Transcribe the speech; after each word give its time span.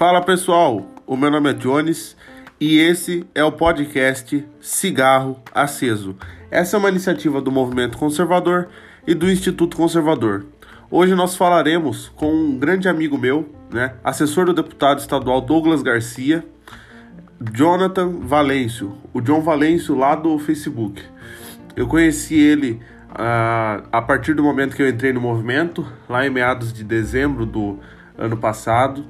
Fala 0.00 0.22
pessoal, 0.22 0.86
o 1.06 1.14
meu 1.14 1.30
nome 1.30 1.50
é 1.50 1.52
Jones 1.52 2.16
e 2.58 2.78
esse 2.78 3.26
é 3.34 3.44
o 3.44 3.52
podcast 3.52 4.42
Cigarro 4.58 5.38
Aceso. 5.54 6.16
Essa 6.50 6.74
é 6.74 6.78
uma 6.78 6.88
iniciativa 6.88 7.38
do 7.38 7.52
Movimento 7.52 7.98
Conservador 7.98 8.68
e 9.06 9.12
do 9.12 9.30
Instituto 9.30 9.76
Conservador. 9.76 10.46
Hoje 10.90 11.14
nós 11.14 11.36
falaremos 11.36 12.08
com 12.16 12.32
um 12.32 12.58
grande 12.58 12.88
amigo 12.88 13.18
meu, 13.18 13.54
né, 13.70 13.92
assessor 14.02 14.46
do 14.46 14.54
deputado 14.54 15.00
estadual 15.00 15.42
Douglas 15.42 15.82
Garcia, 15.82 16.46
Jonathan 17.52 18.20
Valêncio, 18.20 18.96
o 19.12 19.20
John 19.20 19.42
Valêncio 19.42 19.94
lá 19.94 20.14
do 20.14 20.38
Facebook. 20.38 21.02
Eu 21.76 21.86
conheci 21.86 22.36
ele 22.40 22.80
uh, 23.10 23.86
a 23.92 24.00
partir 24.00 24.32
do 24.32 24.42
momento 24.42 24.74
que 24.74 24.82
eu 24.82 24.88
entrei 24.88 25.12
no 25.12 25.20
movimento, 25.20 25.86
lá 26.08 26.26
em 26.26 26.30
meados 26.30 26.72
de 26.72 26.84
dezembro 26.84 27.44
do 27.44 27.78
ano 28.16 28.38
passado. 28.38 29.04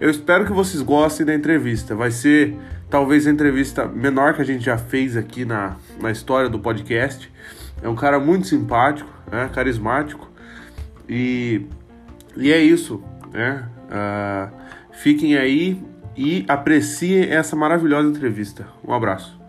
Eu 0.00 0.10
espero 0.10 0.44
que 0.44 0.52
vocês 0.52 0.82
gostem 0.82 1.24
da 1.24 1.34
entrevista. 1.34 1.94
Vai 1.94 2.10
ser 2.10 2.56
talvez 2.90 3.26
a 3.26 3.30
entrevista 3.30 3.86
menor 3.86 4.34
que 4.34 4.42
a 4.42 4.44
gente 4.44 4.64
já 4.64 4.76
fez 4.76 5.16
aqui 5.16 5.44
na, 5.44 5.76
na 6.00 6.10
história 6.10 6.48
do 6.48 6.58
podcast. 6.58 7.30
É 7.82 7.88
um 7.88 7.94
cara 7.94 8.18
muito 8.18 8.46
simpático, 8.46 9.10
né, 9.30 9.48
carismático. 9.52 10.30
E, 11.08 11.66
e 12.36 12.52
é 12.52 12.60
isso. 12.60 13.02
Né? 13.32 13.68
Uh, 13.86 14.50
fiquem 14.92 15.36
aí 15.36 15.82
e 16.16 16.44
apreciem 16.48 17.30
essa 17.30 17.54
maravilhosa 17.56 18.08
entrevista. 18.08 18.66
Um 18.86 18.92
abraço. 18.92 19.43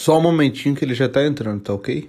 Só 0.00 0.16
um 0.16 0.22
momentinho 0.22 0.74
que 0.74 0.82
ele 0.82 0.94
já 0.94 1.10
tá 1.10 1.22
entrando, 1.26 1.60
tá 1.60 1.74
ok? 1.74 2.08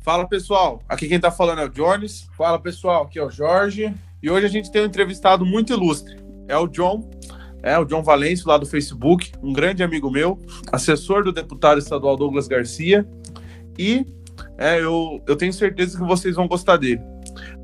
Fala 0.00 0.26
pessoal, 0.26 0.82
aqui 0.88 1.06
quem 1.06 1.20
tá 1.20 1.30
falando 1.30 1.60
é 1.60 1.66
o 1.66 1.68
Jones. 1.68 2.30
Fala 2.34 2.58
pessoal, 2.58 3.02
aqui 3.02 3.18
é 3.18 3.22
o 3.22 3.28
Jorge. 3.28 3.94
E 4.22 4.30
hoje 4.30 4.46
a 4.46 4.48
gente 4.48 4.72
tem 4.72 4.80
um 4.80 4.86
entrevistado 4.86 5.44
muito 5.44 5.70
ilustre. 5.70 6.16
É 6.48 6.56
o 6.56 6.66
John, 6.66 7.10
é 7.62 7.78
o 7.78 7.84
John 7.84 8.02
Valêncio 8.02 8.48
lá 8.48 8.56
do 8.56 8.64
Facebook, 8.64 9.32
um 9.42 9.52
grande 9.52 9.82
amigo 9.82 10.10
meu, 10.10 10.40
assessor 10.72 11.22
do 11.22 11.30
deputado 11.30 11.78
estadual 11.78 12.16
Douglas 12.16 12.48
Garcia. 12.48 13.06
E 13.78 14.06
é, 14.56 14.80
eu, 14.80 15.22
eu 15.26 15.36
tenho 15.36 15.52
certeza 15.52 15.98
que 15.98 16.04
vocês 16.06 16.36
vão 16.36 16.48
gostar 16.48 16.78
dele. 16.78 17.02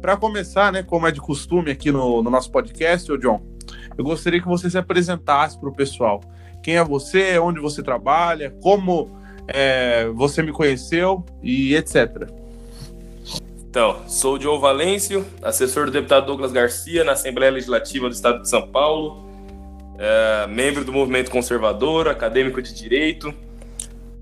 Para 0.00 0.17
começar, 0.17 0.72
né, 0.72 0.83
como 0.83 1.06
é 1.06 1.11
de 1.11 1.20
costume 1.20 1.70
aqui 1.70 1.91
no, 1.91 2.22
no 2.22 2.30
nosso 2.30 2.50
podcast, 2.50 3.11
ô 3.11 3.17
John, 3.17 3.42
eu 3.97 4.05
gostaria 4.05 4.41
que 4.41 4.48
você 4.48 4.69
se 4.69 4.78
apresentasse 4.78 5.58
para 5.58 5.69
o 5.69 5.75
pessoal. 5.75 6.20
Quem 6.62 6.77
é 6.77 6.84
você, 6.84 7.39
onde 7.39 7.61
você 7.61 7.83
trabalha, 7.83 8.50
como 8.62 9.11
é, 9.47 10.06
você 10.14 10.42
me 10.42 10.53
conheceu 10.53 11.25
e 11.42 11.75
etc. 11.75 12.28
Então, 13.69 14.08
sou 14.08 14.34
o 14.34 14.39
John 14.39 14.61
Valêncio, 14.61 15.27
assessor 15.42 15.86
do 15.86 15.91
deputado 15.91 16.27
Douglas 16.27 16.53
Garcia 16.53 17.03
na 17.03 17.12
Assembleia 17.12 17.50
Legislativa 17.50 18.09
do 18.09 18.14
Estado 18.14 18.42
de 18.42 18.48
São 18.48 18.69
Paulo, 18.69 19.28
é, 19.98 20.47
membro 20.47 20.84
do 20.84 20.92
Movimento 20.92 21.31
Conservador, 21.31 22.09
acadêmico 22.09 22.62
de 22.62 22.72
Direito, 22.72 23.34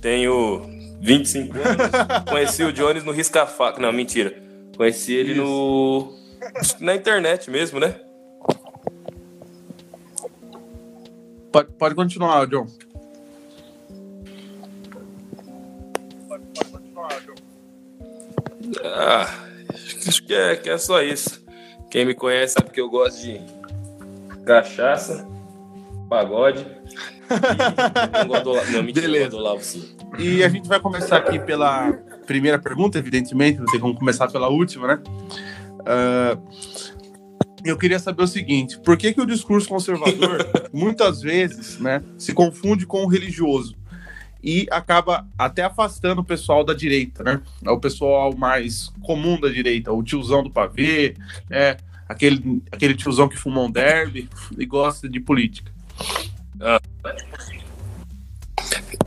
tenho 0.01 0.63
25 1.01 1.57
anos, 1.59 1.91
conheci 2.29 2.65
o 2.65 2.73
Jones 2.73 3.05
no 3.05 3.13
Risca-Faca, 3.13 3.81
não, 3.81 3.93
mentira, 3.93 4.42
Conheci 4.77 5.13
ele 5.15 5.33
Isso. 5.33 5.43
no. 5.43 6.15
na 6.81 6.95
internet 6.95 7.51
mesmo, 7.51 7.79
né? 7.79 8.01
Pode, 11.53 11.71
pode 11.73 11.95
continuar, 11.95 12.47
John. 12.47 12.67
Ah, 18.85 19.29
acho 20.09 20.25
que 20.25 20.35
é, 20.35 20.57
que 20.57 20.71
é 20.71 20.79
só 20.79 21.03
isso. 21.03 21.45
Quem 21.91 22.07
me 22.07 22.15
conhece 22.15 22.55
sabe 22.55 22.71
que 22.71 22.81
eu 22.81 22.89
gosto 22.89 23.21
de 23.21 23.41
cachaça, 24.47 25.29
pagode. 26.09 26.67
não 28.13 28.27
gosto 28.29 28.45
do, 28.45 28.73
não, 28.73 28.83
mentira, 28.83 29.07
Beleza. 29.07 29.31
do 29.31 29.39
Lavo, 29.39 29.63
sim. 29.63 29.95
E 30.19 30.43
a 30.43 30.49
gente 30.49 30.69
vai 30.69 30.81
começar 30.81 31.19
aqui 31.19 31.39
pela 31.39 31.93
primeira 32.33 32.59
pergunta, 32.59 32.99
evidentemente, 32.99 33.59
não 33.59 33.67
tem 33.67 33.79
como 33.79 33.95
começar 33.95 34.27
pela 34.29 34.49
última, 34.49 34.87
né? 34.87 35.03
Uh, 35.81 36.43
eu 37.63 37.77
queria 37.77 37.99
saber 37.99 38.23
o 38.23 38.27
seguinte: 38.27 38.79
por 38.81 38.97
que, 38.97 39.13
que 39.13 39.21
o 39.21 39.27
discurso 39.27 39.69
conservador 39.69 40.49
muitas 40.73 41.21
vezes 41.21 41.79
né, 41.79 42.03
se 42.17 42.33
confunde 42.33 42.87
com 42.87 43.05
o 43.05 43.07
religioso 43.07 43.77
e 44.43 44.67
acaba 44.71 45.29
até 45.39 45.63
afastando 45.63 46.23
o 46.23 46.25
pessoal 46.25 46.65
da 46.65 46.73
direita, 46.73 47.23
né? 47.23 47.41
O 47.67 47.79
pessoal 47.79 48.35
mais 48.35 48.89
comum 49.03 49.39
da 49.39 49.49
direita, 49.49 49.93
o 49.93 50.03
tiozão 50.03 50.43
do 50.43 50.51
pavê, 50.51 51.15
é, 51.51 51.77
aquele, 52.09 52.63
aquele 52.73 52.95
tiozão 52.95 53.29
que 53.29 53.37
fuma 53.37 53.61
um 53.61 53.71
derby 53.71 54.29
e 54.59 54.65
gosta 54.65 55.09
de 55.09 55.21
política. 55.21 55.71
Ah. 56.61 56.81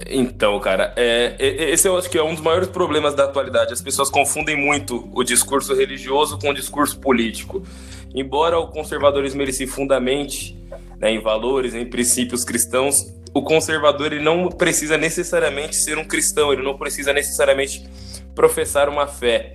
Então, 0.08 0.60
cara, 0.60 0.94
é, 0.96 1.36
esse 1.40 1.88
eu 1.88 1.98
acho 1.98 2.10
que 2.10 2.18
é 2.18 2.24
um 2.24 2.34
dos 2.34 2.44
maiores 2.44 2.68
problemas 2.68 3.14
da 3.14 3.26
atualidade. 3.26 3.74
As 3.74 3.82
pessoas 3.82 4.10
confundem 4.10 4.56
muito 4.56 5.10
o 5.14 5.24
discurso 5.24 5.74
religioso 5.74 6.38
com 6.38 6.50
o 6.50 6.54
discurso 6.54 7.00
político. 7.00 7.64
Embora 8.14 8.58
o 8.58 8.68
conservadorismo 8.68 9.42
ele 9.42 9.52
se 9.52 9.68
fundamente 9.68 10.58
né, 11.00 11.12
em 11.12 11.22
valores, 11.22 11.74
em 11.74 11.86
princípios 11.86 12.44
cristãos, 12.44 13.14
o 13.34 13.42
conservador 13.42 14.14
ele 14.14 14.24
não 14.24 14.48
precisa 14.48 14.98
necessariamente 14.98 15.76
ser 15.76 15.98
um 15.98 16.06
cristão, 16.06 16.54
ele 16.54 16.64
não 16.64 16.78
precisa 16.78 17.12
necessariamente 17.12 17.86
professar 18.34 18.88
uma 18.88 19.08
fé. 19.08 19.54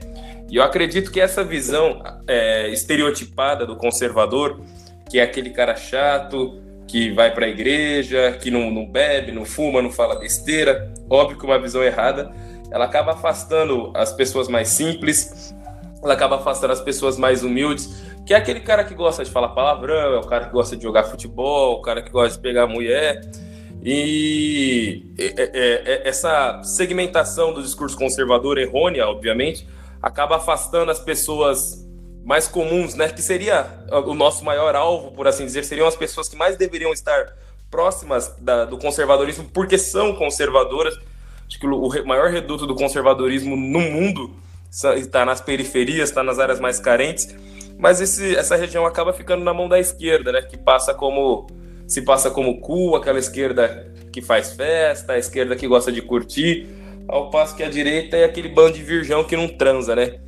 E 0.51 0.57
eu 0.57 0.63
acredito 0.63 1.11
que 1.11 1.21
essa 1.21 1.43
visão 1.43 2.03
é, 2.27 2.69
estereotipada 2.69 3.65
do 3.65 3.77
conservador, 3.77 4.61
que 5.09 5.19
é 5.19 5.23
aquele 5.23 5.51
cara 5.51 5.77
chato, 5.77 6.61
que 6.91 7.13
vai 7.13 7.33
para 7.33 7.47
a 7.47 7.49
igreja, 7.49 8.37
que 8.43 8.51
não, 8.51 8.69
não 8.69 8.85
bebe, 8.85 9.31
não 9.31 9.45
fuma, 9.45 9.81
não 9.81 9.93
fala 9.93 10.19
besteira. 10.19 10.93
Óbvio 11.09 11.39
que 11.39 11.45
uma 11.45 11.59
visão 11.59 11.85
errada, 11.85 12.33
ela 12.69 12.85
acaba 12.85 13.13
afastando 13.13 13.93
as 13.95 14.13
pessoas 14.13 14.49
mais 14.49 14.69
simples, 14.69 15.55
ela 16.03 16.15
acaba 16.15 16.37
afastando 16.37 16.73
as 16.73 16.81
pessoas 16.81 17.17
mais 17.17 17.45
humildes, 17.45 18.03
que 18.27 18.35
é 18.35 18.37
aquele 18.37 18.59
cara 18.59 18.83
que 18.83 18.93
gosta 18.93 19.23
de 19.23 19.31
falar 19.31 19.51
palavrão, 19.51 20.15
é 20.15 20.19
o 20.19 20.27
cara 20.27 20.47
que 20.47 20.53
gosta 20.53 20.77
de 20.77 20.83
jogar 20.83 21.05
futebol, 21.05 21.77
o 21.77 21.81
cara 21.81 22.03
que 22.03 22.11
gosta 22.11 22.37
de 22.37 22.43
pegar 22.43 22.67
mulher. 22.67 23.21
E 23.85 25.15
é, 25.17 25.25
é, 25.27 25.51
é, 25.55 26.09
essa 26.09 26.61
segmentação 26.65 27.55
do 27.55 27.63
discurso 27.63 27.97
conservador 27.97 28.59
errônea, 28.59 29.07
obviamente, 29.07 29.65
acaba 30.03 30.37
afastando 30.37 30.91
as 30.91 30.99
pessoas 30.99 31.89
mais 32.31 32.47
comuns, 32.47 32.95
né? 32.95 33.09
Que 33.09 33.21
seria 33.21 33.67
o 34.07 34.15
nosso 34.15 34.45
maior 34.45 34.77
alvo, 34.77 35.11
por 35.11 35.27
assim 35.27 35.45
dizer, 35.45 35.65
seriam 35.65 35.89
as 35.89 35.97
pessoas 35.97 36.29
que 36.29 36.37
mais 36.37 36.57
deveriam 36.57 36.93
estar 36.93 37.35
próximas 37.69 38.33
da, 38.39 38.65
do 38.65 38.79
conservadorismo, 38.79 39.51
porque 39.53 39.77
são 39.77 40.15
conservadoras. 40.15 40.97
Acho 41.49 41.59
que 41.59 41.67
o, 41.67 42.07
maior 42.07 42.31
reduto 42.31 42.69
do 42.69 42.77
conservadorismo 42.77 43.57
no 43.57 43.81
mundo 43.81 44.31
está 44.71 45.25
nas 45.25 45.41
periferias, 45.41 46.11
está 46.11 46.23
nas 46.23 46.39
áreas 46.39 46.61
mais 46.61 46.79
carentes. 46.79 47.35
Mas 47.77 48.01
esse, 48.01 48.37
essa 48.37 48.55
região 48.55 48.87
acaba 48.87 49.13
ficando 49.13 49.43
na 49.43 49.53
mão 49.53 49.69
da 49.69 49.81
esquerda, 49.81 50.31
né? 50.31 50.41
Que 50.41 50.57
passa 50.57 50.95
como 50.95 51.49
se 51.89 52.01
passa 52.03 52.31
como 52.31 52.61
cool, 52.61 52.95
aquela 52.95 53.19
esquerda 53.19 53.93
que 54.13 54.23
faz 54.23 54.53
festa, 54.53 55.15
a 55.15 55.19
esquerda 55.19 55.57
que 55.57 55.67
gosta 55.67 55.91
de 55.91 56.01
curtir, 56.01 56.69
ao 57.09 57.29
passo 57.29 57.57
que 57.57 57.65
a 57.65 57.69
direita 57.69 58.17
é 58.17 58.23
aquele 58.23 58.49
bando 58.49 58.75
de 58.75 58.85
virgão 58.85 59.25
que 59.25 59.37
não 59.37 59.49
transa, 59.49 59.97
né? 59.97 60.21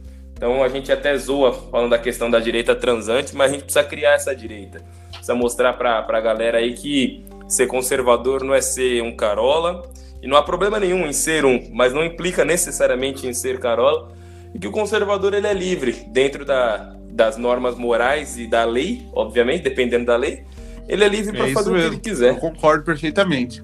Então 0.42 0.60
a 0.60 0.68
gente 0.68 0.90
até 0.90 1.16
zoa 1.16 1.52
falando 1.52 1.90
da 1.90 1.98
questão 1.98 2.28
da 2.28 2.40
direita 2.40 2.74
transante, 2.74 3.32
mas 3.32 3.48
a 3.48 3.54
gente 3.54 3.62
precisa 3.62 3.84
criar 3.84 4.14
essa 4.14 4.34
direita. 4.34 4.82
Precisa 5.10 5.36
mostrar 5.36 5.74
para 5.74 6.00
a 6.00 6.20
galera 6.20 6.58
aí 6.58 6.74
que 6.74 7.24
ser 7.46 7.68
conservador 7.68 8.42
não 8.42 8.52
é 8.52 8.60
ser 8.60 9.04
um 9.04 9.14
carola, 9.14 9.88
e 10.20 10.26
não 10.26 10.36
há 10.36 10.42
problema 10.42 10.80
nenhum 10.80 11.06
em 11.06 11.12
ser 11.12 11.44
um, 11.44 11.70
mas 11.72 11.92
não 11.92 12.04
implica 12.04 12.44
necessariamente 12.44 13.24
em 13.24 13.32
ser 13.32 13.60
carola, 13.60 14.08
e 14.52 14.58
que 14.58 14.66
o 14.66 14.72
conservador 14.72 15.32
ele 15.32 15.46
é 15.46 15.54
livre 15.54 15.92
dentro 16.08 16.44
da, 16.44 16.92
das 17.10 17.36
normas 17.36 17.76
morais 17.76 18.36
e 18.36 18.48
da 18.48 18.64
lei, 18.64 19.06
obviamente, 19.12 19.62
dependendo 19.62 20.06
da 20.06 20.16
lei, 20.16 20.42
ele 20.88 21.04
é 21.04 21.08
livre 21.08 21.36
para 21.36 21.50
é 21.50 21.52
fazer 21.52 21.70
mesmo. 21.70 21.86
o 21.86 21.90
que 21.90 21.94
ele 21.94 22.02
quiser. 22.02 22.30
Eu 22.30 22.36
concordo 22.38 22.84
perfeitamente. 22.84 23.62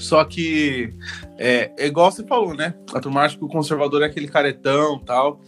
Só 0.00 0.24
que 0.24 0.92
é, 1.38 1.70
é 1.78 1.86
igual 1.86 2.10
você 2.10 2.24
falou, 2.24 2.56
né? 2.56 2.74
A 2.92 2.98
turma 2.98 3.20
acha 3.20 3.38
que 3.38 3.44
o 3.44 3.48
conservador 3.48 4.02
é 4.02 4.06
aquele 4.06 4.26
caretão 4.26 4.98
tal. 4.98 5.40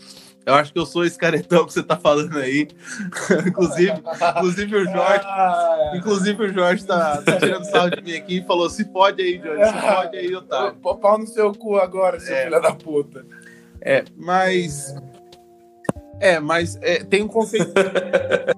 Eu 0.46 0.54
acho 0.54 0.72
que 0.72 0.78
eu 0.78 0.84
sou 0.84 1.04
esse 1.04 1.18
caretão 1.18 1.64
que 1.64 1.72
você 1.72 1.82
tá 1.82 1.96
falando 1.96 2.38
aí. 2.38 2.68
inclusive, 3.46 3.92
inclusive 4.36 4.76
o 4.76 4.84
Jorge. 4.84 5.24
Ah, 5.24 5.92
inclusive 5.96 6.44
o 6.44 6.52
Jorge 6.52 6.84
tá, 6.84 7.22
tá 7.22 7.38
tirando 7.38 7.64
sal 7.64 7.88
de 7.88 8.02
mim 8.02 8.14
aqui 8.14 8.38
e 8.38 8.44
falou: 8.44 8.68
se 8.68 8.84
pode 8.84 9.22
aí, 9.22 9.40
Jorge, 9.42 9.64
se 9.66 9.80
pode 9.80 10.16
aí, 10.16 10.34
otário. 10.34 10.76
Pau 10.76 11.18
no 11.18 11.26
seu 11.26 11.52
cu 11.54 11.76
agora, 11.76 12.20
seu 12.20 12.34
é. 12.34 12.44
filho 12.44 12.60
da 12.60 12.74
puta. 12.74 13.24
É, 13.80 14.04
mas. 14.16 14.94
É, 16.20 16.38
mas 16.38 16.78
é, 16.82 17.02
tem 17.04 17.22
um 17.22 17.28
conceito. 17.28 17.72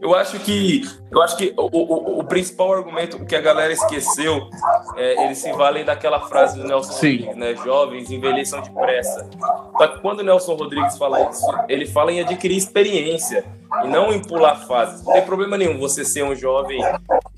Eu 0.00 0.14
acho 0.14 0.38
que, 0.40 0.82
eu 1.10 1.22
acho 1.22 1.36
que 1.36 1.52
o, 1.56 1.68
o, 1.72 2.20
o, 2.20 2.24
principal 2.24 2.72
argumento 2.72 3.24
que 3.24 3.34
a 3.34 3.40
galera 3.40 3.72
esqueceu, 3.72 4.48
é, 4.96 5.24
eles 5.24 5.38
se 5.38 5.52
valem 5.52 5.84
daquela 5.84 6.20
frase 6.20 6.58
do 6.58 6.66
Nelson 6.66 6.92
Sim. 6.92 7.16
Rodrigues, 7.16 7.36
né? 7.36 7.54
Jovens 7.56 8.10
envelheçam 8.10 8.60
depressa. 8.60 9.28
Só 9.76 9.86
que 9.88 10.00
quando 10.00 10.20
o 10.20 10.22
Nelson 10.22 10.54
Rodrigues 10.54 10.96
fala 10.96 11.30
isso, 11.30 11.46
ele 11.68 11.86
fala 11.86 12.12
em 12.12 12.20
adquirir 12.20 12.56
experiência 12.56 13.44
e 13.82 13.88
não 13.88 14.12
em 14.12 14.20
pular 14.20 14.56
fases. 14.66 15.04
Não 15.04 15.12
tem 15.12 15.22
problema 15.22 15.56
nenhum 15.56 15.78
você 15.78 16.04
ser 16.04 16.22
um 16.22 16.34
jovem 16.34 16.80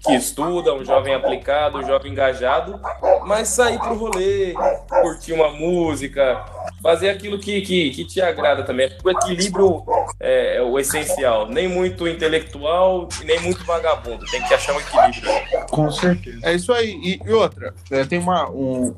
que 0.04 0.14
estuda, 0.14 0.74
um 0.74 0.84
jovem 0.84 1.14
aplicado, 1.14 1.78
um 1.78 1.86
jovem 1.86 2.12
engajado, 2.12 2.80
mas 3.24 3.48
sair 3.48 3.78
pro 3.78 3.96
rolê, 3.96 4.54
curtir 5.02 5.32
uma 5.32 5.50
música, 5.50 6.44
fazer 6.82 7.10
aquilo 7.10 7.38
que, 7.38 7.60
que, 7.62 7.90
que 7.90 8.04
te 8.04 8.20
agrada 8.20 8.62
também. 8.62 8.90
O 9.02 9.10
equilíbrio 9.10 9.84
é, 10.20 10.56
é, 10.56 10.62
o 10.62 10.78
essencial. 10.78 11.46
Nem 11.46 11.68
muito 11.68 12.06
intelectual 12.06 13.08
e 13.20 13.24
nem 13.24 13.40
muito 13.40 13.64
vagabundo. 13.64 14.24
Tem 14.26 14.42
que 14.42 14.54
achar 14.54 14.74
um 14.74 14.80
equilíbrio. 14.80 15.66
Com 15.70 15.90
certeza. 15.90 16.40
É 16.42 16.54
isso 16.54 16.72
aí. 16.72 16.98
E, 17.02 17.20
e 17.24 17.32
outra, 17.32 17.74
é, 17.90 18.04
tem 18.04 18.18
uma. 18.18 18.48
Um... 18.50 18.94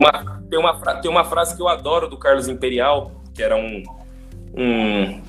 uma 0.00 0.40
tem, 0.48 0.58
uma 0.58 1.00
tem 1.00 1.10
uma 1.10 1.24
frase 1.24 1.54
que 1.54 1.62
eu 1.62 1.68
adoro 1.68 2.08
do 2.08 2.16
Carlos 2.16 2.48
Imperial, 2.48 3.12
que 3.34 3.42
era 3.42 3.56
um. 3.56 3.82
um 4.56 5.22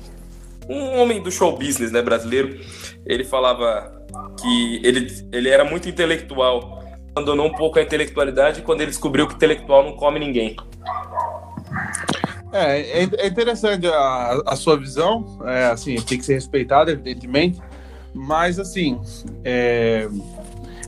um 0.70 1.00
homem 1.00 1.20
do 1.20 1.30
show 1.30 1.56
business 1.56 1.90
né, 1.90 2.00
brasileiro, 2.00 2.60
ele 3.04 3.24
falava 3.24 4.00
que 4.40 4.80
ele, 4.84 5.28
ele 5.32 5.48
era 5.48 5.64
muito 5.64 5.88
intelectual, 5.88 6.82
abandonou 7.10 7.46
um 7.46 7.52
pouco 7.52 7.78
a 7.78 7.82
intelectualidade 7.82 8.62
quando 8.62 8.80
ele 8.82 8.90
descobriu 8.90 9.26
que 9.26 9.34
intelectual 9.34 9.84
não 9.84 9.92
come 9.96 10.20
ninguém. 10.20 10.56
É, 12.52 13.02
é, 13.02 13.08
é 13.18 13.26
interessante 13.26 13.86
a, 13.86 14.42
a 14.46 14.56
sua 14.56 14.76
visão, 14.76 15.40
é, 15.44 15.66
assim, 15.66 15.96
tem 15.96 16.18
que 16.18 16.24
ser 16.24 16.34
respeitada, 16.34 16.90
evidentemente, 16.92 17.60
mas 18.12 18.58
assim, 18.58 19.00
é, 19.44 20.08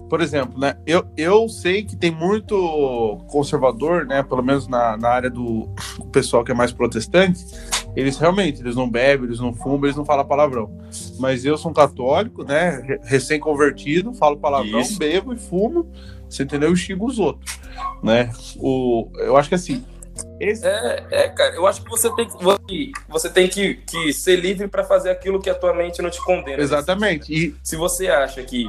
por 0.09 0.21
exemplo, 0.21 0.59
né, 0.59 0.77
eu, 0.85 1.07
eu 1.17 1.49
sei 1.49 1.85
que 1.85 1.97
tem 1.97 2.11
muito 2.11 3.25
conservador, 3.29 4.07
né, 4.07 4.23
pelo 4.23 4.43
menos 4.43 4.69
na, 4.69 4.97
na 4.97 5.09
área 5.09 5.31
do 5.31 5.69
pessoal 6.13 6.45
que 6.45 6.51
é 6.51 6.55
mais 6.55 6.73
protestante, 6.73 7.45
eles 7.95 8.17
realmente, 8.19 8.61
eles 8.61 8.77
não 8.77 8.89
bebem, 8.89 9.27
eles 9.27 9.41
não 9.41 9.53
fumam, 9.53 9.85
eles 9.85 9.97
não 9.97 10.05
falam 10.05 10.25
palavrão. 10.25 10.71
Mas 11.19 11.45
eu 11.45 11.57
sou 11.59 11.71
um 11.71 11.75
católico, 11.75 12.45
né, 12.45 12.99
recém-convertido, 13.05 14.15
falo 14.15 14.37
palavrão, 14.37 14.81
Isso. 14.81 14.99
bebo 14.99 15.33
e 15.33 15.37
fumo, 15.37 15.91
você 16.29 16.43
entendeu? 16.43 16.73
E 16.73 16.77
xingo 16.77 17.07
os 17.07 17.19
outros, 17.19 17.59
né? 18.03 18.33
O, 18.59 19.11
eu 19.17 19.37
acho 19.37 19.49
que 19.49 19.55
assim, 19.55 19.85
esse... 20.41 20.67
É, 20.67 21.07
é, 21.11 21.29
cara, 21.29 21.55
eu 21.55 21.67
acho 21.67 21.83
que 21.83 21.91
você 21.91 22.15
tem 22.15 22.27
que, 22.27 22.93
você 23.09 23.31
tem 23.31 23.49
que, 23.49 23.75
que 23.75 24.13
ser 24.13 24.37
livre 24.37 24.69
para 24.69 24.85
fazer 24.85 25.11
aquilo 25.11 25.41
que 25.41 25.51
a 25.51 25.55
tua 25.55 25.75
mente 25.75 26.03
não 26.03 26.11
te 26.11 26.23
condena. 26.25 26.63
Exatamente. 26.63 27.33
E 27.33 27.55
se 27.63 27.77
você 27.77 28.09
acha 28.09 28.43
que 28.43 28.67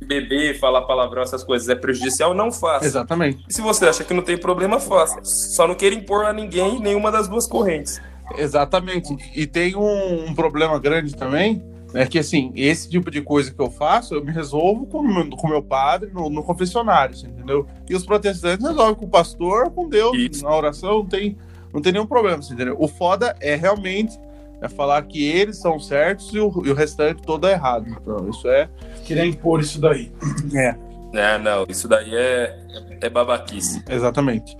beber, 0.00 0.58
falar 0.58 0.82
palavrão, 0.82 1.22
essas 1.22 1.42
coisas 1.42 1.68
é 1.68 1.74
prejudicial, 1.74 2.32
não 2.32 2.52
faça. 2.52 2.86
Exatamente. 2.86 3.44
E 3.48 3.52
se 3.52 3.60
você 3.60 3.86
acha 3.86 4.04
que 4.04 4.14
não 4.14 4.22
tem 4.22 4.38
problema, 4.38 4.78
faça. 4.78 5.18
Só 5.24 5.66
não 5.66 5.74
queira 5.74 5.94
impor 5.94 6.24
a 6.24 6.32
ninguém 6.32 6.80
nenhuma 6.80 7.10
das 7.10 7.28
duas 7.28 7.46
correntes. 7.46 8.00
Exatamente. 8.36 9.16
E 9.34 9.46
tem 9.46 9.74
um, 9.76 10.28
um 10.28 10.34
problema 10.34 10.78
grande 10.78 11.14
também, 11.14 11.62
é 11.94 12.06
que 12.06 12.18
assim, 12.18 12.52
esse 12.54 12.88
tipo 12.88 13.10
de 13.10 13.22
coisa 13.22 13.52
que 13.52 13.60
eu 13.60 13.70
faço, 13.70 14.14
eu 14.14 14.24
me 14.24 14.30
resolvo 14.30 14.86
com 14.86 15.00
o 15.00 15.36
com 15.36 15.48
meu 15.48 15.62
padre 15.62 16.10
no, 16.12 16.28
no 16.28 16.42
confessionário, 16.42 17.14
entendeu? 17.16 17.66
E 17.88 17.94
os 17.94 18.04
protestantes 18.04 18.66
resolvem 18.66 18.94
com 18.94 19.06
o 19.06 19.08
pastor, 19.08 19.70
com 19.70 19.88
Deus, 19.88 20.16
Isso. 20.16 20.44
na 20.44 20.54
oração, 20.54 20.98
não 20.98 21.06
tem, 21.06 21.36
não 21.72 21.80
tem 21.80 21.92
nenhum 21.92 22.06
problema, 22.06 22.42
entendeu? 22.42 22.76
O 22.78 22.88
foda 22.88 23.34
é 23.40 23.54
realmente 23.54 24.18
é 24.60 24.68
falar 24.68 25.00
que 25.02 25.24
eles 25.24 25.56
são 25.56 25.78
certos 25.78 26.34
e 26.34 26.40
o, 26.40 26.50
e 26.64 26.70
o 26.70 26.74
restante 26.74 27.22
todo 27.22 27.46
é 27.46 27.52
errado. 27.52 27.86
Então, 27.88 28.28
isso 28.28 28.48
é. 28.48 28.68
Queria 29.04 29.24
impor 29.24 29.60
isso 29.60 29.80
daí. 29.80 30.10
É. 30.54 30.74
É, 31.12 31.38
não, 31.38 31.64
isso 31.68 31.88
daí 31.88 32.14
é, 32.14 32.58
é 33.00 33.08
babaquice. 33.08 33.82
Exatamente. 33.88 34.56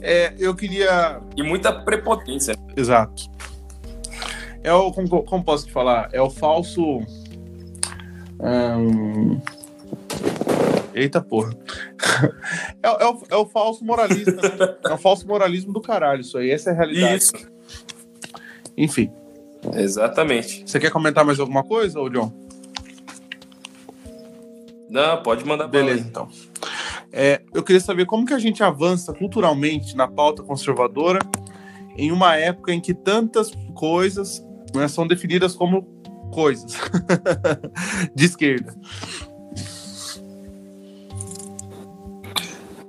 É, 0.00 0.32
eu 0.38 0.54
queria. 0.54 1.20
E 1.36 1.42
muita 1.42 1.72
prepotência. 1.72 2.54
Exato. 2.76 3.30
É 4.62 4.72
o. 4.72 4.90
Como, 4.92 5.22
como 5.24 5.44
posso 5.44 5.66
te 5.66 5.72
falar? 5.72 6.08
É 6.12 6.20
o 6.20 6.30
falso. 6.30 7.00
Eita 10.94 11.20
porra. 11.20 11.50
É, 12.82 12.88
é, 12.88 13.06
o, 13.06 13.22
é 13.30 13.36
o 13.36 13.46
falso 13.46 13.84
moralista, 13.84 14.32
né? 14.32 14.76
É 14.84 14.92
o 14.92 14.98
falso 14.98 15.26
moralismo 15.26 15.72
do 15.72 15.80
caralho, 15.80 16.20
isso 16.20 16.36
aí. 16.36 16.50
Essa 16.50 16.70
é 16.70 16.72
a 16.72 16.76
realidade. 16.76 17.16
Isso. 17.16 17.32
Enfim. 18.76 19.10
Exatamente. 19.74 20.64
Você 20.66 20.80
quer 20.80 20.90
comentar 20.90 21.24
mais 21.24 21.38
alguma 21.38 21.62
coisa, 21.62 22.00
ô 22.00 22.08
John? 22.08 22.32
Não, 24.90 25.22
pode 25.22 25.44
mandar 25.46 25.68
Beleza, 25.68 26.06
então. 26.06 26.28
É, 27.12 27.42
eu 27.54 27.62
queria 27.62 27.80
saber 27.80 28.06
como 28.06 28.26
que 28.26 28.34
a 28.34 28.38
gente 28.38 28.62
avança 28.62 29.12
culturalmente 29.12 29.96
na 29.96 30.08
pauta 30.08 30.42
conservadora 30.42 31.20
em 31.96 32.10
uma 32.10 32.36
época 32.36 32.72
em 32.72 32.80
que 32.80 32.92
tantas 32.92 33.52
coisas 33.74 34.44
né, 34.74 34.88
são 34.88 35.06
definidas 35.06 35.54
como 35.54 35.82
coisas 36.32 36.72
de 38.14 38.24
esquerda. 38.24 38.74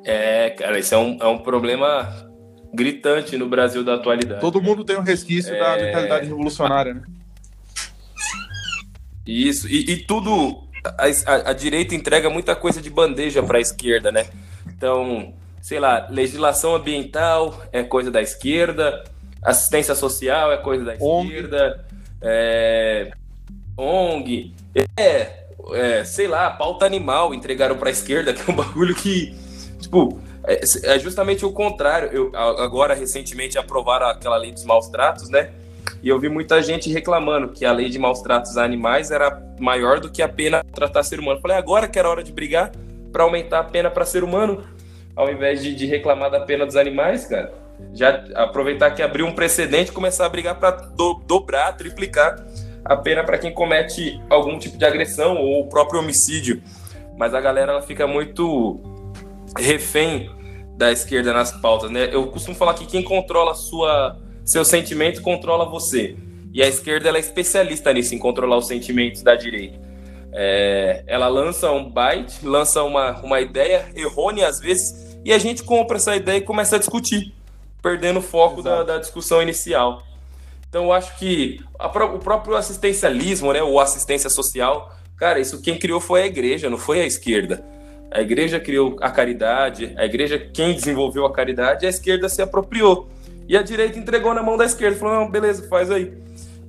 É, 0.04 0.50
cara, 0.52 0.80
isso 0.80 0.96
é 0.96 0.98
um, 0.98 1.18
é 1.22 1.28
um 1.28 1.38
problema 1.38 2.10
gritante 2.74 3.38
no 3.38 3.48
Brasil 3.48 3.84
da 3.84 3.96
atualidade. 3.96 4.42
Todo 4.42 4.62
mundo 4.62 4.84
tem 4.84 4.98
um 4.98 5.04
resquício 5.04 5.54
é... 5.54 5.60
da 5.60 5.84
mentalidade 5.84 6.28
revolucionária, 6.28 6.94
né? 6.96 7.04
Isso, 9.26 9.68
e, 9.68 9.92
e 9.92 9.98
tudo. 9.98 10.71
A, 10.84 11.06
a, 11.06 11.50
a, 11.52 11.54
direita 11.54 11.94
entrega 11.94 12.30
muita 12.30 12.56
coisa 12.56 12.82
de 12.82 12.90
bandeja 12.90 13.44
para 13.44 13.58
a 13.58 13.62
esquerda, 13.62 14.12
né? 14.12 14.28
Então, 14.68 15.34
sei 15.62 15.80
lá, 15.80 16.08
legislação 16.10 16.76
ambiental 16.76 17.62
é 17.72 17.84
coisa 17.84 18.10
da 18.10 18.22
esquerda, 18.22 19.04
assistência 19.44 19.94
social 19.94 20.52
é 20.52 20.58
coisa 20.58 20.84
da 20.84 20.96
esquerda, 20.96 21.86
é, 22.22 23.12
ONG, 23.78 24.54
é, 24.98 25.46
é, 25.74 26.04
sei 26.04 26.28
lá, 26.28 26.50
pauta 26.50 26.86
animal 26.86 27.34
entregaram 27.34 27.78
para 27.78 27.90
a 27.90 27.92
esquerda, 27.92 28.34
que 28.34 28.50
é 28.50 28.54
um 28.54 28.56
bagulho 28.56 28.96
que, 28.96 29.36
tipo, 29.80 30.20
é, 30.44 30.62
é 30.84 31.00
justamente 31.00 31.46
o 31.46 31.52
contrário. 31.52 32.10
Eu, 32.12 32.32
agora, 32.36 32.94
recentemente, 32.94 33.58
aprovaram 33.58 34.08
aquela 34.08 34.38
lei 34.38 34.52
dos 34.52 34.66
maus 34.66 34.88
tratos, 34.88 35.30
né? 35.30 35.52
E 36.02 36.10
eu 36.10 36.20
vi 36.20 36.30
muita 36.30 36.62
gente 36.62 36.92
reclamando 36.92 37.50
que 37.50 37.64
a 37.66 37.72
lei 37.72 37.90
de 37.90 38.00
maus 38.00 38.22
tratos 38.22 38.58
a 38.58 38.64
animais 38.64 39.12
era 39.12 39.42
maior 39.60 40.00
do 40.00 40.10
que 40.10 40.22
a 40.22 40.30
pena 40.30 40.64
tratar 40.74 41.04
ser 41.04 41.20
humano. 41.20 41.40
falei, 41.40 41.58
agora 41.58 41.88
que 41.88 42.00
era 42.00 42.10
hora 42.10 42.24
de 42.24 42.32
brigar 42.32 42.72
para 43.12 43.24
aumentar 43.24 43.60
a 43.60 43.64
pena 43.64 43.92
para 43.92 44.06
ser 44.06 44.24
humano, 44.24 44.64
ao 45.16 45.30
invés 45.30 45.62
de, 45.62 45.76
de, 45.76 45.86
reclamar 45.86 46.32
da 46.32 46.40
pena 46.40 46.66
dos 46.66 46.76
animais, 46.76 47.26
cara. 47.26 47.54
Já 47.94 48.24
aproveitar 48.36 48.92
que 48.92 49.02
abriu 49.02 49.26
um 49.26 49.34
precedente 49.34 49.92
começar 49.92 50.26
a 50.26 50.30
brigar 50.30 50.60
para 50.60 50.72
do, 50.72 51.16
dobrar, 51.26 51.76
triplicar 51.76 52.44
a 52.86 52.96
pena 52.96 53.24
para 53.24 53.38
quem 53.38 53.54
comete 53.54 54.20
algum 54.30 54.58
tipo 54.58 54.78
de 54.78 54.86
agressão 54.86 55.38
ou 55.38 55.62
o 55.62 55.70
próprio 55.70 56.00
homicídio. 56.00 56.62
Mas 57.18 57.34
a 57.34 57.42
galera 57.42 57.74
ela 57.74 57.82
fica 57.82 58.08
muito 58.08 58.80
refém 59.58 60.30
da 60.78 60.92
esquerda 60.92 61.34
nas 61.34 61.52
pautas, 61.52 61.92
né? 61.92 62.10
Eu 62.12 62.28
costumo 62.28 62.56
falar 62.56 62.74
que 62.74 62.86
quem 62.86 63.04
controla 63.04 63.54
sua, 63.54 64.18
seu 64.46 64.66
sentimento 64.66 65.22
controla 65.22 65.70
você. 65.70 66.16
E 66.54 66.62
a 66.62 66.68
esquerda 66.68 67.08
ela 67.08 67.18
é 67.18 67.22
especialista 67.22 67.94
nisso, 67.94 68.14
em 68.14 68.20
controlar 68.20 68.58
os 68.58 68.68
sentimentos 68.68 69.22
da 69.22 69.36
direita. 69.36 69.80
É, 70.34 71.04
ela 71.08 71.28
lança 71.28 71.72
um 71.72 71.90
byte, 71.90 72.46
lança 72.46 72.84
uma, 72.84 73.20
uma 73.22 73.42
ideia 73.42 73.90
errônea 73.96 74.48
às 74.48 74.60
vezes, 74.60 75.18
e 75.24 75.34
a 75.34 75.38
gente 75.38 75.64
compra 75.64 75.98
essa 75.98 76.16
ideia 76.16 76.38
e 76.38 76.42
começa 76.42 76.78
a 76.78 76.80
discutir, 76.80 77.34
perdendo 77.82 78.20
o 78.20 78.22
foco 78.22 78.62
da, 78.62 78.84
da, 78.84 78.98
discussão 78.98 79.42
inicial. 79.42 80.04
Então 80.68 80.86
eu 80.86 80.94
acho 80.94 81.18
que 81.18 81.60
a, 81.78 81.88
o 81.88 82.20
próprio 82.20 82.56
assistencialismo, 82.56 83.52
né, 83.52 83.62
ou 83.62 83.80
assistência 83.80 84.30
social, 84.30 84.96
cara, 85.18 85.40
isso 85.40 85.62
quem 85.62 85.78
criou 85.78 86.00
foi 86.00 86.24
a 86.24 86.26
igreja, 86.26 86.70
não 86.70 86.78
foi 86.78 87.02
a 87.02 87.06
esquerda. 87.06 87.64
A 88.10 88.22
igreja 88.22 88.60
criou 88.60 88.98
a 89.00 89.10
caridade, 89.10 89.94
a 89.98 90.06
igreja, 90.06 90.38
quem 90.38 90.74
desenvolveu 90.74 91.26
a 91.26 91.32
caridade, 91.32 91.86
a 91.86 91.90
esquerda 91.90 92.28
se 92.28 92.42
apropriou. 92.42 93.08
E 93.52 93.58
a 93.58 93.62
direita 93.62 94.00
entregou 94.00 94.34
na 94.34 94.42
mão 94.42 94.56
da 94.56 94.64
esquerda, 94.64 94.98
falou: 94.98 95.14
não, 95.14 95.30
beleza, 95.30 95.68
faz 95.68 95.92
aí. 95.92 96.14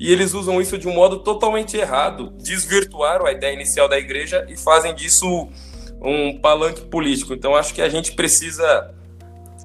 E 0.01 0.13
eles 0.13 0.35
usam 0.35 0.61
isso 0.61 0.77
de 0.77 0.89
um 0.89 0.93
modo 0.93 1.21
totalmente 1.21 1.77
errado, 1.77 2.31
desvirtuaram 2.43 3.25
a 3.25 3.31
ideia 3.31 3.55
inicial 3.55 3.89
da 3.89 3.97
igreja 3.97 4.45
e 4.49 4.57
fazem 4.57 4.93
disso 4.93 5.49
um 6.01 6.41
palanque 6.41 6.81
político. 6.87 7.35
Então 7.35 7.55
acho 7.55 7.73
que 7.73 7.81
a 7.81 7.89
gente 7.89 8.15
precisa 8.15 8.93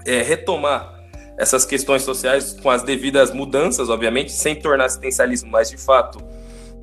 é, 0.05 0.21
retomar 0.21 0.93
essas 1.39 1.65
questões 1.65 2.03
sociais 2.03 2.53
com 2.62 2.69
as 2.69 2.83
devidas 2.83 3.31
mudanças, 3.31 3.89
obviamente, 3.89 4.31
sem 4.31 4.53
tornar 4.53 4.86
assistencialismo 4.86 5.50
mais 5.50 5.71
de 5.71 5.77
fato 5.77 6.19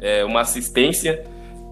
é, 0.00 0.24
uma 0.24 0.40
assistência 0.40 1.22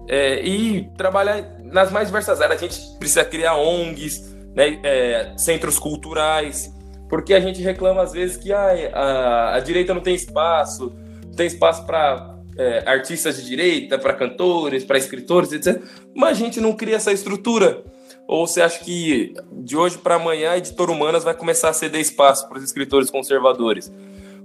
é, 0.07 0.41
e 0.41 0.89
trabalhar 0.95 1.57
nas 1.65 1.91
mais 1.91 2.07
diversas 2.07 2.39
áreas. 2.39 2.63
A 2.63 2.65
gente 2.65 2.79
precisa 2.97 3.25
criar 3.25 3.57
ONGs, 3.57 4.33
né, 4.55 4.79
é, 4.83 5.33
centros 5.35 5.77
culturais, 5.77 6.71
porque 7.09 7.33
a 7.33 7.39
gente 7.39 7.61
reclama 7.61 8.01
às 8.01 8.11
vezes 8.11 8.37
que 8.37 8.51
ah, 8.51 8.91
a, 8.93 9.55
a 9.55 9.59
direita 9.59 9.93
não 9.93 10.01
tem 10.01 10.15
espaço, 10.15 10.93
não 11.25 11.33
tem 11.33 11.47
espaço 11.47 11.85
para 11.85 12.33
é, 12.57 12.83
artistas 12.85 13.37
de 13.37 13.45
direita, 13.45 13.97
para 13.97 14.13
cantores, 14.13 14.83
para 14.83 14.97
escritores, 14.97 15.51
etc. 15.51 15.81
Mas 16.15 16.37
a 16.37 16.39
gente 16.39 16.61
não 16.61 16.73
cria 16.73 16.95
essa 16.95 17.11
estrutura. 17.11 17.83
Ou 18.27 18.47
você 18.47 18.61
acha 18.61 18.79
que 18.79 19.33
de 19.51 19.75
hoje 19.75 19.97
para 19.97 20.15
amanhã 20.15 20.51
a 20.51 20.57
editora 20.57 20.91
Humanas 20.91 21.23
vai 21.23 21.33
começar 21.33 21.69
a 21.69 21.73
ceder 21.73 21.99
espaço 21.99 22.47
para 22.47 22.57
os 22.57 22.63
escritores 22.63 23.09
conservadores? 23.09 23.91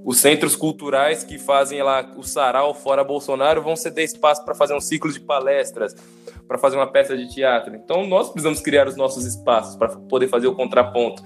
Os 0.04 0.18
centros 0.18 0.56
culturais 0.56 1.22
que 1.22 1.38
fazem 1.38 1.82
lá 1.82 2.08
o 2.16 2.22
sarau 2.22 2.72
fora 2.74 3.04
Bolsonaro 3.04 3.62
vão 3.62 3.76
ceder 3.76 4.04
espaço 4.04 4.44
para 4.44 4.54
fazer 4.54 4.74
um 4.74 4.80
ciclo 4.80 5.12
de 5.12 5.20
palestras, 5.20 5.94
para 6.46 6.56
fazer 6.56 6.76
uma 6.76 6.86
peça 6.86 7.16
de 7.16 7.28
teatro. 7.28 7.74
Então 7.74 8.06
nós 8.06 8.30
precisamos 8.30 8.60
criar 8.60 8.88
os 8.88 8.96
nossos 8.96 9.24
espaços 9.24 9.76
para 9.76 9.88
poder 9.88 10.28
fazer 10.28 10.46
o 10.46 10.54
contraponto. 10.54 11.22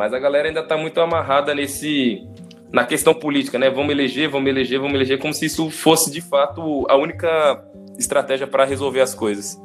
Mas 0.00 0.14
a 0.14 0.18
galera 0.18 0.48
ainda 0.48 0.60
está 0.60 0.78
muito 0.78 0.98
amarrada 0.98 1.54
nesse 1.54 2.26
na 2.72 2.86
questão 2.86 3.12
política, 3.12 3.58
né? 3.58 3.68
Vamos 3.68 3.90
eleger, 3.90 4.30
vamos 4.30 4.48
eleger, 4.48 4.80
vamos 4.80 4.94
eleger, 4.94 5.18
como 5.18 5.34
se 5.34 5.44
isso 5.44 5.68
fosse 5.68 6.10
de 6.10 6.22
fato 6.22 6.86
a 6.88 6.96
única 6.96 7.62
estratégia 7.98 8.46
para 8.46 8.64
resolver 8.64 9.02
as 9.02 9.14
coisas. 9.14 9.60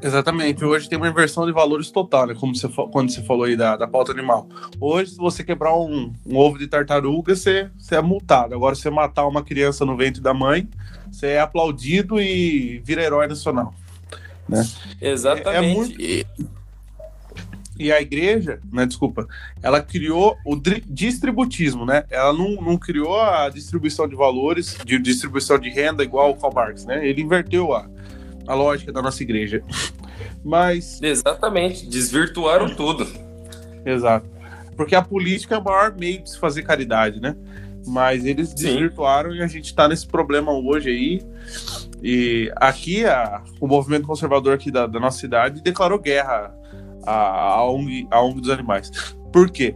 Exatamente. 0.00 0.64
Hoje 0.64 0.88
tem 0.88 0.96
uma 0.96 1.08
inversão 1.08 1.44
de 1.44 1.50
valores 1.50 1.90
total, 1.90 2.28
né? 2.28 2.36
Como 2.38 2.54
você, 2.54 2.68
quando 2.68 3.10
você 3.10 3.20
falou 3.20 3.46
aí 3.46 3.56
da, 3.56 3.76
da 3.76 3.88
pauta 3.88 4.12
animal. 4.12 4.46
Hoje, 4.80 5.10
se 5.10 5.16
você 5.16 5.42
quebrar 5.42 5.76
um, 5.76 6.12
um 6.24 6.36
ovo 6.36 6.56
de 6.56 6.68
tartaruga, 6.68 7.34
você, 7.34 7.68
você 7.76 7.96
é 7.96 8.00
multado. 8.00 8.54
Agora, 8.54 8.76
se 8.76 8.82
você 8.82 8.90
matar 8.90 9.26
uma 9.26 9.42
criança 9.42 9.84
no 9.84 9.96
ventre 9.96 10.22
da 10.22 10.32
mãe, 10.32 10.68
você 11.10 11.30
é 11.30 11.40
aplaudido 11.40 12.20
e 12.20 12.80
vira 12.84 13.02
herói 13.02 13.26
nacional. 13.26 13.74
Né? 14.48 14.64
Exatamente. 15.00 15.48
É, 15.48 15.56
é 15.56 15.74
muito... 15.74 16.56
E 17.78 17.92
a 17.92 18.00
igreja, 18.00 18.60
né, 18.72 18.86
desculpa, 18.86 19.26
ela 19.62 19.82
criou 19.82 20.36
o 20.46 20.56
distributismo, 20.86 21.84
né? 21.84 22.04
Ela 22.10 22.32
não, 22.32 22.54
não 22.56 22.78
criou 22.78 23.20
a 23.20 23.48
distribuição 23.50 24.08
de 24.08 24.16
valores, 24.16 24.78
de 24.84 24.98
distribuição 24.98 25.58
de 25.58 25.68
renda 25.68 26.02
igual 26.02 26.30
o 26.30 26.36
Karl 26.36 26.54
Marx, 26.54 26.86
né? 26.86 27.06
Ele 27.06 27.22
inverteu 27.22 27.74
a, 27.74 27.88
a 28.46 28.54
lógica 28.54 28.92
da 28.92 29.02
nossa 29.02 29.22
igreja. 29.22 29.62
Mas. 30.42 31.00
Exatamente, 31.02 31.86
desvirtuaram 31.86 32.74
tudo. 32.74 33.06
Exato. 33.84 34.26
Porque 34.76 34.94
a 34.94 35.02
política 35.02 35.54
é 35.54 35.58
o 35.58 35.64
maior 35.64 35.94
meio 35.98 36.22
de 36.22 36.30
se 36.30 36.38
fazer 36.38 36.62
caridade, 36.62 37.20
né? 37.20 37.36
Mas 37.86 38.24
eles 38.24 38.52
desvirtuaram 38.52 39.30
Sim. 39.32 39.38
e 39.38 39.42
a 39.42 39.46
gente 39.46 39.66
está 39.66 39.88
nesse 39.88 40.06
problema 40.06 40.52
hoje 40.52 40.90
aí. 40.90 41.22
E 42.02 42.52
aqui 42.56 43.04
a, 43.04 43.42
o 43.60 43.66
movimento 43.66 44.06
conservador 44.06 44.54
aqui 44.54 44.70
da, 44.70 44.86
da 44.86 45.00
nossa 45.00 45.18
cidade 45.18 45.62
declarou 45.62 45.98
guerra 45.98 46.54
à, 47.06 47.54
à, 47.54 47.70
ONG, 47.70 48.06
à 48.10 48.22
ONG 48.22 48.40
dos 48.40 48.50
animais. 48.50 48.90
Por 49.32 49.50
quê? 49.50 49.74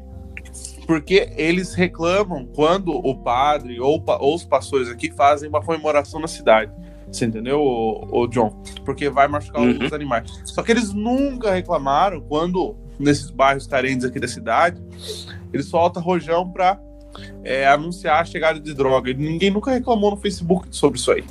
Porque 0.86 1.32
eles 1.36 1.74
reclamam 1.74 2.46
quando 2.54 2.90
o 2.90 3.14
padre 3.14 3.80
ou, 3.80 4.02
ou 4.06 4.34
os 4.34 4.44
pastores 4.44 4.88
aqui 4.88 5.10
fazem 5.10 5.48
uma 5.48 5.62
comemoração 5.62 6.20
na 6.20 6.26
cidade. 6.26 6.72
Você 7.10 7.26
entendeu, 7.26 7.60
o, 7.60 8.26
John? 8.28 8.62
Porque 8.84 9.08
vai 9.10 9.26
machucar 9.26 9.62
uhum. 9.62 9.84
os 9.84 9.92
animais. 9.92 10.30
Só 10.44 10.62
que 10.62 10.70
eles 10.70 10.92
nunca 10.92 11.52
reclamaram 11.52 12.20
quando, 12.20 12.76
nesses 12.98 13.30
bairros 13.30 13.66
carentes 13.66 14.04
aqui 14.04 14.20
da 14.20 14.28
cidade, 14.28 14.80
eles 15.52 15.66
soltam 15.66 16.02
rojão 16.02 16.48
para 16.50 16.80
é, 17.42 17.66
anunciar 17.66 18.20
a 18.20 18.24
chegada 18.24 18.60
de 18.60 18.72
droga. 18.74 19.12
Ninguém 19.12 19.50
nunca 19.50 19.72
reclamou 19.72 20.12
no 20.12 20.16
Facebook 20.16 20.68
sobre 20.70 20.98
isso 20.98 21.10
aí. 21.10 21.24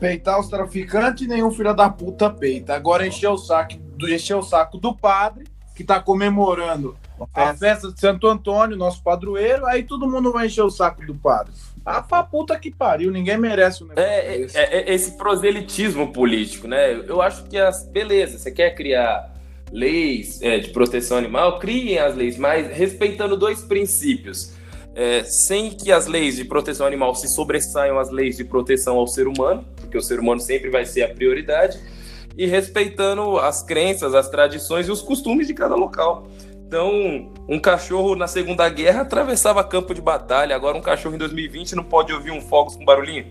Peitar 0.00 0.40
os 0.40 0.48
traficantes, 0.48 1.26
nenhum 1.26 1.50
filho 1.50 1.74
da 1.74 1.90
puta 1.90 2.30
peita. 2.30 2.74
Agora 2.74 3.06
encher 3.06 3.28
o 3.28 3.36
saco 3.36 3.74
do, 3.98 4.12
encher 4.12 4.36
o 4.36 4.42
saco 4.42 4.78
do 4.78 4.94
padre, 4.94 5.44
que 5.74 5.84
tá 5.84 6.00
comemorando 6.00 6.96
a 7.34 7.54
festa 7.54 7.92
de 7.92 8.00
Santo 8.00 8.26
Antônio, 8.26 8.76
nosso 8.76 9.02
padroeiro, 9.02 9.66
aí 9.66 9.82
todo 9.82 10.08
mundo 10.08 10.32
vai 10.32 10.46
encher 10.46 10.62
o 10.62 10.70
saco 10.70 11.04
do 11.04 11.14
padre. 11.14 11.52
Ah, 11.84 12.02
pra 12.02 12.22
puta 12.22 12.58
que 12.58 12.70
pariu, 12.70 13.10
ninguém 13.10 13.38
merece 13.38 13.82
o 13.82 13.86
negócio. 13.86 14.08
É, 14.08 14.42
é, 14.54 14.90
é, 14.90 14.94
esse 14.94 15.16
proselitismo 15.16 16.12
político, 16.12 16.68
né? 16.68 16.94
Eu 17.06 17.22
acho 17.22 17.44
que 17.44 17.56
as. 17.56 17.86
Beleza, 17.88 18.38
você 18.38 18.50
quer 18.50 18.74
criar 18.74 19.34
leis 19.72 20.40
é, 20.42 20.58
de 20.58 20.68
proteção 20.70 21.16
animal, 21.16 21.58
criem 21.58 21.98
as 21.98 22.14
leis, 22.14 22.36
mas 22.36 22.68
respeitando 22.76 23.36
dois 23.36 23.62
princípios. 23.62 24.52
É, 24.94 25.22
sem 25.22 25.70
que 25.70 25.92
as 25.92 26.06
leis 26.06 26.36
de 26.36 26.44
proteção 26.44 26.84
animal 26.84 27.14
se 27.14 27.28
sobressaiam 27.28 27.98
às 28.00 28.10
leis 28.10 28.36
de 28.36 28.44
proteção 28.44 28.96
ao 28.96 29.06
ser 29.06 29.28
humano, 29.28 29.64
porque 29.76 29.96
o 29.96 30.02
ser 30.02 30.18
humano 30.18 30.40
sempre 30.40 30.70
vai 30.70 30.84
ser 30.84 31.02
a 31.04 31.08
prioridade, 31.14 31.78
e 32.38 32.46
respeitando 32.46 33.36
as 33.36 33.62
crenças, 33.64 34.14
as 34.14 34.30
tradições 34.30 34.86
e 34.86 34.92
os 34.92 35.02
costumes 35.02 35.48
de 35.48 35.54
cada 35.54 35.74
local. 35.74 36.28
Então, 36.68 37.32
um 37.48 37.58
cachorro 37.58 38.14
na 38.14 38.28
Segunda 38.28 38.68
Guerra 38.68 39.00
atravessava 39.00 39.64
campo 39.64 39.92
de 39.92 40.00
batalha. 40.00 40.54
Agora, 40.54 40.78
um 40.78 40.80
cachorro 40.80 41.16
em 41.16 41.18
2020 41.18 41.74
não 41.74 41.82
pode 41.82 42.12
ouvir 42.12 42.30
um 42.30 42.40
fogos 42.40 42.76
com 42.76 42.84
barulhinho? 42.84 43.26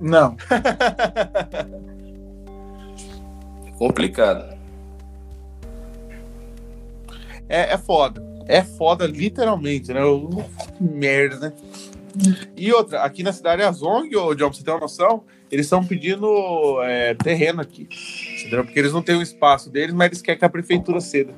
Não. 0.00 0.36
Complicado. 3.78 4.58
É, 7.48 7.74
é 7.74 7.78
foda. 7.78 8.20
É 8.48 8.64
foda, 8.64 9.06
literalmente, 9.06 9.92
né? 9.92 10.00
Merda, 10.80 11.38
né? 11.38 11.52
E 12.56 12.72
outra, 12.72 13.02
aqui 13.02 13.22
na 13.22 13.32
cidade 13.32 13.62
Azong, 13.62 14.12
ô 14.16 14.34
John, 14.34 14.48
pra 14.48 14.58
você 14.58 14.64
ter 14.64 14.72
uma 14.72 14.80
noção, 14.80 15.22
eles 15.52 15.66
estão 15.66 15.84
pedindo 15.84 16.82
é, 16.82 17.12
terreno 17.12 17.60
aqui. 17.60 17.86
Entendeu? 18.40 18.64
Porque 18.64 18.78
eles 18.78 18.90
não 18.90 19.02
têm 19.02 19.16
o 19.16 19.22
espaço 19.22 19.68
deles, 19.68 19.94
mas 19.94 20.06
eles 20.06 20.22
querem 20.22 20.38
que 20.38 20.44
a 20.46 20.48
prefeitura 20.48 20.98
ceda. 20.98 21.34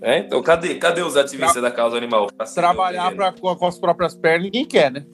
É, 0.00 0.18
então 0.18 0.42
cadê, 0.42 0.74
cadê 0.74 1.02
os 1.02 1.16
ativistas 1.16 1.52
Tra 1.52 1.62
da 1.62 1.70
causa 1.70 1.96
animal? 1.96 2.28
Trabalhar 2.52 3.14
pra, 3.14 3.32
com, 3.32 3.54
com 3.54 3.66
as 3.66 3.78
próprias 3.78 4.16
pernas 4.16 4.42
ninguém 4.42 4.64
quer, 4.64 4.90
né? 4.90 5.06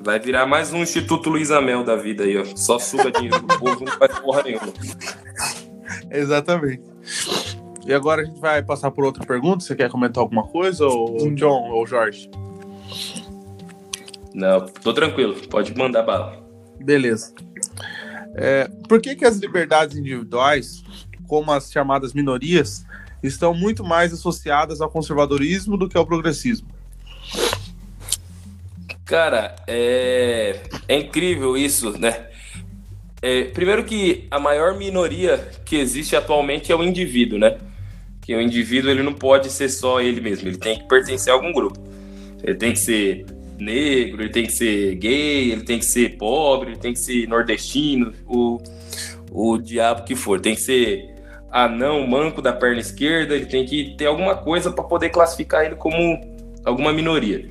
Vai 0.00 0.18
virar 0.18 0.46
mais 0.46 0.72
um 0.72 0.78
Instituto 0.78 1.28
Luiz 1.28 1.50
Amel 1.50 1.84
da 1.84 1.96
vida 1.96 2.24
aí, 2.24 2.38
ó. 2.38 2.44
Só 2.56 2.78
suga 2.78 3.10
dinheiro 3.10 3.40
do 3.40 3.58
povo, 3.58 3.84
não 3.84 3.92
faz 3.98 4.18
porra 4.18 4.42
nenhuma. 4.44 4.72
Exatamente. 6.10 6.82
E 7.84 7.92
agora 7.92 8.22
a 8.22 8.24
gente 8.24 8.40
vai 8.40 8.62
passar 8.62 8.90
por 8.90 9.04
outra 9.04 9.26
pergunta. 9.26 9.62
Você 9.62 9.76
quer 9.76 9.90
comentar 9.90 10.22
alguma 10.22 10.46
coisa, 10.46 10.86
ou 10.86 11.30
John 11.34 11.70
ou 11.70 11.86
Jorge? 11.86 12.30
Não, 14.36 14.66
tô 14.66 14.92
tranquilo. 14.92 15.34
Pode 15.48 15.76
mandar 15.76 16.04
bala. 16.04 16.40
Beleza. 16.78 17.34
É, 18.36 18.68
por 18.88 19.00
que, 19.00 19.16
que 19.16 19.24
as 19.24 19.38
liberdades 19.38 19.96
individuais 19.96 20.84
como 21.26 21.52
as 21.52 21.70
chamadas 21.70 22.12
minorias, 22.12 22.86
estão 23.22 23.52
muito 23.52 23.84
mais 23.84 24.12
associadas 24.12 24.80
ao 24.80 24.90
conservadorismo 24.90 25.76
do 25.76 25.88
que 25.88 25.96
ao 25.96 26.06
progressismo. 26.06 26.68
Cara, 29.04 29.56
é, 29.66 30.62
é 30.88 30.96
incrível 30.96 31.56
isso, 31.56 31.98
né? 31.98 32.28
É, 33.22 33.44
primeiro 33.44 33.84
que 33.84 34.26
a 34.30 34.38
maior 34.38 34.76
minoria 34.76 35.48
que 35.64 35.76
existe 35.76 36.14
atualmente 36.14 36.70
é 36.70 36.76
o 36.76 36.82
indivíduo, 36.82 37.38
né? 37.38 37.58
Que 38.20 38.34
o 38.34 38.40
indivíduo 38.40 38.90
ele 38.90 39.02
não 39.02 39.14
pode 39.14 39.50
ser 39.50 39.68
só 39.68 40.00
ele 40.00 40.20
mesmo, 40.20 40.48
ele 40.48 40.58
tem 40.58 40.78
que 40.78 40.88
pertencer 40.88 41.32
a 41.32 41.36
algum 41.36 41.52
grupo. 41.52 41.78
Ele 42.42 42.56
tem 42.56 42.72
que 42.72 42.78
ser 42.78 43.24
negro, 43.62 44.22
ele 44.22 44.30
tem 44.30 44.46
que 44.46 44.52
ser 44.52 44.94
gay, 44.96 45.52
ele 45.52 45.62
tem 45.62 45.78
que 45.78 45.84
ser 45.84 46.16
pobre, 46.16 46.70
ele 46.70 46.78
tem 46.78 46.92
que 46.92 46.98
ser 46.98 47.26
nordestino, 47.28 48.12
o, 48.26 48.58
o 49.30 49.58
diabo 49.58 50.04
que 50.04 50.14
for. 50.14 50.40
Tem 50.40 50.54
que 50.54 50.60
ser 50.60 51.14
anão, 51.50 52.06
manco 52.06 52.42
da 52.42 52.52
perna 52.52 52.80
esquerda, 52.80 53.34
ele 53.34 53.46
tem 53.46 53.64
que 53.64 53.94
ter 53.96 54.06
alguma 54.06 54.36
coisa 54.36 54.70
para 54.70 54.84
poder 54.84 55.10
classificar 55.10 55.64
ele 55.64 55.76
como 55.76 56.20
alguma 56.64 56.92
minoria. 56.92 57.48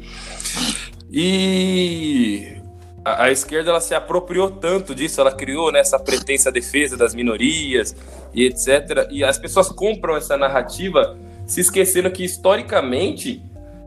E 1.11 2.57
a, 3.03 3.25
a, 3.25 3.31
esquerda 3.31 3.69
ela 3.69 3.79
se 3.79 3.95
apropriou 3.95 4.51
tanto 4.51 4.93
disso, 4.93 5.21
ela 5.21 5.31
criou 5.31 5.71
né, 5.71 5.79
essa 5.79 5.97
pretensa 5.97 6.51
defesa 6.51 6.97
das 6.97 7.15
minorias 7.15 7.95
e 8.33 8.43
etc. 8.45 9.07
E 9.09 9.23
as 9.23 9.37
pessoas 9.37 9.69
compram 9.69 10.17
essa 10.17 10.35
narrativa 10.35 11.17
se 11.45 11.61
esquecendo 11.61 12.09
que 12.11 12.23
historicamente 12.23 13.41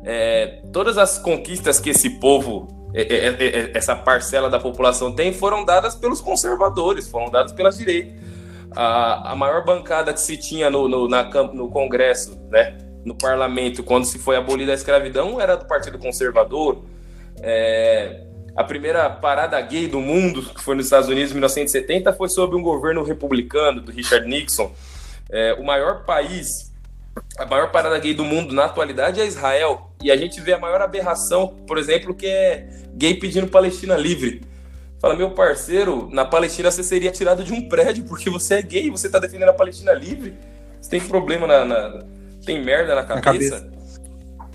é, 0.09 0.63
todas 0.73 0.99
as 0.99 1.19
conquistas 1.19 1.79
que 1.79 1.91
esse 1.91 2.11
povo, 2.19 2.91
é, 2.95 3.03
é, 3.03 3.27
é, 3.29 3.61
é 3.61 3.71
essa 3.75 3.95
parcela 3.95 4.49
da 4.49 4.59
população 4.59 5.13
tem, 5.13 5.33
foram 5.33 5.65
dadas 5.65 5.95
pelos 5.95 6.21
conservadores, 6.21 7.09
foram 7.09 7.31
dadas 7.31 7.53
pelas 7.53 7.77
direitas 7.77 8.29
a, 8.75 9.33
a 9.33 9.37
maior 9.37 9.65
bancada 9.65 10.13
que 10.13 10.21
se 10.21 10.37
tinha 10.37 10.71
no, 10.71 10.89
no, 10.89 11.09
na, 11.09 11.25
no 11.53 11.69
Congresso, 11.69 12.39
né, 12.51 12.77
no 13.05 13.15
parlamento, 13.15 13.83
quando 13.83 14.05
se 14.05 14.19
foi 14.19 14.37
abolida 14.37 14.73
a 14.73 14.75
escravidão, 14.75 15.41
era 15.41 15.57
do 15.57 15.67
Partido 15.67 15.99
Conservador. 15.99 16.85
É, 17.41 18.25
a 18.57 18.65
primeira 18.65 19.09
parada 19.09 19.61
gay 19.61 19.87
do 19.87 20.01
mundo, 20.01 20.43
que 20.43 20.61
foi 20.61 20.75
nos 20.75 20.87
Estados 20.87 21.09
Unidos 21.09 21.31
em 21.31 21.35
1970, 21.35 22.13
foi 22.13 22.29
sob 22.29 22.57
um 22.57 22.63
governo 22.63 23.03
republicano 23.03 23.81
do 23.81 23.93
Richard 23.93 24.29
Nixon. 24.29 24.73
É, 25.31 25.55
o 25.55 25.65
maior 25.65 26.05
país, 26.05 26.68
a 27.37 27.47
maior 27.47 27.71
parada 27.71 27.99
gay 27.99 28.15
do 28.15 28.25
mundo 28.25 28.55
na 28.55 28.65
atualidade 28.65 29.21
é 29.21 29.27
Israel. 29.27 29.91
E 30.03 30.11
a 30.11 30.17
gente 30.17 30.41
vê 30.41 30.53
a 30.53 30.59
maior 30.59 30.81
aberração, 30.81 31.57
por 31.67 31.79
exemplo, 31.79 32.15
que 32.15 32.27
é 32.27 32.69
gay 32.95 33.15
pedindo 33.15 33.49
Palestina 33.49 33.97
livre. 33.97 34.43
Fala, 35.01 35.15
meu 35.15 35.31
parceiro, 35.31 36.09
na 36.13 36.25
Palestina 36.25 36.71
você 36.71 36.83
seria 36.83 37.11
tirado 37.11 37.45
de 37.45 37.53
um 37.53 37.69
prédio 37.69 38.05
porque 38.05 38.29
você 38.29 38.55
é 38.55 38.63
gay, 38.63 38.91
você 38.91 39.07
está 39.07 39.19
defendendo 39.19 39.51
a 39.51 39.55
Palestina 39.55 39.93
livre. 39.93 40.35
Você 40.81 40.91
tem 40.91 41.01
problema 41.01 41.47
na. 41.47 41.65
na 41.65 42.05
tem 42.45 42.63
merda 42.63 42.95
na 42.95 43.05
cabeça. 43.05 43.57
na 43.57 43.63
cabeça. 43.63 43.79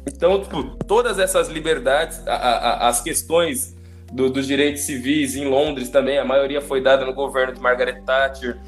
Então, 0.05 0.41
tipo, 0.41 0.63
todas 0.85 1.17
essas 1.19 1.47
liberdades, 1.47 2.25
a, 2.27 2.33
a, 2.33 2.89
as 2.89 3.01
questões 3.01 3.75
do, 4.11 4.29
dos 4.29 4.45
direitos 4.45 4.83
civis 4.83 5.35
em 5.35 5.45
Londres 5.45 5.89
também, 5.89 6.17
a 6.17 6.25
maioria 6.25 6.61
foi 6.61 6.81
dada 6.81 7.05
no 7.05 7.13
governo 7.13 7.53
de 7.53 7.61
Margaret 7.61 8.01
Thatcher. 8.05 8.59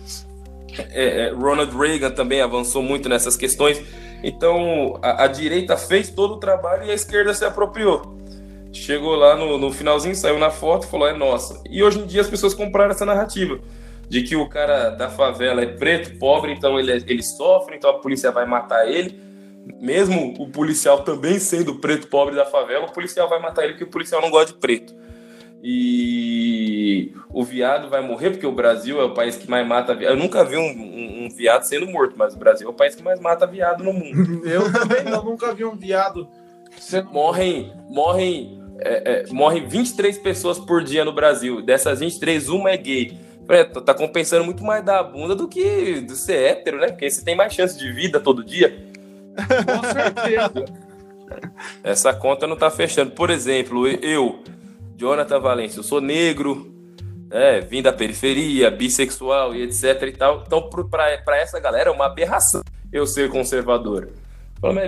É, 0.91 1.27
é, 1.27 1.29
Ronald 1.29 1.75
Reagan 1.75 2.11
também 2.11 2.41
avançou 2.41 2.81
muito 2.81 3.07
nessas 3.09 3.35
questões. 3.35 3.81
Então, 4.23 4.97
a, 5.01 5.25
a, 5.25 5.27
direita 5.27 5.77
fez 5.77 6.09
todo 6.09 6.35
o 6.35 6.37
trabalho 6.37 6.85
e 6.85 6.91
a 6.91 6.93
esquerda 6.93 7.33
se 7.33 7.45
apropriou. 7.45 8.15
Chegou 8.73 9.15
lá 9.15 9.35
no, 9.35 9.57
no 9.57 9.71
finalzinho, 9.71 10.15
saiu 10.15 10.37
na 10.37 10.49
foto, 10.49 10.87
falou: 10.87 11.07
é 11.07 11.13
nossa. 11.13 11.61
E 11.69 11.83
hoje 11.83 11.99
em 11.99 12.05
dia 12.05 12.21
as 12.21 12.27
pessoas 12.27 12.53
compraram 12.53 12.91
essa 12.91 13.05
narrativa 13.05 13.59
de 14.09 14.21
que 14.21 14.35
o 14.35 14.47
cara 14.47 14.89
da 14.89 15.09
favela 15.09 15.61
é 15.61 15.65
preto, 15.65 16.17
pobre, 16.19 16.51
então 16.51 16.79
ele, 16.79 16.91
ele 16.91 17.23
sofre, 17.23 17.75
então 17.75 17.89
a 17.89 17.99
polícia 17.99 18.31
vai 18.31 18.45
matar 18.45 18.87
ele. 18.87 19.19
Mesmo 19.81 20.35
o 20.37 20.47
policial 20.49 21.01
também 21.01 21.39
sendo 21.39 21.75
preto, 21.75 22.07
pobre 22.07 22.35
da 22.35 22.45
favela, 22.45 22.85
o 22.85 22.91
policial 22.91 23.27
vai 23.27 23.39
matar 23.39 23.63
ele 23.63 23.73
porque 23.73 23.85
o 23.85 23.89
policial 23.89 24.21
não 24.21 24.29
gosta 24.29 24.53
de 24.53 24.59
preto. 24.59 24.93
E 25.67 27.11
o 27.33 27.43
viado 27.43 27.89
vai 27.89 27.99
morrer 27.99 28.29
porque 28.29 28.45
o 28.45 28.51
Brasil 28.51 29.01
é 29.01 29.03
o 29.03 29.15
país 29.15 29.35
que 29.35 29.49
mais 29.49 29.67
mata 29.67 29.95
viado. 29.95 30.11
Eu 30.11 30.15
nunca 30.15 30.45
vi 30.45 30.57
um, 30.57 30.61
um, 30.61 31.25
um 31.25 31.29
viado 31.29 31.63
sendo 31.63 31.87
morto, 31.87 32.13
mas 32.15 32.35
o 32.35 32.37
Brasil 32.37 32.67
é 32.67 32.69
o 32.69 32.73
país 32.73 32.93
que 32.93 33.01
mais 33.01 33.19
mata 33.19 33.47
viado 33.47 33.83
no 33.83 33.91
mundo. 33.91 34.45
eu 34.47 34.71
também 34.71 35.03
não, 35.03 35.25
nunca 35.25 35.55
vi 35.55 35.65
um 35.65 35.75
viado 35.75 36.27
sendo 36.79 37.09
Morrem, 37.09 37.73
morrem, 37.89 38.61
é, 38.77 39.23
é, 39.23 39.33
morrem 39.33 39.67
23 39.67 40.19
pessoas 40.19 40.59
por 40.59 40.83
dia 40.83 41.03
no 41.03 41.11
Brasil. 41.11 41.63
Dessas 41.63 41.99
23, 41.99 42.47
uma 42.49 42.69
é 42.69 42.77
gay. 42.77 43.17
Preto, 43.47 43.81
tá 43.81 43.95
compensando 43.95 44.45
muito 44.45 44.63
mais 44.63 44.85
da 44.85 45.01
bunda 45.01 45.33
do 45.33 45.47
que 45.47 45.99
de 45.99 46.15
ser 46.15 46.37
hétero, 46.37 46.77
né? 46.77 46.89
Porque 46.89 47.09
você 47.09 47.25
tem 47.25 47.35
mais 47.35 47.51
chance 47.51 47.75
de 47.75 47.91
vida 47.91 48.19
todo 48.19 48.45
dia. 48.45 48.85
Com 49.35 49.83
certeza. 49.83 50.65
Essa 51.83 52.13
conta 52.13 52.45
não 52.45 52.55
tá 52.55 52.69
fechando. 52.69 53.11
Por 53.11 53.31
exemplo, 53.31 53.87
eu, 53.87 54.43
Jonathan 54.97 55.39
Valência, 55.39 55.79
eu 55.79 55.83
sou 55.83 55.99
negro, 55.99 56.73
é, 57.29 57.59
vim 57.59 57.81
da 57.81 57.91
periferia, 57.91 58.71
bissexual 58.71 59.53
e 59.53 59.63
etc 59.63 60.01
e 60.03 60.11
tal. 60.13 60.43
Então, 60.45 60.69
para 60.89 61.37
essa 61.37 61.59
galera 61.59 61.89
é 61.89 61.93
uma 61.93 62.05
aberração 62.05 62.61
eu 62.91 63.05
ser 63.05 63.29
conservador. 63.29 64.09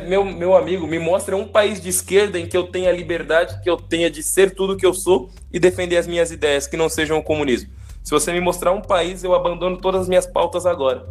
Meu, 0.07 0.23
meu 0.23 0.55
amigo, 0.55 0.87
me 0.87 0.97
mostra 0.97 1.35
um 1.35 1.45
país 1.45 1.81
de 1.81 1.89
esquerda 1.89 2.39
em 2.39 2.47
que 2.47 2.55
eu 2.55 2.63
tenha 2.67 2.91
liberdade, 2.91 3.61
que 3.61 3.69
eu 3.69 3.75
tenha 3.75 4.09
de 4.09 4.23
ser 4.23 4.55
tudo 4.55 4.77
que 4.77 4.85
eu 4.85 4.93
sou 4.93 5.29
e 5.51 5.59
defender 5.59 5.97
as 5.97 6.07
minhas 6.07 6.31
ideias, 6.31 6.65
que 6.65 6.77
não 6.77 6.89
sejam 6.89 7.17
o 7.17 7.23
comunismo. 7.23 7.69
Se 8.01 8.11
você 8.11 8.31
me 8.31 8.39
mostrar 8.39 8.71
um 8.71 8.81
país, 8.81 9.23
eu 9.23 9.35
abandono 9.35 9.77
todas 9.77 10.03
as 10.03 10.07
minhas 10.07 10.25
pautas 10.25 10.65
agora. 10.65 11.05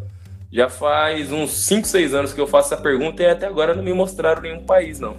Já 0.51 0.71
faz 0.71 1.31
uns 1.31 1.67
5, 1.67 1.87
6 1.87 2.15
anos 2.15 2.33
que 2.33 2.41
eu 2.41 2.47
faço 2.47 2.73
essa 2.73 2.83
pergunta 2.83 3.23
e 3.23 3.27
até 3.27 3.47
agora 3.47 3.75
não 3.75 3.83
me 3.83 3.93
mostraram 3.93 4.41
nenhum 4.41 4.65
país, 4.65 4.99
não. 4.99 5.17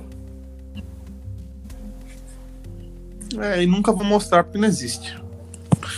É, 3.40 3.64
e 3.64 3.66
nunca 3.66 3.92
vou 3.92 4.06
mostrar 4.06 4.44
porque 4.44 4.58
não 4.58 4.68
existe. 4.68 5.18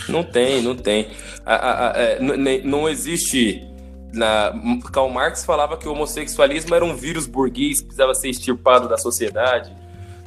Não 0.08 0.22
tem, 0.22 0.62
não 0.62 0.74
tem. 0.74 1.08
A, 1.44 1.54
a, 1.54 1.90
a, 1.90 1.98
é, 1.98 2.18
não 2.64 2.88
existe. 2.88 3.66
Na, 4.12 4.52
Karl 4.92 5.08
Marx 5.08 5.44
falava 5.44 5.76
que 5.76 5.88
o 5.88 5.92
homossexualismo 5.92 6.74
era 6.74 6.84
um 6.84 6.96
vírus 6.96 7.26
burguês 7.26 7.80
que 7.80 7.86
precisava 7.86 8.14
ser 8.14 8.28
extirpado 8.28 8.88
da 8.88 8.98
sociedade. 8.98 9.72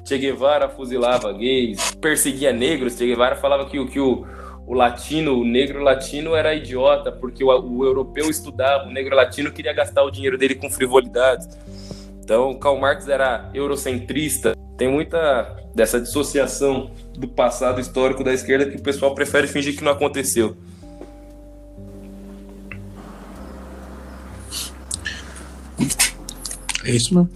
Che 0.06 0.18
Guevara 0.18 0.68
fuzilava 0.70 1.32
gays, 1.32 1.92
perseguia 1.96 2.52
negros. 2.52 2.98
Che 2.98 3.06
Guevara 3.06 3.36
falava 3.36 3.66
que, 3.66 3.86
que 3.86 4.00
o, 4.00 4.26
o 4.66 4.74
latino, 4.74 5.40
o 5.40 5.46
negro 5.46 5.82
latino 5.82 6.36
era 6.36 6.54
idiota, 6.54 7.12
porque 7.12 7.44
o, 7.44 7.48
o, 7.48 7.86
europeu 7.86 8.30
estudava, 8.30 8.88
o 8.88 8.92
negro 8.92 9.16
latino 9.16 9.52
queria 9.52 9.74
gastar 9.74 10.04
o 10.04 10.12
dinheiro 10.12 10.38
dele 10.38 10.56
com 10.56 10.70
frivolidades. 10.70 11.48
Então, 12.22 12.54
Karl 12.56 12.78
Marx 12.78 13.08
era 13.08 13.50
eurocentrista. 13.54 14.53
Tem 14.78 14.90
muita 14.90 15.56
dessa 15.74 16.00
dissociação 16.00 16.92
do 17.16 17.28
passado 17.28 17.80
histórico 17.80 18.24
da 18.24 18.34
esquerda 18.34 18.70
que 18.70 18.78
o 18.78 18.82
pessoal 18.82 19.14
prefere 19.14 19.48
fingir 19.48 19.76
que 19.76 19.84
não 19.84 19.92
aconteceu. 19.92 20.58
É 26.86 26.92
isso 26.92 27.16
mesmo. 27.16 27.30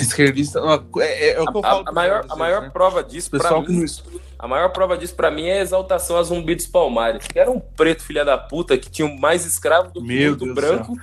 Esquerdista. 0.00 0.60
É, 1.00 1.30
é, 1.30 1.40
o 1.40 1.46
que 1.50 1.58
eu 1.58 1.62
falo 1.62 1.84
a, 1.84 1.90
a 1.90 1.92
maior, 1.92 2.20
vocês, 2.20 2.32
a 2.32 2.36
maior 2.36 2.62
né? 2.62 2.70
prova 2.70 3.02
disso, 3.02 3.30
pessoal 3.30 3.62
mim, 3.62 3.80
não 3.80 4.18
a 4.38 4.46
maior 4.46 4.68
prova 4.68 4.96
disso 4.96 5.16
para 5.16 5.30
mim 5.30 5.46
é 5.46 5.58
a 5.58 5.62
exaltação 5.62 6.16
a 6.16 6.22
Zumbi 6.22 6.54
dos 6.54 6.66
Palmares, 6.66 7.26
que 7.26 7.38
era 7.38 7.50
um 7.50 7.58
preto 7.58 8.04
filha 8.04 8.24
da 8.24 8.38
puta 8.38 8.78
que 8.78 8.88
tinha 8.88 9.08
mais 9.16 9.44
escravo 9.44 9.90
do 9.92 10.04
que 10.04 10.28
o 10.28 10.54
branco. 10.54 10.96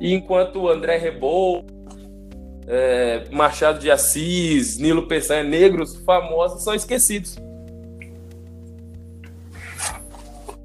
E 0.00 0.14
enquanto 0.14 0.60
o 0.60 0.68
André 0.68 0.96
Rebol, 0.96 1.66
é, 2.68 3.24
Machado 3.32 3.78
de 3.78 3.90
Assis, 3.90 4.76
Nilo 4.76 5.06
Peçanha, 5.08 5.42
negros 5.42 5.96
famosos 6.04 6.62
são 6.62 6.74
esquecidos. 6.74 7.36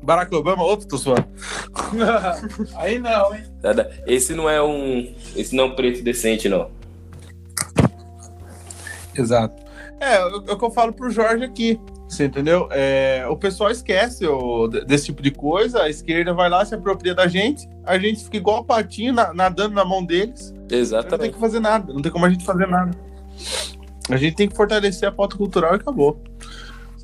Barack 0.01 0.35
Obama, 0.35 0.63
outro 0.63 0.85
tô 0.85 0.97
suando. 0.97 1.25
Aí 2.75 2.99
não, 2.99 3.33
hein? 3.33 3.43
Esse 4.05 4.35
não 4.35 4.49
é 4.49 4.61
um. 4.61 5.15
Esse 5.33 5.55
não 5.55 5.63
é 5.63 5.67
um 5.67 5.75
preto 5.75 6.03
decente, 6.03 6.49
não. 6.49 6.69
Exato. 9.15 9.63
É, 10.01 10.15
é 10.15 10.25
o 10.25 10.57
que 10.57 10.65
eu 10.65 10.71
falo 10.71 10.91
pro 10.91 11.09
Jorge 11.09 11.45
aqui. 11.45 11.79
Você 12.13 12.25
entendeu? 12.25 12.67
É, 12.71 13.25
o 13.27 13.35
pessoal 13.35 13.71
esquece 13.71 14.25
o, 14.27 14.67
desse 14.67 15.05
tipo 15.05 15.21
de 15.21 15.31
coisa, 15.31 15.81
a 15.81 15.89
esquerda 15.89 16.33
vai 16.33 16.47
lá, 16.49 16.63
se 16.63 16.75
apropria 16.75 17.15
da 17.15 17.27
gente, 17.27 17.67
a 17.83 17.97
gente 17.97 18.23
fica 18.23 18.37
igual 18.37 18.63
patinho 18.63 19.13
na, 19.13 19.33
nadando 19.33 19.73
na 19.73 19.83
mão 19.83 20.05
deles. 20.05 20.53
Exatamente. 20.69 21.11
Não 21.11 21.17
tem 21.19 21.31
que 21.31 21.39
fazer 21.39 21.59
nada, 21.59 21.93
não 21.93 22.01
tem 22.01 22.11
como 22.11 22.25
a 22.25 22.29
gente 22.29 22.45
fazer 22.45 22.67
nada. 22.67 22.95
A 24.09 24.17
gente 24.17 24.35
tem 24.35 24.47
que 24.47 24.55
fortalecer 24.55 25.09
a 25.09 25.11
pauta 25.11 25.35
cultural 25.35 25.73
e 25.73 25.75
acabou. 25.77 26.21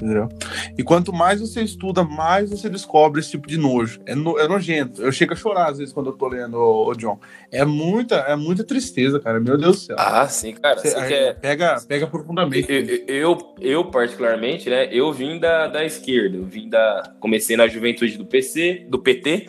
Entendeu? 0.02 0.30
E 0.78 0.84
quanto 0.84 1.12
mais 1.12 1.42
você 1.42 1.62
estuda, 1.62 2.04
mais 2.04 2.50
você 2.50 2.70
descobre 2.70 3.20
esse 3.20 3.32
tipo 3.32 3.48
de 3.48 3.58
nojo. 3.58 4.00
É, 4.06 4.16
no, 4.16 4.40
é 4.40 4.48
nojento. 4.48 5.02
Eu 5.02 5.12
chego 5.12 5.34
a 5.34 5.36
chorar 5.36 5.70
às 5.70 5.78
vezes 5.78 5.94
quando 5.94 6.08
eu 6.08 6.14
tô 6.14 6.28
lendo 6.28 6.56
o, 6.56 6.90
o, 6.90 6.96
John. 6.96 7.20
É 7.52 7.66
muita, 7.66 8.16
é 8.16 8.36
muita 8.36 8.64
tristeza, 8.64 9.20
cara. 9.20 9.40
Meu 9.40 9.58
Deus 9.58 9.76
do 9.76 9.82
céu. 9.82 9.96
Ah, 10.00 10.28
sim, 10.28 10.54
cara. 10.54 10.80
Você 10.80 10.94
quer... 10.94 11.36
pega, 11.40 11.78
pega 11.86 12.08
profundamente. 12.08 12.68
Eu, 12.70 13.04
eu, 13.08 13.56
eu, 13.60 13.86
particularmente, 13.86 14.70
né? 14.70 14.88
Eu 14.92 15.12
vim 15.12 15.38
da, 15.38 15.68
da 15.68 15.84
esquerda. 15.84 16.38
Eu 16.38 16.46
vim 16.46 16.70
da. 16.70 17.14
Comecei 17.20 17.58
na 17.58 17.68
juventude 17.68 18.18
do 18.18 18.26
PC, 18.26 18.86
do 18.88 19.00
PT 19.00 19.48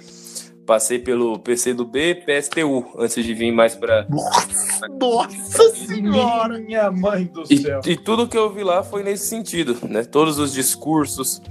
Passei 0.71 1.01
pelo 1.01 1.37
PC 1.37 1.75
do 1.75 1.85
B, 1.85 2.15
PSTU, 2.15 2.93
antes 2.97 3.25
de 3.25 3.35
vir 3.35 3.51
mais 3.51 3.75
pra. 3.75 4.07
Nossa, 4.09 4.87
nossa 4.89 5.75
senhora! 5.75 6.61
Minha 6.61 6.93
mãe 6.93 7.25
do 7.25 7.45
céu! 7.45 7.81
E, 7.85 7.91
e 7.91 7.97
tudo 7.97 8.29
que 8.29 8.39
eu 8.39 8.49
vi 8.49 8.63
lá 8.63 8.85
foi 8.85 9.03
nesse 9.03 9.27
sentido, 9.27 9.77
né? 9.89 10.05
Todos 10.05 10.39
os 10.39 10.53
discursos 10.53 11.43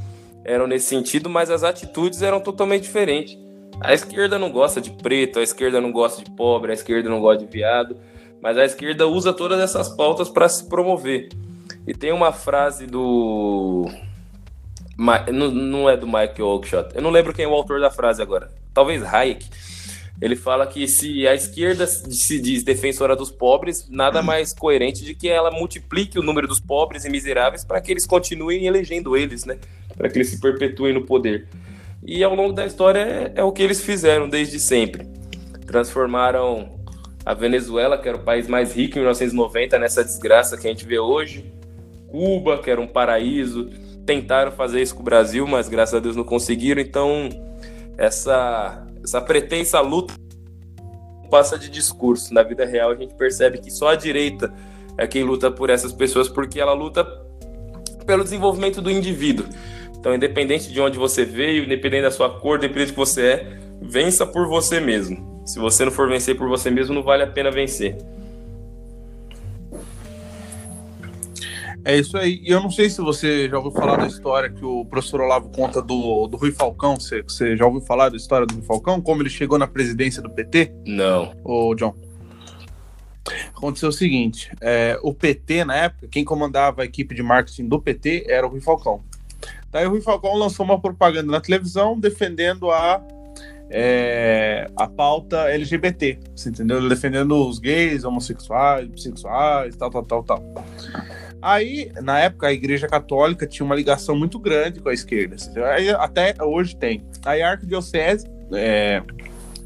eram 0.45 0.67
nesse 0.67 0.85
sentido, 0.85 1.29
mas 1.29 1.51
as 1.51 1.65
atitudes 1.65 2.21
eram 2.21 2.39
totalmente 2.39 2.83
diferentes. 2.83 3.37
A 3.81 3.93
esquerda 3.93 4.39
não 4.39 4.53
gosta 4.53 4.79
de 4.79 4.91
preto, 4.91 5.39
a 5.39 5.43
esquerda 5.43 5.81
não 5.81 5.91
gosta 5.91 6.23
de 6.23 6.31
pobre, 6.31 6.71
a 6.71 6.75
esquerda 6.75 7.09
não 7.09 7.19
gosta 7.19 7.45
de 7.45 7.51
viado, 7.51 7.97
mas 8.41 8.57
a 8.57 8.63
esquerda 8.63 9.05
usa 9.05 9.33
todas 9.33 9.59
essas 9.59 9.89
pautas 9.89 10.29
para 10.29 10.47
se 10.47 10.63
promover. 10.69 11.27
E 11.85 11.93
tem 11.93 12.13
uma 12.13 12.31
frase 12.31 12.87
do. 12.87 13.85
Não, 14.97 15.51
não 15.51 15.89
é 15.89 15.97
do 15.97 16.07
Michael 16.07 16.47
Oakeshott. 16.47 16.95
Eu 16.95 17.01
não 17.01 17.09
lembro 17.09 17.33
quem 17.33 17.43
é 17.43 17.47
o 17.49 17.53
autor 17.53 17.81
da 17.81 17.91
frase 17.91 18.21
agora 18.21 18.49
talvez 18.79 19.03
Hayek, 19.03 19.45
ele 20.21 20.37
fala 20.37 20.65
que 20.65 20.87
se 20.87 21.27
a 21.27 21.35
esquerda 21.35 21.85
se 21.85 22.39
diz 22.39 22.63
defensora 22.63 23.13
dos 23.13 23.29
pobres, 23.29 23.89
nada 23.89 24.21
mais 24.21 24.53
coerente 24.53 25.03
de 25.03 25.13
que 25.13 25.27
ela 25.27 25.51
multiplique 25.51 26.17
o 26.17 26.21
número 26.23 26.47
dos 26.47 26.61
pobres 26.61 27.03
e 27.03 27.09
miseráveis 27.09 27.65
para 27.65 27.81
que 27.81 27.91
eles 27.91 28.05
continuem 28.05 28.65
elegendo 28.65 29.17
eles, 29.17 29.43
né? 29.43 29.57
Para 29.97 30.09
que 30.09 30.17
eles 30.17 30.29
se 30.29 30.39
perpetuem 30.39 30.93
no 30.93 31.05
poder. 31.05 31.49
E 32.01 32.23
ao 32.23 32.33
longo 32.33 32.53
da 32.53 32.65
história 32.65 32.99
é, 33.35 33.41
é 33.41 33.43
o 33.43 33.51
que 33.51 33.61
eles 33.61 33.83
fizeram 33.83 34.29
desde 34.29 34.61
sempre. 34.61 35.05
Transformaram 35.67 36.79
a 37.25 37.33
Venezuela, 37.33 37.97
que 37.97 38.07
era 38.07 38.17
o 38.17 38.21
país 38.21 38.47
mais 38.47 38.73
rico 38.73 38.97
em 38.97 39.01
1990, 39.01 39.77
nessa 39.77 40.05
desgraça 40.05 40.57
que 40.57 40.67
a 40.67 40.69
gente 40.69 40.85
vê 40.85 40.99
hoje. 40.99 41.51
Cuba, 42.07 42.57
que 42.59 42.71
era 42.71 42.79
um 42.79 42.87
paraíso. 42.87 43.69
Tentaram 44.05 44.53
fazer 44.53 44.81
isso 44.81 44.95
com 44.95 45.01
o 45.01 45.05
Brasil, 45.05 45.45
mas 45.45 45.67
graças 45.67 45.95
a 45.95 45.99
Deus 45.99 46.15
não 46.15 46.23
conseguiram. 46.23 46.81
Então, 46.81 47.29
essa, 47.99 48.87
essa 49.03 49.19
pretensa 49.21 49.81
luta 49.81 50.13
passa 51.29 51.59
de 51.59 51.69
discurso. 51.69 52.33
Na 52.33 52.41
vida 52.41 52.65
real, 52.65 52.91
a 52.91 52.95
gente 52.95 53.13
percebe 53.13 53.59
que 53.59 53.69
só 53.69 53.89
a 53.89 53.95
direita 53.95 54.51
é 54.97 55.05
quem 55.05 55.23
luta 55.23 55.51
por 55.51 55.69
essas 55.69 55.91
pessoas, 55.91 56.29
porque 56.29 56.59
ela 56.59 56.73
luta 56.73 57.05
pelo 58.05 58.23
desenvolvimento 58.23 58.81
do 58.81 58.89
indivíduo. 58.89 59.45
Então, 59.97 60.15
independente 60.15 60.71
de 60.71 60.79
onde 60.79 60.97
você 60.97 61.25
veio, 61.25 61.65
independente 61.65 62.03
da 62.03 62.11
sua 62.11 62.39
cor, 62.39 62.57
independente 62.57 62.87
do 62.87 62.93
que 62.93 62.99
você 62.99 63.21
é, 63.21 63.57
vença 63.81 64.25
por 64.25 64.47
você 64.47 64.79
mesmo. 64.79 65.43
Se 65.45 65.59
você 65.59 65.83
não 65.83 65.91
for 65.91 66.07
vencer 66.07 66.37
por 66.37 66.47
você 66.47 66.71
mesmo, 66.71 66.95
não 66.95 67.03
vale 67.03 67.23
a 67.23 67.27
pena 67.27 67.51
vencer. 67.51 67.97
É 71.89 71.97
isso 71.97 72.15
aí. 72.19 72.39
E 72.43 72.51
eu 72.51 72.61
não 72.61 72.69
sei 72.69 72.87
se 72.87 73.01
você 73.01 73.49
já 73.49 73.57
ouviu 73.57 73.71
falar 73.71 73.95
da 73.95 74.05
história 74.05 74.47
que 74.47 74.63
o 74.63 74.85
professor 74.85 75.21
Olavo 75.21 75.49
conta 75.49 75.81
do, 75.81 76.27
do 76.27 76.37
Rui 76.37 76.51
Falcão. 76.51 76.99
Você, 76.99 77.23
você 77.23 77.57
já 77.57 77.65
ouviu 77.65 77.81
falar 77.81 78.09
da 78.09 78.15
história 78.15 78.45
do 78.45 78.53
Rui 78.53 78.63
Falcão? 78.63 79.01
Como 79.01 79.23
ele 79.23 79.29
chegou 79.29 79.57
na 79.57 79.65
presidência 79.65 80.21
do 80.21 80.29
PT? 80.29 80.71
Não. 80.85 81.35
Ô, 81.43 81.73
John. 81.73 81.95
Aconteceu 83.55 83.89
o 83.89 83.91
seguinte: 83.91 84.51
é, 84.61 84.99
o 85.01 85.15
PT, 85.15 85.65
na 85.65 85.75
época, 85.77 86.07
quem 86.11 86.23
comandava 86.23 86.83
a 86.83 86.85
equipe 86.85 87.15
de 87.15 87.23
marketing 87.23 87.67
do 87.67 87.81
PT 87.81 88.25
era 88.27 88.45
o 88.45 88.51
Rui 88.51 88.61
Falcão. 88.61 89.01
Daí 89.71 89.87
o 89.87 89.89
Rui 89.89 90.01
Falcão 90.01 90.35
lançou 90.35 90.63
uma 90.63 90.79
propaganda 90.79 91.31
na 91.31 91.41
televisão 91.41 91.99
defendendo 91.99 92.69
a, 92.69 93.01
é, 93.67 94.69
a 94.77 94.87
pauta 94.87 95.49
LGBT, 95.49 96.19
você 96.35 96.49
entendeu? 96.49 96.87
Defendendo 96.87 97.47
os 97.47 97.57
gays, 97.57 98.03
homossexuais, 98.03 98.87
bissexuais, 98.87 99.75
tal, 99.75 99.89
tal, 99.89 100.03
tal, 100.03 100.23
tal. 100.23 100.43
Aí, 101.41 101.91
na 102.01 102.19
época, 102.19 102.47
a 102.47 102.53
Igreja 102.53 102.87
Católica 102.87 103.47
tinha 103.47 103.65
uma 103.65 103.75
ligação 103.75 104.15
muito 104.15 104.37
grande 104.37 104.79
com 104.79 104.89
a 104.89 104.93
esquerda. 104.93 105.37
Até 105.99 106.35
hoje 106.41 106.75
tem. 106.75 107.03
Aí 107.25 107.41
a 107.41 107.51
Arquidiocese, 107.51 108.27
é, 108.51 109.01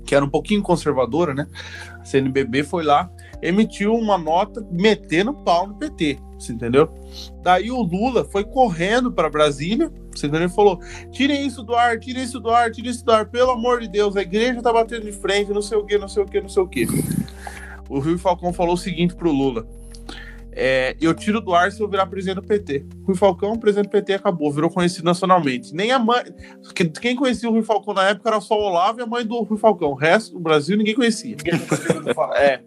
que 0.05 0.13
era 0.13 0.23
um 0.23 0.29
pouquinho 0.29 0.61
conservadora, 0.61 1.33
né? 1.33 1.47
A 1.99 2.05
CNBB 2.05 2.63
foi 2.63 2.83
lá, 2.83 3.09
emitiu 3.41 3.93
uma 3.95 4.17
nota 4.17 4.65
metendo 4.71 5.33
pau 5.33 5.67
no 5.67 5.75
PT, 5.75 6.19
você 6.37 6.53
entendeu? 6.53 6.89
Daí 7.41 7.71
o 7.71 7.81
Lula 7.81 8.23
foi 8.25 8.43
correndo 8.43 9.11
para 9.11 9.29
Brasília, 9.29 9.91
você 10.11 10.27
entendeu? 10.27 10.47
Ele 10.47 10.53
falou: 10.53 10.79
tirem 11.11 11.45
isso 11.45 11.63
do 11.63 11.73
ar, 11.75 11.99
tirem 11.99 12.23
isso 12.23 12.39
do 12.39 12.49
ar, 12.49 12.71
tirem 12.71 12.91
isso 12.91 13.03
do 13.03 13.11
ar, 13.11 13.25
pelo 13.25 13.51
amor 13.51 13.79
de 13.79 13.87
Deus, 13.87 14.15
a 14.15 14.21
igreja 14.21 14.61
tá 14.61 14.71
batendo 14.71 15.05
de 15.05 15.11
frente, 15.11 15.51
não 15.51 15.61
sei 15.61 15.77
o 15.77 15.85
que, 15.85 15.97
não 15.97 16.07
sei 16.07 16.23
o 16.23 16.25
que, 16.25 16.41
não 16.41 16.49
sei 16.49 16.63
o 16.63 16.67
que. 16.67 16.87
O 17.89 17.99
Rio 17.99 18.17
Falcão 18.17 18.53
falou 18.53 18.75
o 18.75 18.77
seguinte 18.77 19.15
pro 19.15 19.31
Lula: 19.31 19.65
é, 20.55 20.95
eu 21.01 21.13
tiro 21.13 21.41
do 21.41 21.53
ar 21.53 21.71
se 21.71 21.81
eu 21.81 21.87
virar 21.87 22.05
presidente 22.05 22.35
do 22.35 22.43
PT. 22.43 22.85
Rui 23.05 23.15
Falcão, 23.15 23.57
presidente 23.57 23.87
do 23.87 23.91
PT, 23.91 24.13
acabou, 24.13 24.51
virou 24.51 24.69
conhecido 24.69 25.05
nacionalmente. 25.05 25.73
Nem 25.73 25.91
a 25.91 25.99
mãe. 25.99 26.23
Quem 27.01 27.15
conhecia 27.15 27.49
o 27.49 27.51
Rui 27.51 27.63
Falcão 27.63 27.93
na 27.93 28.09
época 28.09 28.29
era 28.29 28.41
só 28.41 28.55
o 28.55 28.63
Olavo 28.63 28.99
e 28.99 29.03
a 29.03 29.05
mãe 29.05 29.25
do 29.25 29.41
Rui 29.41 29.57
Falcão. 29.57 29.89
O 29.89 29.95
resto 29.95 30.33
do 30.33 30.39
Brasil 30.39 30.77
ninguém 30.77 30.95
conhecia. 30.95 31.35
é, 32.35 32.61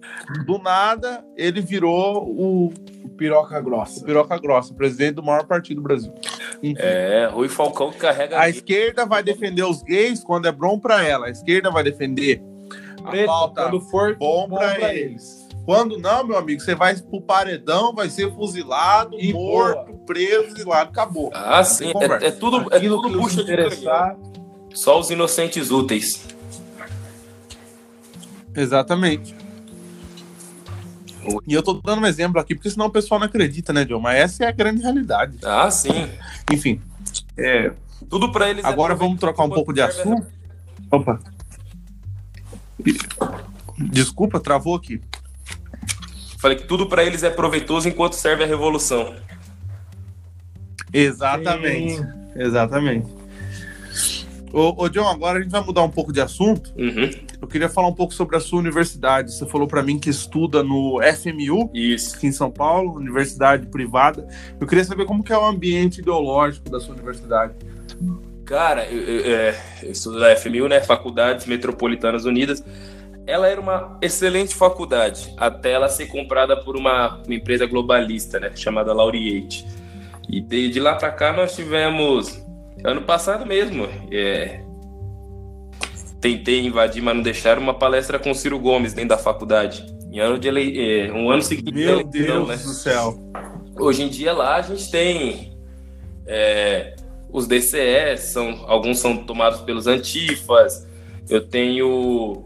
do 0.44 0.58
nada, 0.58 1.24
ele 1.36 1.60
virou 1.60 2.28
o. 2.28 2.72
Piroca 3.16 3.58
Grossa. 3.60 4.00
O 4.00 4.04
Piroca 4.04 4.38
Grossa, 4.38 4.74
presidente 4.74 5.14
do 5.14 5.22
maior 5.22 5.46
partido 5.46 5.76
do 5.76 5.82
Brasil. 5.82 6.12
Enfim. 6.62 6.76
É, 6.78 7.30
Rui 7.32 7.48
Falcão 7.48 7.90
carrega. 7.92 8.38
A 8.38 8.48
esquerda 8.48 9.06
vai 9.06 9.22
defender 9.22 9.62
os 9.62 9.82
gays 9.82 10.22
quando 10.22 10.46
é 10.46 10.52
bom 10.52 10.78
para 10.78 11.02
ela. 11.02 11.26
A 11.26 11.30
esquerda 11.30 11.70
vai 11.70 11.82
defender 11.82 12.42
a 13.02 13.26
pauta 13.26 13.62
quando 13.62 13.80
for 13.80 14.16
bom, 14.16 14.48
bom 14.48 14.56
para 14.56 14.94
eles. 14.94 15.00
eles. 15.00 15.35
Quando 15.66 15.98
não, 15.98 16.24
meu 16.24 16.38
amigo, 16.38 16.60
você 16.60 16.76
vai 16.76 16.94
pro 16.94 17.20
paredão, 17.20 17.92
vai 17.92 18.08
ser 18.08 18.32
fuzilado, 18.32 19.18
e 19.18 19.32
morto, 19.32 19.92
boa. 19.92 20.06
preso 20.06 20.56
e 20.56 20.62
lá 20.62 20.82
acabou. 20.82 21.32
Ah, 21.34 21.64
sim. 21.64 21.92
É, 22.22 22.28
é, 22.28 22.30
tudo, 22.30 22.72
é 22.72 22.78
tudo 22.78 23.10
bucha 23.10 23.42
de 23.42 23.52
interessar. 23.52 24.16
Só 24.72 25.00
os 25.00 25.10
inocentes 25.10 25.72
úteis. 25.72 26.24
Exatamente. 28.54 29.34
E 31.44 31.52
eu 31.52 31.64
tô 31.64 31.74
dando 31.74 32.02
um 32.02 32.06
exemplo 32.06 32.40
aqui, 32.40 32.54
porque 32.54 32.70
senão 32.70 32.86
o 32.86 32.90
pessoal 32.90 33.18
não 33.18 33.26
acredita, 33.26 33.72
né, 33.72 33.84
John? 33.84 33.98
Mas 33.98 34.18
essa 34.18 34.44
é 34.44 34.46
a 34.46 34.52
grande 34.52 34.82
realidade. 34.82 35.36
Ah, 35.42 35.68
sim. 35.68 36.08
Enfim. 36.52 36.80
É... 37.36 37.72
Tudo 38.08 38.30
para 38.30 38.48
eles. 38.48 38.64
É 38.64 38.68
Agora 38.68 38.92
é 38.92 38.96
vamos 38.96 39.18
trocar 39.18 39.42
um 39.42 39.50
pouco 39.50 39.72
de 39.72 39.80
assunto. 39.80 40.28
Opa. 40.92 41.18
Desculpa, 43.76 44.38
travou 44.38 44.76
aqui. 44.76 45.00
Falei 46.38 46.56
que 46.56 46.64
tudo 46.64 46.86
para 46.86 47.04
eles 47.04 47.22
é 47.22 47.30
proveitoso 47.30 47.88
enquanto 47.88 48.14
serve 48.14 48.44
a 48.44 48.46
revolução. 48.46 49.14
Exatamente. 50.92 51.96
Sim. 51.96 52.06
Exatamente. 52.36 53.06
Ô, 54.52 54.84
ô, 54.84 54.88
John, 54.88 55.08
agora 55.08 55.38
a 55.38 55.42
gente 55.42 55.50
vai 55.50 55.62
mudar 55.62 55.82
um 55.82 55.90
pouco 55.90 56.12
de 56.12 56.20
assunto. 56.20 56.72
Uhum. 56.78 57.10
Eu 57.40 57.48
queria 57.48 57.68
falar 57.68 57.88
um 57.88 57.92
pouco 57.92 58.14
sobre 58.14 58.36
a 58.36 58.40
sua 58.40 58.58
universidade. 58.58 59.32
Você 59.32 59.44
falou 59.46 59.66
para 59.66 59.82
mim 59.82 59.98
que 59.98 60.08
estuda 60.08 60.62
no 60.62 60.98
FMU, 61.02 61.70
Isso. 61.74 62.16
aqui 62.16 62.26
em 62.26 62.32
São 62.32 62.50
Paulo, 62.50 62.94
universidade 62.94 63.66
privada. 63.66 64.26
Eu 64.60 64.66
queria 64.66 64.84
saber 64.84 65.04
como 65.04 65.22
que 65.22 65.32
é 65.32 65.38
o 65.38 65.44
ambiente 65.44 66.00
ideológico 66.00 66.70
da 66.70 66.80
sua 66.80 66.94
universidade. 66.94 67.54
Cara, 68.44 68.86
eu, 68.86 69.00
eu, 69.02 69.36
é, 69.36 69.60
eu 69.82 69.90
estudo 69.90 70.20
na 70.20 70.34
FMU, 70.36 70.68
né? 70.68 70.80
Faculdades 70.80 71.46
Metropolitanas 71.46 72.24
Unidas 72.24 72.62
ela 73.26 73.48
era 73.48 73.60
uma 73.60 73.98
excelente 74.00 74.54
faculdade, 74.54 75.34
até 75.36 75.72
ela 75.72 75.88
ser 75.88 76.06
comprada 76.06 76.56
por 76.56 76.76
uma, 76.76 77.16
uma 77.24 77.34
empresa 77.34 77.66
globalista, 77.66 78.38
né, 78.38 78.52
chamada 78.54 78.92
Laureate. 78.92 79.66
E 80.28 80.40
de, 80.40 80.68
de 80.68 80.80
lá 80.80 80.94
para 80.94 81.10
cá 81.10 81.32
nós 81.32 81.54
tivemos, 81.54 82.44
ano 82.84 83.02
passado 83.02 83.44
mesmo, 83.44 83.88
é, 84.12 84.60
tentei 86.20 86.64
invadir, 86.64 87.02
mas 87.02 87.16
não 87.16 87.22
deixaram, 87.22 87.60
uma 87.60 87.74
palestra 87.74 88.18
com 88.18 88.32
Ciro 88.32 88.58
Gomes 88.58 88.92
dentro 88.92 89.10
da 89.10 89.18
faculdade. 89.18 89.84
Em 90.10 90.20
ano 90.20 90.38
de 90.38 90.48
ele, 90.48 91.06
é, 91.06 91.12
um 91.12 91.30
ano 91.30 91.42
seguinte. 91.42 91.72
Meu 91.72 92.00
eleição, 92.00 92.10
Deus 92.10 92.48
né? 92.48 92.56
do 92.56 92.68
céu. 92.68 93.18
Hoje 93.78 94.02
em 94.04 94.08
dia 94.08 94.32
lá 94.32 94.56
a 94.56 94.62
gente 94.62 94.90
tem 94.90 95.56
é, 96.26 96.96
os 97.30 97.46
DCS, 97.46 98.32
são, 98.32 98.64
alguns 98.66 98.98
são 98.98 99.16
tomados 99.16 99.60
pelos 99.60 99.86
antifas. 99.86 100.86
Eu 101.28 101.46
tenho 101.46 102.45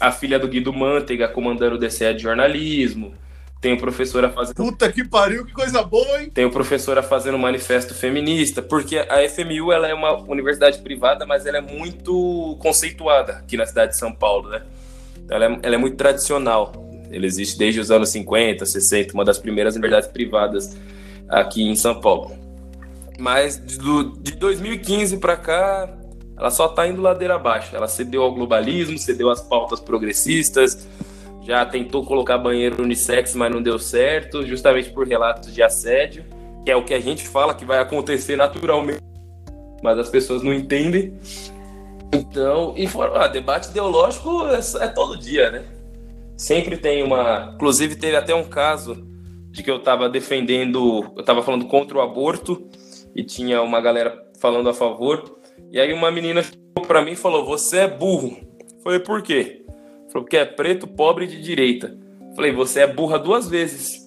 a 0.00 0.12
filha 0.12 0.38
do 0.38 0.48
Guido 0.48 0.72
Mantega 0.72 1.28
comandando 1.28 1.76
o 1.76 1.78
DCE 1.78 2.14
de 2.14 2.22
jornalismo. 2.22 3.14
Tem 3.60 3.72
o 3.72 3.78
professora 3.78 4.30
fazendo. 4.30 4.54
Puta 4.54 4.90
que 4.90 5.02
pariu, 5.04 5.44
que 5.44 5.52
coisa 5.52 5.82
boa, 5.82 6.22
hein? 6.22 6.30
Tem 6.30 6.44
o 6.44 6.50
professora 6.50 7.02
fazendo 7.02 7.36
manifesto 7.36 7.92
feminista, 7.92 8.62
porque 8.62 8.98
a 8.98 9.28
FMU 9.28 9.72
ela 9.72 9.88
é 9.88 9.94
uma 9.94 10.16
universidade 10.30 10.78
privada, 10.78 11.26
mas 11.26 11.44
ela 11.44 11.58
é 11.58 11.60
muito 11.60 12.56
conceituada 12.60 13.32
aqui 13.32 13.56
na 13.56 13.66
cidade 13.66 13.92
de 13.92 13.98
São 13.98 14.12
Paulo, 14.12 14.50
né? 14.50 14.62
Ela 15.28 15.46
é, 15.46 15.58
ela 15.62 15.74
é 15.74 15.78
muito 15.78 15.96
tradicional. 15.96 16.72
Ela 17.10 17.26
existe 17.26 17.58
desde 17.58 17.80
os 17.80 17.90
anos 17.90 18.10
50, 18.10 18.64
60, 18.64 19.14
uma 19.14 19.24
das 19.24 19.38
primeiras 19.38 19.74
universidades 19.74 20.08
privadas 20.08 20.76
aqui 21.28 21.62
em 21.62 21.74
São 21.74 22.00
Paulo. 22.00 22.38
Mas 23.18 23.56
do, 23.56 24.16
de 24.18 24.36
2015 24.36 25.16
para 25.16 25.36
cá, 25.36 25.97
ela 26.38 26.50
só 26.50 26.66
está 26.66 26.86
indo 26.86 27.02
ladeira 27.02 27.34
abaixo. 27.34 27.74
Ela 27.74 27.88
cedeu 27.88 28.22
ao 28.22 28.32
globalismo, 28.32 28.96
cedeu 28.96 29.28
às 29.28 29.40
pautas 29.40 29.80
progressistas, 29.80 30.86
já 31.42 31.64
tentou 31.66 32.04
colocar 32.04 32.38
banheiro 32.38 32.82
unissex, 32.82 33.34
mas 33.34 33.50
não 33.50 33.62
deu 33.62 33.78
certo, 33.78 34.46
justamente 34.46 34.90
por 34.90 35.06
relatos 35.06 35.52
de 35.52 35.62
assédio, 35.62 36.24
que 36.64 36.70
é 36.70 36.76
o 36.76 36.84
que 36.84 36.94
a 36.94 37.00
gente 37.00 37.26
fala 37.26 37.54
que 37.54 37.64
vai 37.64 37.78
acontecer 37.78 38.36
naturalmente, 38.36 39.00
mas 39.82 39.98
as 39.98 40.08
pessoas 40.10 40.42
não 40.42 40.52
entendem. 40.52 41.18
Então, 42.12 42.74
e 42.76 42.86
fora, 42.86 43.24
ah, 43.24 43.28
debate 43.28 43.70
ideológico 43.70 44.46
é, 44.46 44.84
é 44.84 44.88
todo 44.88 45.16
dia, 45.16 45.50
né? 45.50 45.64
Sempre 46.36 46.76
tem 46.76 47.02
uma. 47.02 47.52
Inclusive, 47.54 47.96
teve 47.96 48.16
até 48.16 48.34
um 48.34 48.44
caso 48.44 49.06
de 49.50 49.62
que 49.62 49.70
eu 49.70 49.76
estava 49.76 50.08
defendendo, 50.08 51.12
eu 51.16 51.20
estava 51.20 51.42
falando 51.42 51.66
contra 51.66 51.98
o 51.98 52.00
aborto 52.00 52.68
e 53.14 53.24
tinha 53.24 53.60
uma 53.60 53.80
galera 53.80 54.22
falando 54.38 54.68
a 54.68 54.74
favor. 54.74 55.37
E 55.70 55.78
aí 55.78 55.92
uma 55.92 56.10
menina 56.10 56.42
chegou 56.42 56.86
pra 56.86 57.02
mim 57.02 57.12
e 57.12 57.16
falou: 57.16 57.44
Você 57.44 57.78
é 57.78 57.88
burro. 57.88 58.36
Falei, 58.82 59.00
por 59.00 59.22
quê? 59.22 59.64
Falou, 60.10 60.24
porque 60.24 60.36
é 60.36 60.44
preto, 60.44 60.86
pobre 60.86 61.26
de 61.26 61.42
direita. 61.42 61.96
Falei, 62.34 62.52
você 62.52 62.80
é 62.80 62.86
burra 62.86 63.18
duas 63.18 63.48
vezes. 63.48 64.06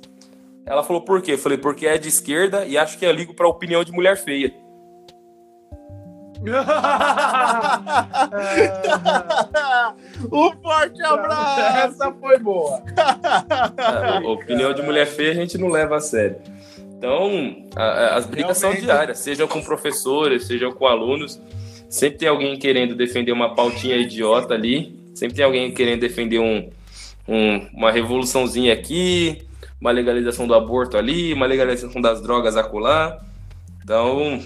Ela 0.66 0.84
falou, 0.84 1.02
por 1.02 1.22
quê? 1.22 1.38
Falei, 1.38 1.58
porque 1.58 1.86
é 1.86 1.98
de 1.98 2.08
esquerda 2.08 2.66
e 2.66 2.78
acho 2.78 2.98
que 2.98 3.06
é 3.06 3.12
ligo 3.12 3.34
pra 3.34 3.48
opinião 3.48 3.84
de 3.84 3.92
mulher 3.92 4.18
feia. 4.18 4.54
um 10.32 10.52
forte 10.60 11.04
abraço! 11.04 11.78
Essa 11.78 12.12
foi 12.14 12.40
boa. 12.40 12.82
A 13.78 14.28
opinião 14.28 14.74
de 14.74 14.82
mulher 14.82 15.06
feia 15.06 15.32
a 15.32 15.36
gente 15.36 15.60
não 15.60 15.68
leva 15.68 15.98
a 15.98 16.00
sério. 16.00 16.38
Então, 17.02 17.66
a, 17.76 17.84
a, 17.84 18.16
as 18.18 18.28
brigas 18.28 18.60
são 18.60 18.72
diárias, 18.76 19.18
sejam 19.18 19.48
com 19.48 19.60
professores, 19.60 20.46
sejam 20.46 20.72
com 20.72 20.86
alunos. 20.86 21.42
Sempre 21.90 22.20
tem 22.20 22.28
alguém 22.28 22.60
querendo 22.60 22.94
defender 22.94 23.32
uma 23.32 23.56
pautinha 23.56 23.98
idiota 23.98 24.54
ali, 24.54 24.96
sempre 25.16 25.36
tem 25.36 25.44
alguém 25.44 25.74
querendo 25.74 26.00
defender 26.00 26.38
um, 26.38 26.70
um, 27.28 27.68
uma 27.74 27.92
revoluçãozinha 27.92 28.72
aqui, 28.72 29.42
uma 29.80 29.90
legalização 29.90 30.46
do 30.46 30.54
aborto 30.54 30.96
ali, 30.96 31.34
uma 31.34 31.48
legalização 31.48 32.00
das 32.00 32.22
drogas 32.22 32.56
acolá. 32.56 33.20
Então, 33.84 34.40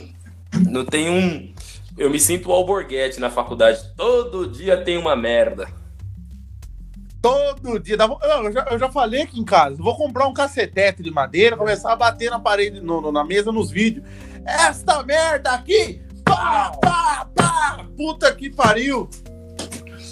não 0.66 0.86
tem 0.86 1.10
um. 1.10 1.54
Eu 1.98 2.10
me 2.10 2.22
sinto 2.22 2.48
o 2.48 2.54
alborguete 2.54 3.20
na 3.20 3.30
faculdade. 3.30 3.82
Todo 3.98 4.48
dia 4.48 4.78
tem 4.78 4.98
uma 4.98 5.14
merda. 5.14 5.68
Todo 7.26 7.80
dia. 7.80 7.98
Eu 8.44 8.52
já, 8.52 8.68
eu 8.70 8.78
já 8.78 8.92
falei 8.92 9.24
aqui 9.24 9.40
em 9.40 9.44
casa. 9.44 9.82
Vou 9.82 9.98
comprar 9.98 10.28
um 10.28 10.34
cacetete 10.34 11.02
de 11.02 11.10
madeira, 11.10 11.58
começar 11.58 11.92
a 11.92 11.96
bater 11.96 12.30
na 12.30 12.40
parede, 12.40 12.80
no, 12.80 13.02
no, 13.02 13.12
na 13.12 13.24
mesa, 13.24 13.52
nos 13.52 13.72
vídeos. 13.72 14.06
Esta 14.46 15.02
merda 15.02 15.54
aqui! 15.54 16.04
Pá, 16.24 16.72
pá, 16.80 17.28
pá! 17.34 17.84
Puta 17.98 18.32
que 18.36 18.48
pariu! 18.52 19.10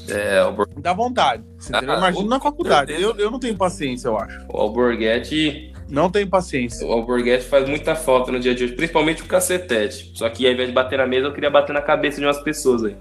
É, 0.10 0.44
o 0.44 0.66
Dá 0.82 0.92
vontade. 0.92 1.44
Ah, 1.72 1.84
Imagina 1.84 2.30
na 2.30 2.40
faculdade. 2.40 2.92
Eu, 2.94 3.16
eu 3.16 3.30
não 3.30 3.40
tenho 3.40 3.56
paciência, 3.56 4.08
eu 4.08 4.18
acho. 4.18 4.44
O 4.50 4.58
Alborguete. 4.58 5.72
Não 5.88 6.10
tem 6.10 6.26
paciência. 6.26 6.88
O 6.88 6.92
alborguete 6.92 7.46
faz 7.46 7.70
muita 7.70 7.94
falta 7.94 8.32
no 8.32 8.40
dia 8.40 8.56
de 8.56 8.64
hoje, 8.64 8.74
principalmente 8.74 9.22
o 9.22 9.28
cacetete. 9.28 10.12
Só 10.16 10.28
que 10.30 10.48
ao 10.48 10.54
invés 10.54 10.70
de 10.70 10.74
bater 10.74 10.98
na 10.98 11.06
mesa, 11.06 11.28
eu 11.28 11.34
queria 11.34 11.52
bater 11.52 11.74
na 11.74 11.82
cabeça 11.82 12.20
de 12.20 12.26
umas 12.26 12.42
pessoas 12.42 12.86
aí. 12.86 12.96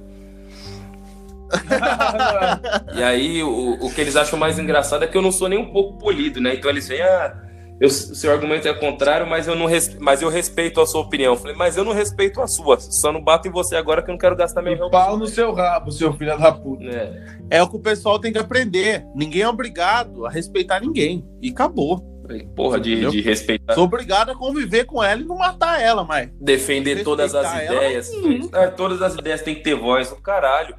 E 2.94 3.02
aí, 3.02 3.42
o, 3.42 3.74
o 3.80 3.92
que 3.92 4.00
eles 4.00 4.16
acham 4.16 4.38
mais 4.38 4.58
engraçado 4.58 5.04
é 5.04 5.06
que 5.06 5.16
eu 5.16 5.22
não 5.22 5.32
sou 5.32 5.48
nem 5.48 5.58
um 5.58 5.72
pouco 5.72 5.98
polido, 5.98 6.40
né? 6.40 6.54
Então 6.54 6.70
eles 6.70 6.88
veem, 6.88 7.02
ah, 7.02 7.34
eu, 7.82 7.90
seu 7.90 8.30
argumento 8.30 8.68
é 8.68 8.74
contrário, 8.74 9.26
mas 9.26 9.48
eu, 9.48 9.56
não 9.56 9.66
res, 9.66 9.96
mas 9.98 10.22
eu 10.22 10.28
respeito 10.28 10.80
a 10.80 10.86
sua 10.86 11.00
opinião. 11.00 11.32
Eu 11.32 11.36
falei, 11.36 11.56
mas 11.56 11.76
eu 11.76 11.84
não 11.84 11.92
respeito 11.92 12.40
a 12.40 12.46
sua. 12.46 12.78
Só 12.78 13.12
não 13.12 13.20
bato 13.20 13.48
em 13.48 13.50
você 13.50 13.74
agora 13.74 14.00
que 14.00 14.08
eu 14.08 14.12
não 14.12 14.18
quero 14.18 14.36
gastar 14.36 14.62
meu 14.62 14.72
e 14.72 14.90
pau 14.90 15.16
no 15.16 15.26
seu 15.26 15.52
rabo, 15.52 15.90
seu 15.90 16.12
filho 16.12 16.38
da 16.38 16.52
puta. 16.52 16.84
É. 16.84 17.58
é 17.58 17.62
o 17.62 17.68
que 17.68 17.76
o 17.76 17.80
pessoal 17.80 18.20
tem 18.20 18.32
que 18.32 18.38
aprender. 18.38 19.04
Ninguém 19.16 19.42
é 19.42 19.48
obrigado 19.48 20.24
a 20.24 20.30
respeitar 20.30 20.78
ninguém. 20.78 21.26
E 21.40 21.50
acabou. 21.50 22.12
Porra, 22.54 22.78
de, 22.78 23.10
de, 23.10 23.20
respeitar. 23.20 23.74
Sou 23.74 23.84
obrigado 23.84 24.30
a 24.30 24.36
conviver 24.36 24.84
com 24.84 25.02
ela 25.02 25.20
e 25.20 25.24
não 25.24 25.36
matar 25.36 25.82
ela, 25.82 26.04
mas. 26.04 26.30
Defender 26.40 27.02
todas 27.02 27.34
as 27.34 27.64
ideias. 27.64 28.10
Ela, 28.52 28.70
todas 28.70 29.02
as 29.02 29.14
ideias 29.14 29.42
têm 29.42 29.56
que 29.56 29.62
ter 29.62 29.74
voz. 29.74 30.12
O 30.12 30.22
caralho. 30.22 30.76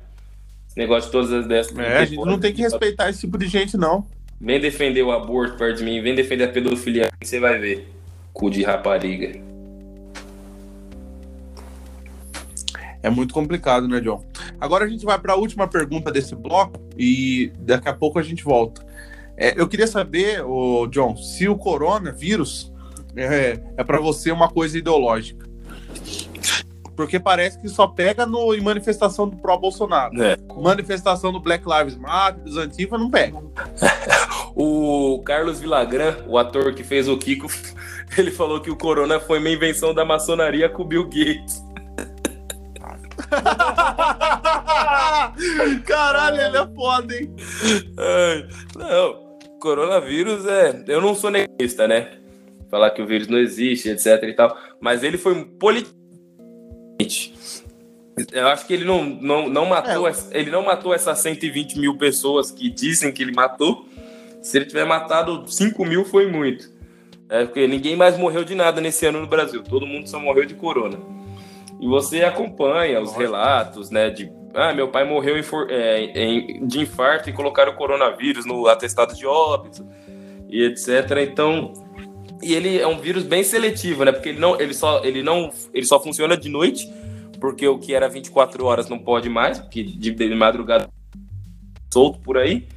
Esse 0.74 0.80
negócio 0.80 1.06
de 1.06 1.12
todas 1.12 1.32
as 1.32 1.46
ideias. 1.46 1.78
É, 1.78 1.98
a 1.98 2.06
gente 2.06 2.26
não 2.26 2.40
tem 2.40 2.52
que 2.52 2.64
respeitar 2.64 3.08
esse 3.08 3.20
tipo 3.20 3.38
de 3.38 3.46
gente, 3.48 3.78
não. 3.78 4.08
Vem 4.42 4.60
defender 4.60 5.04
o 5.04 5.12
aborto 5.12 5.56
perto 5.56 5.78
de 5.78 5.84
mim, 5.84 6.02
vem 6.02 6.16
defender 6.16 6.46
a 6.46 6.48
pedofilia, 6.48 7.10
você 7.22 7.40
vai 7.40 7.60
ver. 7.60 7.88
Cu 8.34 8.50
de 8.50 8.64
rapariga. 8.64 9.40
É 13.04 13.10
muito 13.12 13.36
complicado, 13.36 13.88
né, 13.88 14.00
John? 14.00 14.26
Agora 14.60 14.86
a 14.86 14.88
gente 14.88 15.06
vai 15.06 15.20
para 15.20 15.34
a 15.34 15.36
última 15.36 15.68
pergunta 15.68 16.12
desse 16.12 16.36
bloco 16.36 16.82
e 16.98 17.52
daqui 17.60 17.88
a 17.88 17.94
pouco 17.94 18.18
a 18.18 18.24
gente 18.24 18.44
volta. 18.44 18.84
É, 19.38 19.54
eu 19.56 19.68
queria 19.68 19.86
saber, 19.86 20.44
ô, 20.44 20.88
John, 20.88 21.16
se 21.16 21.48
o 21.48 21.56
coronavírus 21.56 22.74
é, 23.16 23.60
é 23.78 23.84
para 23.84 24.00
você 24.00 24.32
uma 24.32 24.50
coisa 24.50 24.76
ideológica. 24.76 25.43
Porque 26.96 27.20
parece 27.20 27.60
que 27.60 27.68
só 27.68 27.88
pega 27.88 28.26
no, 28.26 28.54
em 28.54 28.62
manifestação 28.62 29.28
do 29.28 29.36
pró-Bolsonaro. 29.38 30.22
É. 30.22 30.38
Manifestação 30.56 31.32
do 31.32 31.40
Black 31.40 31.66
Lives 31.68 31.98
Matter, 31.98 32.44
dos 32.44 32.58
Antifa, 32.58 32.98
não 32.98 33.10
pega. 33.10 33.40
o 34.56 35.22
Carlos 35.26 35.60
Villagrán, 35.60 36.18
o 36.28 36.38
ator 36.38 36.74
que 36.74 36.84
fez 36.84 37.10
o 37.10 37.18
Kiko, 37.18 37.48
ele 38.18 38.32
falou 38.32 38.62
que 38.62 38.70
o 38.70 38.76
corona 38.76 39.20
foi 39.20 39.40
uma 39.40 39.50
invenção 39.50 39.94
da 39.94 40.06
maçonaria 40.06 40.70
com 40.70 40.84
o 40.84 40.86
Bill 40.86 41.06
Gates. 41.06 41.64
Caralho, 45.86 46.42
ele 46.42 46.58
é 46.58 46.68
foda, 46.76 47.16
hein? 47.16 47.34
não, 48.76 49.38
coronavírus 49.60 50.46
é. 50.46 50.84
Eu 50.88 51.02
não 51.02 51.16
sou 51.16 51.32
negacionista, 51.32 51.88
né? 51.88 52.20
Falar 52.70 52.92
que 52.92 53.02
o 53.02 53.08
vírus 53.08 53.28
não 53.28 53.38
existe, 53.38 53.90
etc 53.90 54.24
e 54.24 54.34
tal. 54.34 54.56
Mas 54.80 55.04
ele 55.04 55.18
foi 55.18 55.46
político 55.46 56.03
eu 58.32 58.48
acho 58.48 58.68
que 58.68 58.74
ele 58.74 58.86
não, 58.86 59.04
não, 59.04 59.50
não 59.50 59.66
matou, 59.66 60.08
é. 60.08 60.14
ele 60.32 60.52
não 60.52 60.64
matou 60.64 60.94
essas 60.94 61.20
120 61.20 61.80
mil 61.80 61.98
pessoas 61.98 62.52
que 62.52 62.70
dizem 62.70 63.12
que 63.12 63.24
ele 63.24 63.34
matou. 63.34 63.88
Se 64.42 64.58
ele 64.58 64.66
tiver 64.66 64.86
matado 64.86 65.46
5 65.48 65.86
mil, 65.86 66.06
foi 66.06 66.30
muito. 66.30 66.70
É, 67.30 67.46
porque 67.46 67.68
ninguém 67.68 67.96
mais 67.96 68.18
morreu 68.18 68.44
de 68.44 68.54
nada 68.54 68.80
nesse 68.82 69.06
ano 69.06 69.22
no 69.22 69.28
Brasil. 69.28 69.64
Todo 69.64 69.88
mundo 69.88 70.08
só 70.08 70.20
morreu 70.20 70.46
de 70.46 70.54
corona. 70.54 71.00
E 71.80 71.88
você 71.88 72.24
acompanha 72.24 73.02
os 73.02 73.14
relatos, 73.16 73.90
né? 73.90 74.10
De 74.10 74.32
ah, 74.54 74.72
meu 74.72 74.90
pai 74.90 75.04
morreu 75.04 75.36
em, 75.38 75.44
é, 75.70 76.00
em, 76.16 76.68
de 76.68 76.80
infarto 76.82 77.30
e 77.30 77.34
colocaram 77.34 77.72
o 77.72 77.76
coronavírus 77.76 78.46
no 78.46 78.68
atestado 78.68 79.16
de 79.16 79.26
óbito 79.26 79.88
e 80.48 80.64
etc. 80.64 81.10
Então, 81.28 81.74
e 82.44 82.54
ele 82.54 82.80
é 82.80 82.88
um 82.88 83.00
vírus 83.00 83.24
bem 83.24 83.44
seletivo, 83.44 84.04
né? 84.04 84.12
Porque 84.12 84.30
ele 84.30 84.40
não, 84.40 84.60
ele 84.60 84.74
só, 84.74 85.04
ele 85.04 85.24
não, 85.24 85.52
ele 85.74 85.86
só 85.86 86.00
funciona 86.00 86.36
de 86.38 86.50
noite, 86.50 86.88
porque 87.40 87.68
o 87.68 87.78
que 87.78 87.94
era 87.94 88.08
24 88.08 88.66
horas 88.66 88.90
não 88.90 89.00
pode 89.00 89.30
mais, 89.30 89.60
porque 89.60 89.84
de, 89.84 90.12
de 90.12 90.36
madrugada 90.36 90.90
solto 91.92 92.20
por 92.20 92.38
aí. 92.38 92.68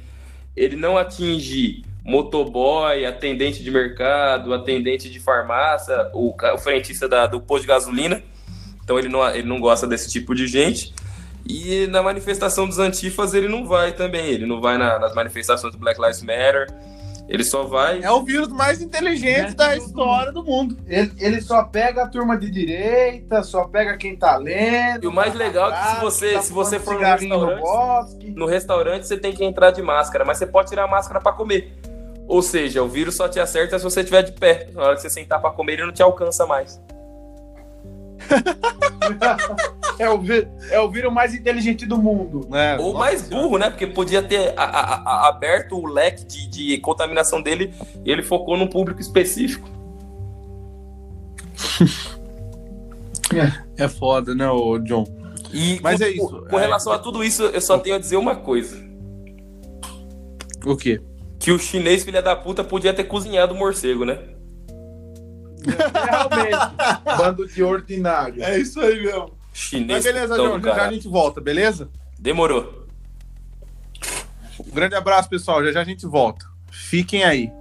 Ele 0.55 0.75
não 0.75 0.97
atinge 0.97 1.83
motoboy, 2.03 3.05
atendente 3.05 3.61
de 3.61 3.69
mercado, 3.69 4.53
atendente 4.53 5.09
de 5.09 5.19
farmácia, 5.19 6.09
o, 6.13 6.33
o 6.33 6.57
frentista 6.57 7.07
da, 7.07 7.27
do 7.27 7.41
posto 7.41 7.63
de 7.63 7.67
gasolina. 7.67 8.23
Então 8.83 8.97
ele 8.97 9.09
não, 9.09 9.27
ele 9.29 9.47
não 9.47 9.59
gosta 9.59 9.85
desse 9.85 10.09
tipo 10.09 10.33
de 10.33 10.47
gente. 10.47 10.93
E 11.45 11.87
na 11.87 12.01
manifestação 12.01 12.67
dos 12.67 12.79
antifas 12.79 13.33
ele 13.33 13.47
não 13.47 13.65
vai 13.67 13.91
também. 13.91 14.27
Ele 14.27 14.45
não 14.45 14.61
vai 14.61 14.77
na, 14.77 14.97
nas 14.97 15.13
manifestações 15.13 15.73
do 15.73 15.79
Black 15.79 15.99
Lives 15.99 16.21
Matter. 16.21 16.67
Ele 17.27 17.43
só 17.43 17.63
vai. 17.63 18.01
É 18.01 18.09
o 18.09 18.23
vírus 18.23 18.47
mais 18.47 18.81
inteligente 18.81 19.51
é. 19.51 19.53
da 19.53 19.75
história 19.75 20.31
do 20.31 20.43
mundo. 20.43 20.77
Ele, 20.87 21.11
ele, 21.19 21.41
só 21.41 21.63
pega 21.63 22.03
a 22.03 22.07
turma 22.07 22.37
de 22.37 22.49
direita, 22.49 23.43
só 23.43 23.65
pega 23.65 23.97
quem 23.97 24.15
tá 24.15 24.37
lendo. 24.37 25.03
E 25.03 25.07
o 25.07 25.11
mais 25.11 25.33
legal 25.33 25.71
é 25.71 25.75
que 25.75 25.95
se 25.95 26.01
você, 26.01 26.33
tá 26.33 26.41
se 26.41 26.53
você 26.53 26.79
for 26.79 26.93
no 26.93 27.01
restaurante, 27.01 28.29
no, 28.29 28.35
no 28.35 28.45
restaurante 28.45 29.07
você 29.07 29.17
tem 29.17 29.33
que 29.33 29.43
entrar 29.43 29.71
de 29.71 29.81
máscara, 29.81 30.23
mas 30.23 30.37
você 30.37 30.47
pode 30.47 30.69
tirar 30.69 30.85
a 30.85 30.87
máscara 30.87 31.19
para 31.19 31.33
comer. 31.33 31.73
Ou 32.27 32.41
seja, 32.41 32.81
o 32.81 32.87
vírus 32.87 33.15
só 33.15 33.27
te 33.27 33.39
acerta 33.39 33.77
se 33.77 33.83
você 33.83 34.01
estiver 34.01 34.21
de 34.21 34.31
pé. 34.33 34.69
Na 34.73 34.83
hora 34.83 34.95
que 34.95 35.01
você 35.01 35.09
sentar 35.09 35.41
para 35.41 35.51
comer, 35.51 35.73
ele 35.73 35.85
não 35.85 35.93
te 35.93 36.03
alcança 36.03 36.45
mais. 36.45 36.79
é, 39.99 40.09
o, 40.09 40.21
é 40.69 40.79
o 40.79 40.89
vírus 40.89 41.11
mais 41.11 41.33
inteligente 41.33 41.85
do 41.85 41.97
mundo. 41.97 42.47
É, 42.55 42.77
Ou 42.79 42.93
mais 42.93 43.27
burro, 43.27 43.57
né? 43.57 43.69
Porque 43.69 43.87
podia 43.87 44.21
ter 44.21 44.53
a, 44.55 44.63
a, 44.63 44.95
a, 44.95 45.27
aberto 45.29 45.75
o 45.75 45.87
leque 45.87 46.25
de, 46.25 46.47
de 46.47 46.77
contaminação 46.79 47.41
dele 47.41 47.73
e 48.05 48.11
ele 48.11 48.23
focou 48.23 48.55
num 48.55 48.67
público 48.67 49.01
específico. 49.01 49.67
é 53.77 53.87
foda, 53.87 54.35
né, 54.35 54.49
o 54.49 54.77
John? 54.79 55.05
E 55.51 55.79
Mas 55.81 55.99
com, 55.99 56.05
é 56.05 56.09
isso. 56.09 56.45
Com, 56.49 56.57
relação 56.57 56.93
a 56.93 56.99
tudo 56.99 57.23
isso, 57.23 57.43
eu 57.43 57.61
só 57.61 57.79
tenho 57.79 57.95
a 57.95 57.99
dizer 57.99 58.17
uma 58.17 58.35
coisa. 58.35 58.85
O 60.65 60.75
quê? 60.75 61.01
Que 61.39 61.51
o 61.51 61.59
chinês, 61.59 62.03
filha 62.03 62.21
da 62.21 62.35
puta, 62.35 62.63
podia 62.63 62.93
ter 62.93 63.05
cozinhado 63.05 63.53
o 63.53 63.57
morcego, 63.57 64.05
né? 64.05 64.19
Realmente. 65.65 66.75
Bando 67.17 67.47
de 67.47 67.63
ordinário. 67.63 68.43
É 68.43 68.59
isso 68.59 68.79
aí 68.79 69.03
mesmo. 69.03 69.36
Chinês. 69.57 69.87
Mas 69.87 70.03
beleza, 70.03 70.35
João. 70.35 70.61
Já, 70.61 70.75
já 70.75 70.87
a 70.87 70.93
gente 70.93 71.07
volta, 71.07 71.41
beleza? 71.41 71.89
Demorou. 72.19 72.85
Um 74.59 74.71
grande 74.71 74.93
abraço, 74.93 75.27
pessoal. 75.27 75.65
Já 75.65 75.71
já 75.71 75.81
a 75.81 75.83
gente 75.83 76.05
volta. 76.05 76.45
Fiquem 76.71 77.23
aí. 77.23 77.51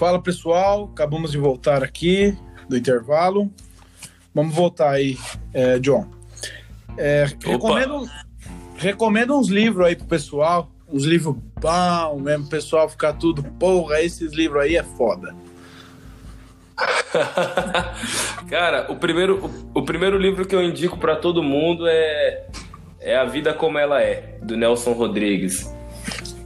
Fala 0.00 0.18
pessoal, 0.18 0.88
acabamos 0.90 1.30
de 1.30 1.36
voltar 1.36 1.84
aqui 1.84 2.34
do 2.66 2.74
intervalo. 2.74 3.52
Vamos 4.34 4.54
voltar 4.54 4.92
aí, 4.92 5.18
é, 5.52 5.78
John. 5.78 6.10
É, 6.96 7.26
recomendo, 7.44 8.08
recomendo 8.76 9.38
uns 9.38 9.48
livros 9.50 9.86
aí 9.86 9.94
pro 9.94 10.06
pessoal, 10.06 10.70
uns 10.90 11.04
livros 11.04 11.36
bons 11.60 12.22
mesmo, 12.22 12.48
pessoal 12.48 12.88
ficar 12.88 13.12
tudo, 13.12 13.42
porra, 13.42 14.00
esses 14.00 14.32
livros 14.32 14.62
aí 14.62 14.74
é 14.74 14.82
foda. 14.82 15.36
Cara, 18.48 18.90
o 18.90 18.96
primeiro, 18.96 19.50
o, 19.74 19.80
o, 19.80 19.82
primeiro 19.82 20.16
livro 20.16 20.46
que 20.46 20.54
eu 20.54 20.62
indico 20.62 20.96
para 20.96 21.14
todo 21.14 21.42
mundo 21.42 21.86
é, 21.86 22.46
é 23.00 23.18
A 23.18 23.26
Vida 23.26 23.52
Como 23.52 23.76
Ela 23.76 24.00
É, 24.00 24.38
do 24.40 24.56
Nelson 24.56 24.92
Rodrigues 24.92 25.70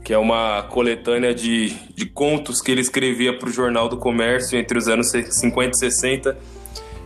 que 0.05 0.12
é 0.12 0.19
uma 0.19 0.62
coletânea 0.64 1.35
de, 1.35 1.71
de 1.95 2.05
contos 2.05 2.61
que 2.61 2.71
ele 2.71 2.83
escrevia 2.83 3.38
para 3.38 3.49
o 3.49 3.53
Jornal 3.53 3.88
do 3.88 3.97
Comércio 3.97 4.59
entre 4.59 4.77
os 4.77 4.87
anos 4.87 5.11
50 5.11 5.71
e 5.71 5.75
60. 5.79 6.38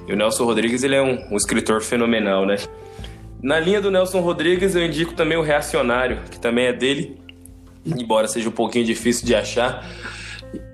E 0.08 0.12
o 0.12 0.16
Nelson 0.16 0.44
Rodrigues 0.44 0.82
ele 0.82 0.96
é 0.96 1.02
um, 1.02 1.32
um 1.32 1.36
escritor 1.36 1.80
fenomenal, 1.80 2.44
né? 2.44 2.56
Na 3.40 3.60
linha 3.60 3.80
do 3.80 3.88
Nelson 3.88 4.20
Rodrigues 4.20 4.74
eu 4.74 4.84
indico 4.84 5.14
também 5.14 5.38
o 5.38 5.42
Reacionário, 5.42 6.22
que 6.28 6.40
também 6.40 6.66
é 6.66 6.72
dele, 6.72 7.16
embora 7.86 8.26
seja 8.26 8.48
um 8.48 8.52
pouquinho 8.52 8.84
difícil 8.84 9.24
de 9.24 9.34
achar. 9.36 9.88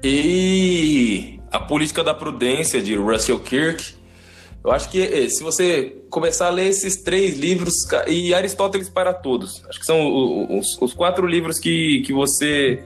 E 0.02 1.38
A 1.52 1.60
Política 1.60 2.02
da 2.02 2.14
Prudência, 2.14 2.80
de 2.80 2.96
Russell 2.96 3.38
Kirk, 3.38 3.94
eu 4.64 4.72
acho 4.72 4.88
que 4.88 5.02
eh, 5.02 5.28
se 5.28 5.42
você 5.42 5.94
começar 6.08 6.46
a 6.46 6.50
ler 6.50 6.68
esses 6.68 6.96
três 6.96 7.38
livros, 7.38 7.74
e 8.08 8.32
Aristóteles 8.32 8.88
para 8.88 9.12
Todos, 9.12 9.62
acho 9.68 9.78
que 9.78 9.84
são 9.84 10.56
os, 10.58 10.80
os 10.80 10.94
quatro 10.94 11.26
livros 11.26 11.58
que, 11.58 12.00
que 12.00 12.14
você, 12.14 12.82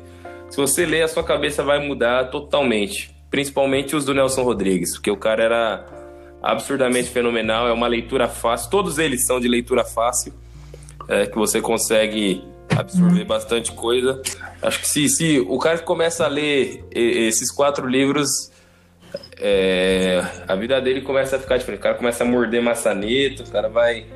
se 0.51 0.57
você 0.57 0.85
ler, 0.85 1.03
a 1.03 1.09
sua 1.09 1.23
cabeça 1.23 1.63
vai 1.63 1.79
mudar 1.79 2.31
totalmente. 2.31 3.15
Principalmente 3.31 3.95
os 3.95 4.05
do 4.05 4.13
Nelson 4.13 4.43
Rodrigues, 4.43 4.95
porque 4.95 5.11
o 5.11 5.17
cara 5.17 5.45
era 5.45 5.87
absurdamente 6.43 7.11
fenomenal. 7.11 7.69
É 7.69 7.73
uma 7.73 7.87
leitura 7.87 8.27
fácil. 8.27 8.71
Todos 8.71 8.99
eles 8.99 9.25
são 9.27 9.39
de 9.39 9.47
leitura 9.47 9.85
fácil, 9.85 10.33
é, 11.07 11.27
que 11.27 11.37
você 11.37 11.61
consegue 11.61 12.43
absorver 12.77 13.25
bastante 13.25 13.71
coisa. 13.73 14.21
Acho 14.63 14.81
que 14.81 14.89
se, 14.89 15.09
se 15.09 15.41
o 15.41 15.59
cara 15.59 15.79
que 15.79 15.85
começa 15.85 16.25
a 16.25 16.29
ler 16.29 16.85
esses 16.91 17.53
quatro 17.53 17.87
livros, 17.87 18.51
é, 19.41 20.23
a 20.47 20.55
vida 20.55 20.81
dele 20.81 21.01
começa 21.01 21.37
a 21.37 21.39
ficar 21.39 21.57
diferente. 21.57 21.81
O 21.81 21.83
cara 21.83 21.95
começa 21.95 22.25
a 22.25 22.27
morder 22.27 22.63
maçaneta, 22.63 23.43
o 23.43 23.51
cara 23.51 23.69
vai 23.69 24.07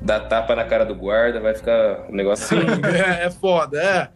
dar 0.00 0.20
tapa 0.20 0.56
na 0.56 0.64
cara 0.64 0.84
do 0.84 0.94
guarda, 0.94 1.40
vai 1.40 1.54
ficar 1.54 2.06
um 2.08 2.14
negócio 2.14 2.58
assim. 2.58 2.66
é, 3.22 3.26
é 3.26 3.30
foda, 3.30 3.80
é. 3.82 4.08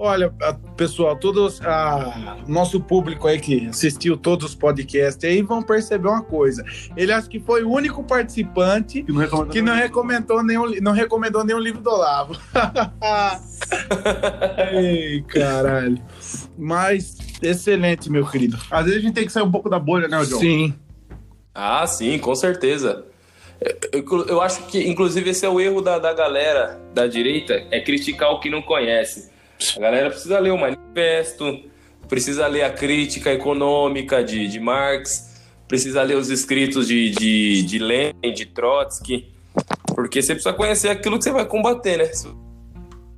Olha, 0.00 0.32
pessoal, 0.76 1.16
todos 1.16 1.60
a 1.60 2.38
nosso 2.46 2.80
público 2.80 3.26
aí 3.26 3.40
que 3.40 3.66
assistiu 3.66 4.16
todos 4.16 4.50
os 4.50 4.54
podcasts 4.54 5.28
aí 5.28 5.42
vão 5.42 5.60
perceber 5.60 6.06
uma 6.06 6.22
coisa. 6.22 6.64
Ele 6.96 7.10
acho 7.10 7.28
que 7.28 7.40
foi 7.40 7.64
o 7.64 7.70
único 7.70 8.04
participante 8.04 9.02
que 9.02 9.10
não 9.10 9.20
recomendou, 9.20 9.52
que 9.52 9.60
não 9.60 9.74
recomendou 9.74 10.44
nenhum, 10.44 10.80
não 10.80 10.92
recomendou 10.92 11.44
nenhum 11.44 11.58
livro 11.58 11.82
do 11.82 11.90
Olavo. 11.90 12.36
Ei, 14.72 15.20
caralho. 15.22 16.00
Mas 16.56 17.16
excelente, 17.42 18.08
meu 18.08 18.24
querido. 18.24 18.56
Às 18.70 18.84
vezes 18.84 19.00
a 19.00 19.02
gente 19.02 19.14
tem 19.14 19.26
que 19.26 19.32
sair 19.32 19.42
um 19.42 19.50
pouco 19.50 19.68
da 19.68 19.80
bolha, 19.80 20.06
né, 20.06 20.16
John? 20.24 20.38
Sim. 20.38 20.74
Ah, 21.52 21.84
sim, 21.88 22.20
com 22.20 22.36
certeza. 22.36 23.04
Eu, 23.92 24.26
eu, 24.28 24.40
acho 24.40 24.64
que, 24.68 24.88
inclusive, 24.88 25.30
esse 25.30 25.44
é 25.44 25.48
o 25.48 25.60
erro 25.60 25.82
da, 25.82 25.98
da 25.98 26.14
galera 26.14 26.80
da 26.94 27.08
direita, 27.08 27.66
é 27.72 27.80
criticar 27.80 28.30
o 28.30 28.38
que 28.38 28.48
não 28.48 28.62
conhece. 28.62 29.36
A 29.76 29.80
galera 29.80 30.10
precisa 30.10 30.38
ler 30.38 30.50
o 30.50 30.58
manifesto, 30.58 31.64
precisa 32.08 32.46
ler 32.46 32.62
a 32.62 32.70
crítica 32.70 33.32
econômica 33.32 34.22
de, 34.22 34.48
de 34.48 34.60
Marx, 34.60 35.42
precisa 35.66 36.02
ler 36.02 36.16
os 36.16 36.30
escritos 36.30 36.86
de, 36.86 37.10
de, 37.10 37.62
de 37.62 37.78
Lenin, 37.78 38.32
de 38.34 38.46
Trotsky, 38.46 39.32
porque 39.94 40.22
você 40.22 40.34
precisa 40.34 40.54
conhecer 40.54 40.88
aquilo 40.88 41.18
que 41.18 41.24
você 41.24 41.32
vai 41.32 41.44
combater, 41.44 41.98
né? 41.98 42.10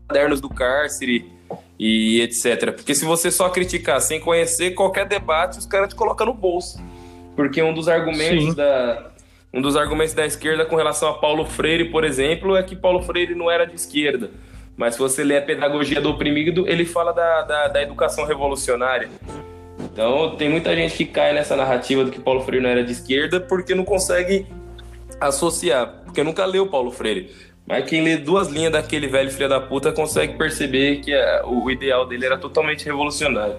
Cadernos 0.08 0.40
do 0.40 0.48
cárcere 0.48 1.30
e 1.78 2.20
etc. 2.22 2.72
Porque 2.72 2.94
se 2.94 3.04
você 3.04 3.30
só 3.30 3.48
criticar 3.48 4.00
sem 4.00 4.18
conhecer 4.18 4.72
qualquer 4.72 5.06
debate, 5.06 5.58
os 5.58 5.66
caras 5.66 5.90
te 5.90 5.94
colocam 5.94 6.26
no 6.26 6.34
bolso. 6.34 6.78
Porque 7.36 7.62
um 7.62 7.72
dos 7.72 7.86
argumentos 7.86 8.54
da, 8.54 9.10
um 9.52 9.60
dos 9.60 9.76
argumentos 9.76 10.14
da 10.14 10.26
esquerda 10.26 10.64
com 10.64 10.76
relação 10.76 11.08
a 11.08 11.14
Paulo 11.14 11.44
Freire, 11.44 11.90
por 11.90 12.04
exemplo, 12.04 12.56
é 12.56 12.62
que 12.62 12.74
Paulo 12.74 13.02
Freire 13.02 13.34
não 13.34 13.50
era 13.50 13.64
de 13.64 13.74
esquerda. 13.74 14.30
Mas 14.80 14.94
se 14.94 14.98
você 14.98 15.22
lê 15.22 15.36
a 15.36 15.42
Pedagogia 15.42 16.00
do 16.00 16.08
Oprimido, 16.08 16.66
ele 16.66 16.86
fala 16.86 17.12
da, 17.12 17.42
da, 17.42 17.68
da 17.68 17.82
educação 17.82 18.24
revolucionária. 18.24 19.10
Então, 19.78 20.34
tem 20.36 20.48
muita 20.48 20.74
gente 20.74 20.96
que 20.96 21.04
cai 21.04 21.34
nessa 21.34 21.54
narrativa 21.54 22.02
do 22.02 22.10
que 22.10 22.18
Paulo 22.18 22.40
Freire 22.40 22.62
não 22.62 22.70
era 22.70 22.82
de 22.82 22.92
esquerda 22.92 23.38
porque 23.38 23.74
não 23.74 23.84
consegue 23.84 24.46
associar, 25.20 26.00
porque 26.06 26.22
nunca 26.24 26.46
leu 26.46 26.66
Paulo 26.66 26.90
Freire. 26.90 27.30
Mas 27.66 27.84
quem 27.90 28.02
lê 28.02 28.16
duas 28.16 28.48
linhas 28.48 28.72
daquele 28.72 29.06
velho 29.06 29.30
filho 29.30 29.50
da 29.50 29.60
puta 29.60 29.92
consegue 29.92 30.38
perceber 30.38 31.02
que 31.02 31.12
a, 31.14 31.42
o 31.44 31.70
ideal 31.70 32.06
dele 32.06 32.24
era 32.24 32.38
totalmente 32.38 32.86
revolucionário. 32.86 33.56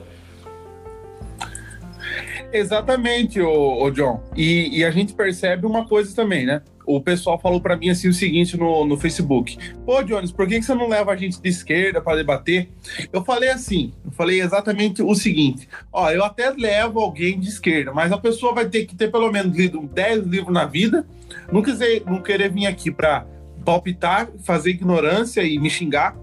Exatamente, 2.54 3.40
o, 3.40 3.90
John. 3.92 4.22
E, 4.36 4.80
e, 4.80 4.86
a 4.86 4.92
gente 4.92 5.14
percebe 5.14 5.66
uma 5.66 5.88
coisa 5.88 6.14
também, 6.14 6.46
né? 6.46 6.62
O 6.86 7.00
pessoal 7.00 7.40
falou 7.40 7.62
para 7.62 7.78
mim 7.78 7.90
assim 7.90 8.10
o 8.10 8.14
seguinte 8.14 8.58
no, 8.58 8.86
no 8.86 8.98
Facebook: 8.98 9.58
Pô, 9.86 10.04
Jones, 10.04 10.32
por 10.32 10.48
que, 10.48 10.60
que 10.60 10.66
você 10.66 10.74
não 10.74 10.90
leva 10.90 11.12
a 11.12 11.16
gente 11.16 11.42
de 11.42 11.50
esquerda 11.50 12.02
para 12.02 12.18
debater? 12.18 12.70
Eu 13.14 13.24
falei 13.24 13.50
assim, 13.50 13.94
eu 14.04 14.12
falei 14.12 14.42
exatamente 14.42 15.02
o 15.02 15.16
seguinte: 15.16 15.70
Ó, 15.94 16.10
eu 16.12 16.24
até 16.24 16.50
levo 16.50 17.00
alguém 17.00 17.40
de 17.40 17.48
esquerda, 17.48 17.94
mas 17.94 18.12
a 18.12 18.18
pessoa 18.18 18.54
vai 18.54 18.68
ter 18.68 18.86
que 18.86 18.96
ter 18.96 19.10
pelo 19.10 19.32
menos 19.32 19.56
lido 19.56 19.82
10 19.82 20.26
livros 20.26 20.54
na 20.54 20.66
vida, 20.66 21.06
não, 21.52 21.62
quiser, 21.62 22.02
não 22.06 22.22
querer 22.22 22.52
vir 22.52 22.66
aqui 22.66 22.92
para 22.92 23.26
palpitar, 23.64 24.28
fazer 24.44 24.72
ignorância 24.72 25.42
e 25.44 25.58
me 25.58 25.70
xingar, 25.70 26.18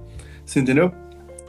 você 0.45 0.61
entendeu? 0.61 0.93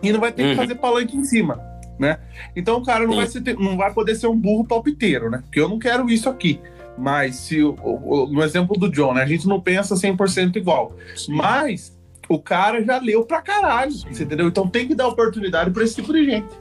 E 0.02 0.14
não 0.14 0.20
vai 0.20 0.32
ter 0.32 0.44
uhum. 0.44 0.50
que 0.52 0.56
fazer 0.56 0.76
palanque 0.76 1.18
em 1.18 1.26
cima 1.26 1.69
né? 2.00 2.18
Então 2.56 2.78
o 2.78 2.86
cara 2.86 3.06
não 3.06 3.18
vai, 3.18 3.28
ser, 3.28 3.42
não 3.60 3.78
vai 3.78 3.94
poder 3.94 4.16
ser 4.16 4.28
um 4.28 4.36
burro 4.36 4.66
palpiteiro, 4.66 5.30
né? 5.30 5.42
Porque 5.44 5.60
eu 5.60 5.68
não 5.68 5.78
quero 5.78 6.10
isso 6.10 6.30
aqui. 6.30 6.60
Mas 6.98 7.36
se 7.36 7.60
no 7.62 8.44
exemplo 8.44 8.78
do 8.78 8.90
John, 8.90 9.14
né, 9.14 9.24
a 9.24 9.26
gente 9.26 9.48
não 9.48 9.62
pensa 9.62 9.96
100% 9.96 10.56
igual. 10.56 10.96
Sim. 11.16 11.34
Mas 11.34 11.98
o 12.28 12.40
cara 12.40 12.84
já 12.84 13.00
leu 13.00 13.26
pra 13.26 13.42
caralho, 13.42 13.92
você 13.92 14.24
entendeu? 14.24 14.48
Então 14.48 14.68
tem 14.68 14.88
que 14.88 14.96
dar 14.96 15.08
oportunidade 15.08 15.72
para 15.72 15.84
esse 15.84 15.96
tipo 15.96 16.14
de 16.14 16.26
gente. 16.26 16.54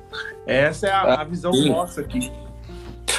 Essa 0.46 0.86
é 0.86 0.90
a, 0.90 1.20
a 1.20 1.24
visão 1.24 1.52
Sim. 1.52 1.70
nossa 1.70 2.00
aqui. 2.00 2.32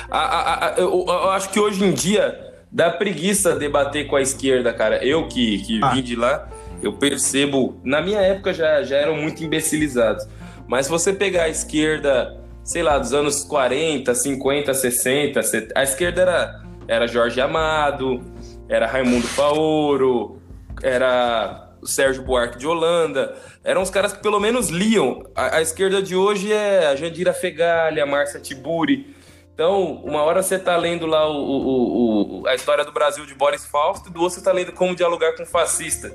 A, 0.10 0.18
a, 0.18 0.68
a, 0.68 0.80
eu, 0.80 1.06
eu, 1.08 1.30
acho 1.32 1.50
que 1.50 1.60
hoje 1.60 1.84
em 1.84 1.94
dia 1.94 2.54
dá 2.72 2.90
preguiça 2.90 3.56
debater 3.56 4.08
com 4.08 4.16
a 4.16 4.22
esquerda, 4.22 4.74
cara. 4.74 5.04
Eu 5.06 5.28
que, 5.28 5.60
que 5.60 5.80
ah. 5.84 5.90
vim 5.90 6.02
de 6.02 6.16
lá, 6.16 6.50
eu 6.82 6.94
percebo. 6.94 7.80
Na 7.84 8.02
minha 8.02 8.20
época 8.20 8.54
já, 8.54 8.82
já 8.82 8.98
eram 8.98 9.16
muito 9.16 9.44
imbecilizados. 9.44 10.28
Mas 10.70 10.88
você 10.88 11.12
pegar 11.12 11.46
a 11.46 11.50
esquerda, 11.50 12.40
sei 12.64 12.84
lá, 12.84 13.00
dos 13.00 13.12
anos 13.12 13.44
40, 13.44 14.14
50, 14.14 14.72
60, 14.72 15.42
70, 15.42 15.74
a 15.76 15.82
esquerda 15.84 16.22
era, 16.22 16.64
era 16.88 17.08
Jorge 17.08 17.42
Amado, 17.42 18.24
era 18.70 18.86
Raimundo 18.86 19.28
Faoro, 19.28 20.40
era 20.84 21.72
Sérgio 21.84 22.22
Buarque 22.22 22.60
de 22.60 22.68
Holanda. 22.68 23.36
Eram 23.64 23.82
os 23.82 23.90
caras 23.90 24.14
que 24.14 24.22
pelo 24.22 24.40
menos 24.40 24.70
liam. 24.70 25.24
A, 25.36 25.58
a 25.58 25.62
esquerda 25.64 26.04
de 26.04 26.16
hoje 26.16 26.54
é 26.54 26.86
a 26.86 26.96
Jandira 26.96 27.34
Fegali, 27.34 28.00
a 28.00 28.06
Márcia 28.06 28.40
Tiburi. 28.40 29.16
Então, 29.52 29.94
uma 30.04 30.22
hora 30.22 30.44
você 30.44 30.60
tá 30.60 30.78
lendo 30.78 31.08
lá 31.08 31.28
o, 31.28 31.36
o, 31.36 32.42
o, 32.42 32.48
a 32.48 32.54
história 32.54 32.86
do 32.86 32.92
Brasil 32.92 33.26
de 33.26 33.34
Boris 33.34 33.66
Fausto, 33.66 34.12
do 34.12 34.22
outro 34.22 34.36
você 34.36 34.44
tá 34.44 34.52
lendo 34.52 34.72
como 34.72 34.96
dialogar 34.96 35.36
com 35.36 35.48
fascista. 35.48 36.14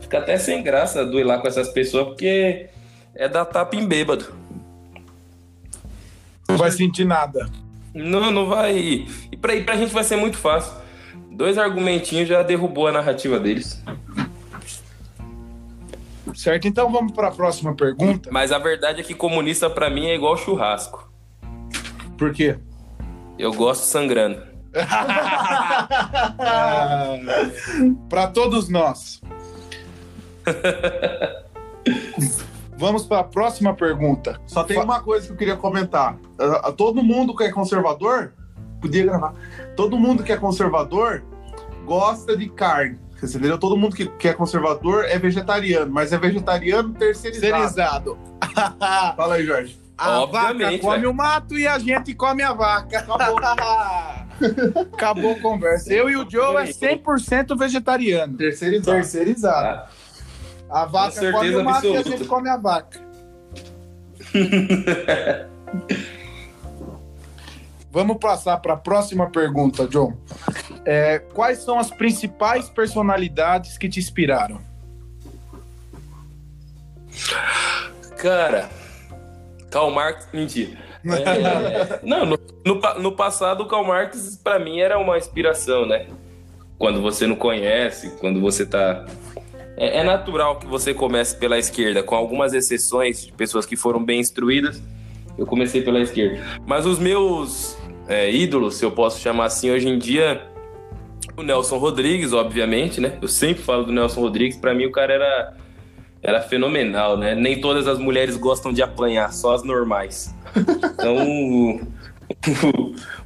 Fica 0.00 0.18
até 0.18 0.36
sem 0.38 0.60
graça 0.60 1.06
duelar 1.06 1.40
com 1.40 1.46
essas 1.46 1.68
pessoas, 1.68 2.08
porque 2.08 2.68
é 3.14 3.28
dar 3.28 3.44
tapa 3.44 3.76
em 3.76 3.86
bêbado. 3.86 4.32
Não 6.48 6.56
vai 6.56 6.70
sentir 6.70 7.04
nada. 7.04 7.50
Não, 7.94 8.30
não 8.30 8.46
vai. 8.46 9.06
E 9.30 9.36
pra, 9.40 9.60
pra 9.62 9.76
gente 9.76 9.92
vai 9.92 10.04
ser 10.04 10.16
muito 10.16 10.36
fácil. 10.36 10.72
Dois 11.30 11.56
argumentinhos 11.58 12.28
já 12.28 12.42
derrubou 12.42 12.88
a 12.88 12.92
narrativa 12.92 13.40
deles. 13.40 13.82
Certo, 16.34 16.66
então 16.66 16.90
vamos 16.90 17.12
para 17.12 17.28
a 17.28 17.30
próxima 17.30 17.74
pergunta. 17.74 18.30
Mas 18.32 18.52
a 18.52 18.58
verdade 18.58 19.00
é 19.00 19.04
que 19.04 19.14
comunista 19.14 19.70
para 19.70 19.90
mim 19.90 20.06
é 20.06 20.14
igual 20.14 20.36
churrasco. 20.36 21.10
Por 22.16 22.32
quê? 22.32 22.58
Eu 23.38 23.52
gosto 23.52 23.84
sangrando. 23.84 24.42
para 28.08 28.26
todos 28.28 28.68
nós. 28.68 29.20
Vamos 32.82 33.06
para 33.06 33.20
a 33.20 33.24
próxima 33.24 33.72
pergunta. 33.72 34.40
Só 34.44 34.64
tem 34.64 34.76
uma 34.76 35.00
coisa 35.00 35.28
que 35.28 35.32
eu 35.32 35.36
queria 35.36 35.56
comentar. 35.56 36.18
Todo 36.76 37.00
mundo 37.00 37.32
que 37.36 37.44
é 37.44 37.52
conservador, 37.52 38.32
podia 38.80 39.04
gravar. 39.04 39.34
Todo 39.76 39.96
mundo 39.96 40.24
que 40.24 40.32
é 40.32 40.36
conservador 40.36 41.22
gosta 41.84 42.36
de 42.36 42.48
carne. 42.48 42.98
Você 43.20 43.38
entendeu? 43.38 43.56
Todo 43.56 43.76
mundo 43.76 43.94
que, 43.94 44.06
que 44.06 44.26
é 44.26 44.32
conservador 44.34 45.04
é 45.04 45.16
vegetariano, 45.16 45.92
mas 45.92 46.12
é 46.12 46.18
vegetariano 46.18 46.92
terceirizado. 46.94 48.18
terceirizado. 48.18 48.18
Fala 49.16 49.34
aí, 49.36 49.46
Jorge. 49.46 49.80
A 49.96 50.24
vaca 50.24 50.78
come 50.80 51.06
o 51.06 51.14
mato 51.14 51.56
e 51.56 51.68
a 51.68 51.78
gente 51.78 52.12
come 52.16 52.42
a 52.42 52.52
vaca. 52.52 52.98
Acabou. 52.98 53.38
Acabou 54.92 55.32
a 55.34 55.40
conversa. 55.40 55.94
Eu 55.94 56.10
e 56.10 56.16
o 56.16 56.28
Joe 56.28 56.56
é 56.56 56.64
100% 56.64 57.56
vegetariano. 57.56 58.36
Terceirizado. 58.36 58.96
Terceirizado. 58.96 59.68
Ah. 59.68 60.01
A 60.72 60.86
vaca 60.86 61.30
come 61.32 61.54
o 61.54 61.62
mato 61.62 61.86
e 61.86 61.96
a 61.98 62.02
gente 62.02 62.24
come 62.24 62.48
a 62.48 62.56
vaca. 62.56 62.98
Vamos 67.90 68.16
passar 68.16 68.56
para 68.56 68.72
a 68.72 68.76
próxima 68.76 69.28
pergunta, 69.28 69.86
John. 69.86 70.16
É, 70.86 71.18
quais 71.18 71.58
são 71.58 71.78
as 71.78 71.90
principais 71.90 72.70
personalidades 72.70 73.76
que 73.76 73.86
te 73.86 74.00
inspiraram? 74.00 74.62
Cara, 78.16 78.70
Karl 79.70 79.90
Marx, 79.90 80.26
mentira. 80.32 80.78
É, 81.04 82.00
não, 82.06 82.24
no, 82.24 82.38
no, 82.64 82.80
no, 82.98 83.12
passado, 83.12 83.64
o 83.64 83.68
Karl 83.68 83.84
Marx, 83.84 84.40
para 84.42 84.58
mim, 84.58 84.80
era 84.80 84.98
uma 84.98 85.18
inspiração, 85.18 85.84
né? 85.84 86.06
Quando 86.78 87.02
você 87.02 87.26
não 87.26 87.36
conhece, 87.36 88.16
quando 88.18 88.40
você 88.40 88.64
tá 88.64 89.04
é, 89.76 89.98
é, 89.98 90.04
natural 90.04 90.58
que 90.58 90.66
você 90.66 90.92
comece 90.92 91.36
pela 91.36 91.58
esquerda, 91.58 92.02
com 92.02 92.14
algumas 92.14 92.52
exceções 92.52 93.26
de 93.26 93.32
pessoas 93.32 93.64
que 93.64 93.76
foram 93.76 94.02
bem 94.04 94.20
instruídas. 94.20 94.82
Eu 95.36 95.46
comecei 95.46 95.80
pela 95.82 96.00
esquerda. 96.00 96.42
Mas 96.66 96.84
os 96.84 96.98
meus 96.98 97.76
é, 98.06 98.30
ídolos, 98.30 98.76
se 98.76 98.84
eu 98.84 98.90
posso 98.90 99.20
chamar 99.20 99.46
assim, 99.46 99.70
hoje 99.70 99.88
em 99.88 99.98
dia, 99.98 100.42
o 101.36 101.42
Nelson 101.42 101.78
Rodrigues, 101.78 102.32
obviamente, 102.32 103.00
né? 103.00 103.18
Eu 103.22 103.28
sempre 103.28 103.62
falo 103.62 103.84
do 103.84 103.92
Nelson 103.92 104.20
Rodrigues, 104.20 104.56
para 104.56 104.74
mim 104.74 104.84
o 104.84 104.92
cara 104.92 105.14
era, 105.14 105.56
era 106.22 106.40
fenomenal, 106.42 107.16
né? 107.16 107.34
Nem 107.34 107.60
todas 107.60 107.88
as 107.88 107.98
mulheres 107.98 108.36
gostam 108.36 108.72
de 108.72 108.82
apanhar, 108.82 109.32
só 109.32 109.54
as 109.54 109.62
normais. 109.62 110.34
Então, 111.02 111.16
o, 111.26 111.80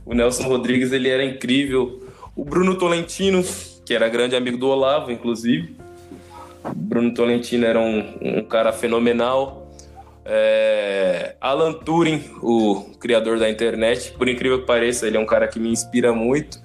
o 0.07 0.15
Nelson 0.15 0.45
Rodrigues, 0.45 0.91
ele 0.93 1.11
era 1.11 1.23
incrível. 1.23 2.09
o 2.35 2.43
Bruno 2.43 2.79
Tolentino, 2.79 3.45
que 3.85 3.93
era 3.93 4.09
grande 4.09 4.35
amigo 4.35 4.57
do 4.57 4.69
Olavo, 4.69 5.11
inclusive. 5.11 5.77
Bruno 6.75 7.13
Tolentino 7.15 7.67
era 7.67 7.79
um, 7.79 8.19
um 8.21 8.45
cara 8.45 8.73
fenomenal. 8.73 9.71
É, 10.25 11.37
Alan 11.41 11.73
Turing, 11.73 12.23
o 12.43 12.97
criador 12.99 13.39
da 13.39 13.49
internet, 13.49 14.13
por 14.13 14.29
incrível 14.29 14.61
que 14.61 14.67
pareça, 14.67 15.07
ele 15.07 15.17
é 15.17 15.21
um 15.21 15.27
cara 15.27 15.47
que 15.47 15.61
me 15.61 15.71
inspira 15.71 16.13
muito. 16.13 16.59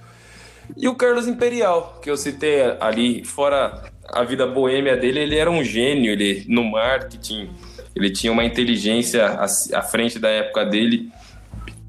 E 0.75 0.87
o 0.87 0.95
Carlos 0.95 1.27
Imperial, 1.27 1.99
que 2.01 2.09
eu 2.09 2.17
citei 2.17 2.61
ali, 2.79 3.23
fora 3.23 3.91
a 4.09 4.23
vida 4.23 4.47
boêmia 4.47 4.97
dele, 4.97 5.19
ele 5.19 5.37
era 5.37 5.49
um 5.49 5.63
gênio, 5.63 6.11
ele 6.11 6.43
no 6.47 6.63
marketing, 6.63 7.49
ele 7.95 8.09
tinha 8.09 8.31
uma 8.31 8.43
inteligência 8.43 9.25
à, 9.25 9.45
à 9.45 9.81
frente 9.81 10.17
da 10.17 10.29
época 10.29 10.65
dele. 10.65 11.11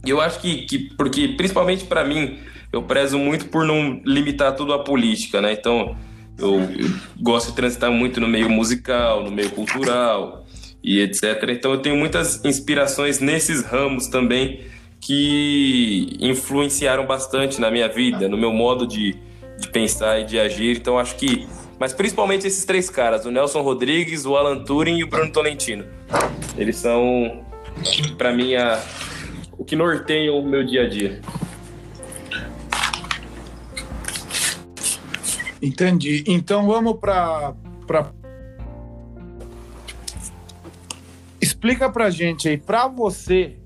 E 0.04 0.10
eu 0.10 0.20
acho 0.20 0.40
que, 0.40 0.62
que 0.66 0.78
porque 0.96 1.28
principalmente 1.28 1.84
para 1.84 2.04
mim, 2.04 2.38
eu 2.72 2.82
prezo 2.82 3.18
muito 3.18 3.46
por 3.46 3.64
não 3.64 4.00
limitar 4.04 4.54
tudo 4.56 4.72
à 4.72 4.82
política, 4.82 5.40
né? 5.40 5.52
Então, 5.52 5.96
eu, 6.38 6.60
eu, 6.60 6.90
gosto 7.20 7.50
de 7.50 7.56
transitar 7.56 7.90
muito 7.90 8.20
no 8.20 8.28
meio 8.28 8.48
musical, 8.48 9.22
no 9.22 9.30
meio 9.30 9.50
cultural 9.50 10.44
e 10.82 11.00
etc. 11.00 11.42
Então, 11.50 11.72
eu 11.72 11.78
tenho 11.78 11.96
muitas 11.96 12.44
inspirações 12.44 13.20
nesses 13.20 13.62
ramos 13.62 14.08
também 14.08 14.60
que 15.00 16.16
influenciaram 16.20 17.06
bastante 17.06 17.60
na 17.60 17.70
minha 17.70 17.88
vida, 17.88 18.28
no 18.28 18.36
meu 18.36 18.52
modo 18.52 18.86
de, 18.86 19.16
de 19.58 19.68
pensar 19.68 20.20
e 20.20 20.24
de 20.24 20.38
agir. 20.38 20.76
Então, 20.76 20.98
acho 20.98 21.16
que 21.16 21.46
mas 21.82 21.92
principalmente 21.92 22.46
esses 22.46 22.64
três 22.64 22.88
caras, 22.88 23.26
o 23.26 23.30
Nelson 23.32 23.60
Rodrigues, 23.60 24.24
o 24.24 24.36
Alan 24.36 24.62
Turing 24.62 24.98
e 24.98 25.02
o 25.02 25.08
Bruno 25.08 25.32
Tolentino. 25.32 25.84
Eles 26.56 26.76
são, 26.76 27.44
para 28.16 28.32
mim, 28.32 28.54
a, 28.54 28.80
o 29.58 29.64
que 29.64 29.74
norteia 29.74 30.32
o 30.32 30.46
meu 30.46 30.64
dia 30.64 30.84
a 30.84 30.88
dia. 30.88 31.20
Entendi. 35.62 36.24
Então 36.26 36.66
vamos 36.66 36.98
para 36.98 37.54
pra... 37.86 38.12
explica 41.40 41.88
para 41.88 42.10
gente 42.10 42.48
aí, 42.48 42.58
para 42.58 42.88
você, 42.88 43.56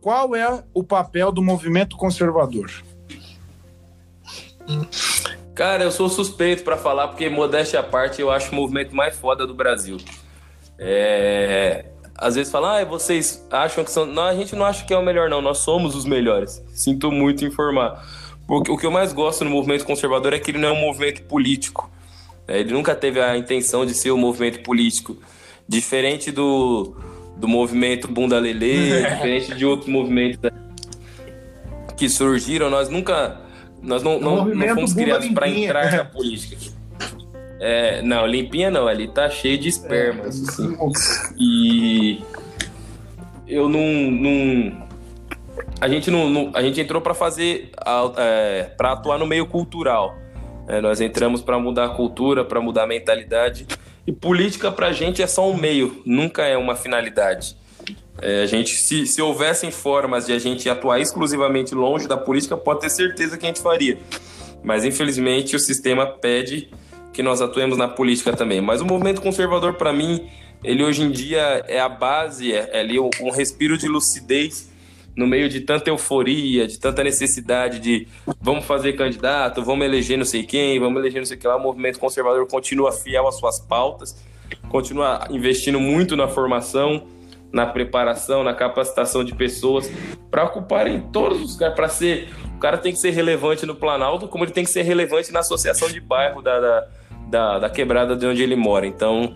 qual 0.00 0.34
é 0.34 0.64
o 0.72 0.82
papel 0.82 1.30
do 1.30 1.42
movimento 1.42 1.96
conservador? 1.96 2.70
Cara, 5.54 5.84
eu 5.84 5.90
sou 5.90 6.08
suspeito 6.08 6.62
para 6.62 6.76
falar, 6.76 7.08
porque 7.08 7.28
modéstia 7.28 7.80
à 7.80 7.82
parte, 7.82 8.20
eu 8.20 8.30
acho 8.30 8.52
o 8.52 8.54
movimento 8.54 8.94
mais 8.94 9.16
foda 9.18 9.46
do 9.46 9.54
Brasil. 9.54 9.98
É... 10.78 11.86
Às 12.14 12.34
vezes 12.34 12.50
falam, 12.50 12.70
ah, 12.70 12.84
vocês 12.84 13.46
acham 13.50 13.84
que 13.84 13.90
são. 13.90 14.04
Não, 14.04 14.24
a 14.24 14.34
gente 14.34 14.56
não 14.56 14.64
acha 14.64 14.84
que 14.84 14.92
é 14.92 14.98
o 14.98 15.04
melhor, 15.04 15.30
não. 15.30 15.40
Nós 15.40 15.58
somos 15.58 15.94
os 15.94 16.04
melhores. 16.04 16.62
Sinto 16.72 17.12
muito 17.12 17.44
informar. 17.44 18.04
Porque 18.48 18.70
o 18.72 18.78
que 18.78 18.86
eu 18.86 18.90
mais 18.90 19.12
gosto 19.12 19.44
no 19.44 19.50
movimento 19.50 19.84
conservador 19.84 20.32
é 20.32 20.38
que 20.38 20.50
ele 20.50 20.58
não 20.58 20.70
é 20.70 20.72
um 20.72 20.80
movimento 20.80 21.22
político. 21.24 21.90
É, 22.48 22.60
ele 22.60 22.72
nunca 22.72 22.94
teve 22.94 23.20
a 23.20 23.36
intenção 23.36 23.84
de 23.84 23.92
ser 23.92 24.10
um 24.10 24.16
movimento 24.16 24.60
político. 24.62 25.18
Diferente 25.68 26.32
do, 26.32 26.96
do 27.36 27.46
movimento 27.46 28.08
Bunda 28.08 28.38
Lelê, 28.38 29.02
diferente 29.14 29.54
de 29.54 29.66
outros 29.66 29.90
movimentos 29.90 30.50
que 31.94 32.08
surgiram, 32.08 32.70
nós 32.70 32.88
nunca 32.88 33.38
nós 33.82 34.02
não, 34.02 34.18
não, 34.18 34.46
não 34.46 34.74
fomos 34.74 34.94
criados 34.94 35.28
para 35.28 35.48
entrar 35.48 35.92
na 35.92 36.04
política. 36.06 36.56
É, 37.60 38.00
não, 38.00 38.26
limpinha 38.26 38.70
não, 38.70 38.86
ali 38.86 39.08
tá 39.08 39.28
cheio 39.28 39.58
de 39.58 39.68
espermas. 39.68 40.40
É, 40.40 40.62
assim. 40.62 40.76
E 41.38 42.22
eu 43.46 43.68
não, 43.68 44.10
não. 44.10 44.87
A 45.80 45.88
gente 45.88 46.10
não, 46.10 46.28
não 46.28 46.50
a 46.54 46.62
gente 46.62 46.80
entrou 46.80 47.00
para 47.00 47.14
fazer, 47.14 47.70
é, 48.16 48.64
para 48.76 48.92
atuar 48.92 49.18
no 49.18 49.26
meio 49.26 49.46
cultural. 49.46 50.16
É, 50.66 50.80
nós 50.80 51.00
entramos 51.00 51.40
para 51.40 51.58
mudar 51.58 51.84
a 51.84 51.88
cultura, 51.90 52.44
para 52.44 52.60
mudar 52.60 52.82
a 52.82 52.86
mentalidade. 52.86 53.66
E 54.06 54.12
política 54.12 54.72
para 54.72 54.88
a 54.88 54.92
gente 54.92 55.22
é 55.22 55.26
só 55.26 55.48
um 55.48 55.56
meio, 55.56 56.02
nunca 56.04 56.44
é 56.44 56.56
uma 56.56 56.74
finalidade. 56.74 57.56
É, 58.20 58.42
a 58.42 58.46
gente, 58.46 58.70
se, 58.70 59.06
se 59.06 59.22
houvessem 59.22 59.70
formas 59.70 60.26
de 60.26 60.32
a 60.32 60.38
gente 60.38 60.68
atuar 60.68 60.98
exclusivamente 60.98 61.74
longe 61.74 62.08
da 62.08 62.16
política, 62.16 62.56
pode 62.56 62.80
ter 62.80 62.90
certeza 62.90 63.38
que 63.38 63.46
a 63.46 63.48
gente 63.48 63.62
faria. 63.62 63.98
Mas 64.64 64.84
infelizmente 64.84 65.54
o 65.54 65.60
sistema 65.60 66.06
pede 66.06 66.68
que 67.12 67.22
nós 67.22 67.40
atuemos 67.40 67.78
na 67.78 67.86
política 67.86 68.32
também. 68.32 68.60
Mas 68.60 68.80
o 68.80 68.84
movimento 68.84 69.22
conservador, 69.22 69.74
para 69.74 69.92
mim, 69.92 70.28
ele 70.64 70.82
hoje 70.82 71.02
em 71.02 71.10
dia 71.12 71.64
é 71.68 71.78
a 71.78 71.88
base, 71.88 72.52
é, 72.52 72.68
é 72.72 72.80
ali 72.80 72.98
um, 72.98 73.10
um 73.20 73.30
respiro 73.30 73.78
de 73.78 73.86
lucidez 73.86 74.68
no 75.18 75.26
meio 75.26 75.48
de 75.48 75.62
tanta 75.62 75.90
euforia, 75.90 76.64
de 76.64 76.78
tanta 76.78 77.02
necessidade 77.02 77.80
de 77.80 78.06
vamos 78.40 78.64
fazer 78.64 78.92
candidato, 78.92 79.64
vamos 79.64 79.84
eleger 79.84 80.16
não 80.16 80.24
sei 80.24 80.44
quem, 80.44 80.78
vamos 80.78 81.00
eleger 81.00 81.20
não 81.20 81.26
sei 81.26 81.36
o 81.36 81.40
que 81.40 81.46
lá. 81.48 81.56
O 81.56 81.60
movimento 81.60 81.98
conservador 81.98 82.46
continua 82.46 82.92
fiel 82.92 83.26
às 83.26 83.36
suas 83.36 83.58
pautas, 83.58 84.16
continua 84.68 85.26
investindo 85.28 85.80
muito 85.80 86.14
na 86.14 86.28
formação 86.28 87.02
na 87.50 87.66
preparação, 87.66 88.44
na 88.44 88.54
capacitação 88.54 89.24
de 89.24 89.34
pessoas 89.34 89.90
para 90.30 90.44
ocuparem 90.44 91.00
todos 91.00 91.40
os 91.40 91.54
lugares, 91.54 91.74
para 91.74 91.88
ser. 91.88 92.28
O 92.54 92.60
cara 92.60 92.76
tem 92.76 92.92
que 92.92 92.98
ser 92.98 93.10
relevante 93.10 93.64
no 93.64 93.74
Planalto, 93.74 94.28
como 94.28 94.44
ele 94.44 94.52
tem 94.52 94.64
que 94.64 94.70
ser 94.70 94.82
relevante 94.82 95.32
na 95.32 95.40
associação 95.40 95.88
de 95.88 95.98
bairro 95.98 96.42
da, 96.42 96.60
da, 96.60 96.88
da, 97.28 97.58
da 97.60 97.70
quebrada 97.70 98.14
de 98.14 98.26
onde 98.26 98.42
ele 98.42 98.54
mora. 98.54 98.86
Então, 98.86 99.34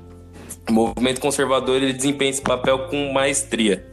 o 0.68 0.72
movimento 0.72 1.20
conservador 1.20 1.76
ele 1.76 1.95
desempenha 1.95 2.30
esse 2.30 2.43
papel 2.43 2.80
com 2.89 3.12
maestria. 3.12 3.91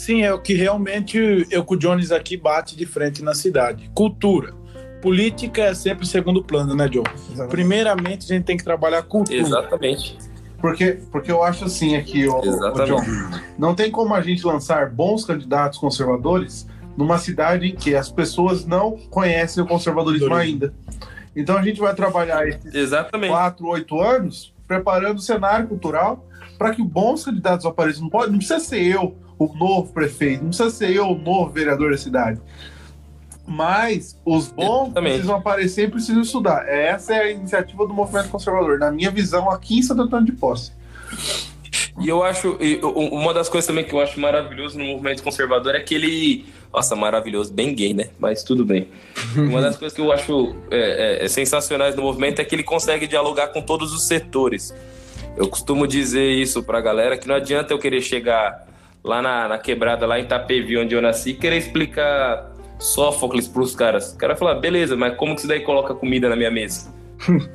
Sim, 0.00 0.22
é 0.22 0.32
o 0.32 0.38
que 0.38 0.54
realmente 0.54 1.46
eu 1.50 1.62
com 1.62 1.74
o 1.74 1.76
Jones 1.76 2.10
aqui 2.10 2.34
bate 2.34 2.74
de 2.74 2.86
frente 2.86 3.22
na 3.22 3.34
cidade. 3.34 3.90
Cultura. 3.94 4.54
Política 5.02 5.64
é 5.64 5.74
sempre 5.74 6.06
segundo 6.06 6.42
plano, 6.42 6.74
né, 6.74 6.88
John? 6.88 7.04
Exatamente. 7.14 7.50
Primeiramente, 7.50 8.24
a 8.24 8.34
gente 8.34 8.44
tem 8.44 8.56
que 8.56 8.64
trabalhar 8.64 9.02
cultura. 9.02 9.36
Exatamente. 9.36 10.16
Porque, 10.58 10.98
porque 11.12 11.30
eu 11.30 11.42
acho 11.42 11.66
assim 11.66 11.96
aqui, 11.96 12.26
o, 12.26 12.34
o 12.34 12.84
John, 12.86 13.02
não 13.58 13.74
tem 13.74 13.90
como 13.90 14.14
a 14.14 14.22
gente 14.22 14.42
lançar 14.42 14.88
bons 14.88 15.26
candidatos 15.26 15.78
conservadores 15.78 16.66
numa 16.96 17.18
cidade 17.18 17.68
em 17.68 17.74
que 17.74 17.94
as 17.94 18.10
pessoas 18.10 18.64
não 18.64 18.92
conhecem 19.10 19.62
o 19.62 19.66
conservadorismo 19.66 20.34
ainda. 20.34 20.72
Então 21.36 21.58
a 21.58 21.62
gente 21.62 21.78
vai 21.78 21.94
trabalhar 21.94 22.48
esses 22.48 22.74
Exatamente. 22.74 23.30
quatro, 23.30 23.66
oito 23.66 24.00
anos 24.00 24.54
preparando 24.66 25.18
o 25.18 25.22
cenário 25.22 25.68
cultural 25.68 26.26
para 26.56 26.74
que 26.74 26.82
bons 26.82 27.22
candidatos 27.22 27.66
apareçam. 27.66 28.04
Não, 28.04 28.08
pode, 28.08 28.30
não 28.30 28.38
precisa 28.38 28.60
ser 28.60 28.82
eu 28.82 29.14
o 29.40 29.54
novo 29.54 29.90
prefeito, 29.90 30.42
não 30.42 30.50
precisa 30.50 30.68
ser 30.68 30.90
eu 30.90 31.06
o 31.06 31.18
novo 31.18 31.50
vereador 31.50 31.90
da 31.90 31.96
cidade. 31.96 32.38
Mas 33.46 34.20
os 34.24 34.48
bons 34.48 34.84
Exatamente. 34.84 35.12
precisam 35.12 35.36
aparecer 35.36 35.88
e 35.88 35.90
precisam 35.90 36.20
estudar. 36.20 36.68
Essa 36.68 37.14
é 37.14 37.20
a 37.22 37.30
iniciativa 37.30 37.86
do 37.86 37.94
movimento 37.94 38.28
conservador, 38.28 38.78
na 38.78 38.92
minha 38.92 39.10
visão, 39.10 39.50
aqui 39.50 39.78
em 39.78 39.82
Santo 39.82 40.02
Antônio 40.02 40.26
de 40.26 40.32
Posse. 40.32 40.72
E 41.98 42.08
eu 42.08 42.22
acho, 42.22 42.58
uma 42.82 43.32
das 43.32 43.48
coisas 43.48 43.66
também 43.66 43.82
que 43.82 43.92
eu 43.94 44.00
acho 44.00 44.20
maravilhoso 44.20 44.78
no 44.78 44.84
movimento 44.84 45.22
conservador 45.22 45.74
é 45.74 45.80
que 45.80 45.94
ele. 45.94 46.46
Nossa, 46.72 46.94
maravilhoso, 46.94 47.52
bem 47.52 47.74
gay, 47.74 47.92
né? 47.92 48.10
Mas 48.18 48.44
tudo 48.44 48.64
bem. 48.64 48.88
uma 49.34 49.60
das 49.60 49.76
coisas 49.76 49.96
que 49.96 50.02
eu 50.02 50.12
acho 50.12 50.54
é, 50.70 51.20
é, 51.22 51.24
é, 51.24 51.28
sensacionais 51.28 51.96
no 51.96 52.02
movimento 52.02 52.40
é 52.40 52.44
que 52.44 52.54
ele 52.54 52.62
consegue 52.62 53.06
dialogar 53.06 53.48
com 53.48 53.62
todos 53.62 53.92
os 53.92 54.06
setores. 54.06 54.72
Eu 55.36 55.48
costumo 55.48 55.86
dizer 55.86 56.30
isso 56.30 56.62
pra 56.62 56.80
galera, 56.80 57.16
que 57.16 57.26
não 57.26 57.34
adianta 57.34 57.72
eu 57.72 57.78
querer 57.78 58.02
chegar 58.02 58.69
lá 59.02 59.22
na, 59.22 59.48
na 59.48 59.58
quebrada, 59.58 60.06
lá 60.06 60.18
em 60.18 60.22
Itapevi, 60.22 60.76
onde 60.78 60.94
eu 60.94 61.02
nasci, 61.02 61.34
querer 61.34 61.56
explicar 61.56 62.50
Sófocles 62.78 63.46
pros 63.46 63.74
caras. 63.74 64.12
O 64.12 64.18
cara 64.18 64.34
fala, 64.34 64.54
beleza, 64.54 64.96
mas 64.96 65.16
como 65.16 65.34
que 65.34 65.40
isso 65.40 65.48
daí 65.48 65.60
coloca 65.60 65.94
comida 65.94 66.28
na 66.28 66.36
minha 66.36 66.50
mesa? 66.50 66.92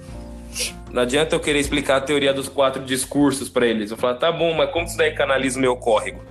Não 0.91 1.01
adianta 1.01 1.35
eu 1.35 1.39
querer 1.39 1.59
explicar 1.59 1.97
a 1.97 2.01
teoria 2.01 2.33
dos 2.33 2.47
quatro 2.47 2.81
discursos 2.83 3.49
para 3.49 3.65
eles. 3.65 3.91
Eu 3.91 3.97
falo, 3.97 4.17
tá 4.17 4.31
bom, 4.31 4.53
mas 4.53 4.71
como 4.71 4.85
que 4.85 4.91
isso 4.91 4.97
daí 4.97 5.11
canaliza 5.11 5.57
o 5.57 5.61
meu 5.61 5.75
córrego? 5.75 6.21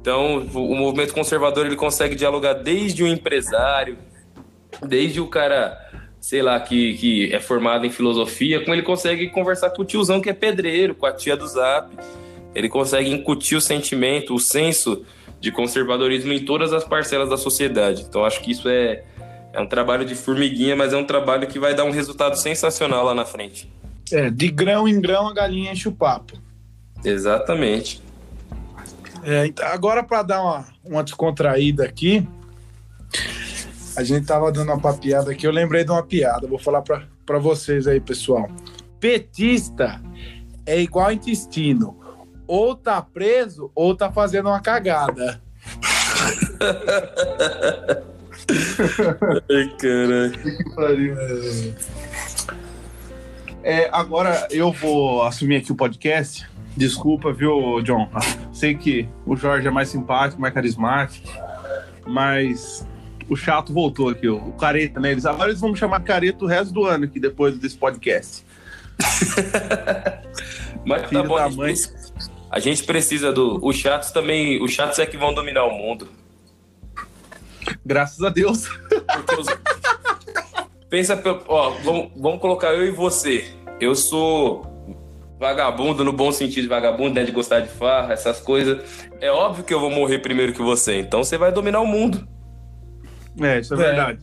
Então, 0.00 0.38
o 0.52 0.74
movimento 0.74 1.14
conservador 1.14 1.64
ele 1.64 1.76
consegue 1.76 2.14
dialogar 2.14 2.54
desde 2.54 3.04
o 3.04 3.06
empresário, 3.06 3.96
desde 4.84 5.20
o 5.20 5.26
cara, 5.28 5.78
sei 6.20 6.42
lá, 6.42 6.58
que, 6.58 6.94
que 6.94 7.32
é 7.32 7.38
formado 7.38 7.86
em 7.86 7.90
filosofia, 7.90 8.60
como 8.60 8.74
ele 8.74 8.82
consegue 8.82 9.28
conversar 9.28 9.70
com 9.70 9.82
o 9.82 9.84
tiozão 9.84 10.20
que 10.20 10.28
é 10.28 10.32
pedreiro, 10.32 10.94
com 10.94 11.06
a 11.06 11.12
tia 11.12 11.36
do 11.36 11.46
zap. 11.46 11.88
Ele 12.54 12.68
consegue 12.68 13.10
incutir 13.10 13.58
o 13.58 13.60
sentimento, 13.60 14.34
o 14.34 14.38
senso 14.38 15.04
de 15.40 15.50
conservadorismo 15.50 16.32
em 16.32 16.44
todas 16.44 16.72
as 16.72 16.84
parcelas 16.84 17.28
da 17.28 17.36
sociedade. 17.36 18.02
Então 18.08 18.24
acho 18.24 18.40
que 18.40 18.52
isso 18.52 18.68
é, 18.68 19.02
é 19.52 19.60
um 19.60 19.66
trabalho 19.66 20.04
de 20.04 20.14
formiguinha, 20.14 20.76
mas 20.76 20.92
é 20.92 20.96
um 20.96 21.04
trabalho 21.04 21.46
que 21.46 21.58
vai 21.58 21.74
dar 21.74 21.84
um 21.84 21.90
resultado 21.90 22.36
sensacional 22.36 23.04
lá 23.04 23.14
na 23.14 23.24
frente. 23.24 23.70
É, 24.12 24.30
de 24.30 24.48
grão 24.48 24.86
em 24.86 25.00
grão 25.00 25.28
a 25.28 25.34
galinha 25.34 25.72
enche 25.72 25.88
o 25.88 25.92
papo. 25.92 26.38
Exatamente. 27.04 28.02
É, 29.22 29.46
então, 29.46 29.66
agora 29.66 30.02
para 30.02 30.22
dar 30.22 30.42
uma, 30.42 30.66
uma 30.84 31.02
descontraída 31.02 31.84
aqui, 31.84 32.26
a 33.96 34.02
gente 34.02 34.26
tava 34.26 34.50
dando 34.52 34.68
uma 34.68 34.80
papiada 34.80 35.30
aqui, 35.30 35.46
eu 35.46 35.52
lembrei 35.52 35.84
de 35.84 35.90
uma 35.90 36.02
piada, 36.02 36.46
vou 36.46 36.58
falar 36.58 36.82
para 36.82 37.38
vocês 37.38 37.86
aí, 37.86 38.00
pessoal. 38.00 38.50
Petista 39.00 40.00
é 40.66 40.80
igual 40.80 41.12
intestino 41.12 42.03
ou 42.46 42.74
tá 42.74 43.00
preso 43.02 43.70
ou 43.74 43.94
tá 43.94 44.10
fazendo 44.12 44.48
uma 44.48 44.60
cagada. 44.60 45.40
Ai, 49.50 49.68
caralho. 49.78 50.34
É, 53.62 53.88
agora 53.92 54.46
eu 54.50 54.70
vou 54.72 55.22
assumir 55.22 55.56
aqui 55.56 55.72
o 55.72 55.74
podcast. 55.74 56.46
Desculpa, 56.76 57.32
viu, 57.32 57.80
John? 57.82 58.10
Sei 58.52 58.74
que 58.74 59.08
o 59.24 59.36
Jorge 59.36 59.66
é 59.68 59.70
mais 59.70 59.88
simpático, 59.88 60.40
mais 60.40 60.52
carismático, 60.52 61.28
mas 62.06 62.86
o 63.28 63.36
chato 63.36 63.72
voltou 63.72 64.08
aqui, 64.08 64.28
o 64.28 64.52
careta, 64.52 65.00
né? 65.00 65.12
Eles, 65.12 65.24
agora 65.24 65.50
eles 65.50 65.60
vão 65.60 65.70
me 65.70 65.76
chamar 65.76 66.00
careta 66.00 66.44
o 66.44 66.48
resto 66.48 66.74
do 66.74 66.84
ano 66.84 67.04
aqui, 67.04 67.18
depois 67.18 67.56
desse 67.56 67.76
podcast. 67.76 68.44
mas 70.84 71.10
tá 71.10 71.22
bom, 71.22 71.36
a 71.36 71.48
gente, 71.48 71.56
precisa, 71.56 72.03
a 72.54 72.60
gente 72.60 72.84
precisa 72.84 73.32
do. 73.32 73.58
Os 73.66 73.74
chatos 73.74 74.12
também. 74.12 74.62
Os 74.62 74.70
chatos 74.70 75.00
é 75.00 75.06
que 75.06 75.16
vão 75.16 75.34
dominar 75.34 75.64
o 75.64 75.76
mundo. 75.76 76.08
Graças 77.84 78.22
a 78.22 78.28
Deus. 78.28 78.68
Os... 79.36 79.46
Pensa, 80.88 81.20
ó, 81.48 81.70
vamos, 81.82 82.12
vamos 82.14 82.40
colocar 82.40 82.72
eu 82.72 82.86
e 82.86 82.92
você. 82.92 83.52
Eu 83.80 83.96
sou 83.96 84.64
vagabundo 85.36 86.04
no 86.04 86.12
bom 86.12 86.30
sentido 86.30 86.62
de 86.62 86.68
vagabundo, 86.68 87.14
né? 87.16 87.24
De 87.24 87.32
gostar 87.32 87.58
de 87.58 87.70
farra, 87.70 88.12
essas 88.12 88.40
coisas. 88.40 89.10
É 89.20 89.32
óbvio 89.32 89.64
que 89.64 89.74
eu 89.74 89.80
vou 89.80 89.90
morrer 89.90 90.20
primeiro 90.20 90.52
que 90.52 90.62
você. 90.62 91.00
Então 91.00 91.24
você 91.24 91.36
vai 91.36 91.50
dominar 91.50 91.80
o 91.80 91.86
mundo. 91.88 92.24
É, 93.42 93.58
isso 93.58 93.74
é, 93.74 93.76
é. 93.76 93.80
verdade. 93.80 94.20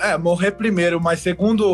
É, 0.00 0.16
morrer 0.16 0.52
primeiro, 0.52 1.00
mas 1.00 1.20
segundo 1.20 1.66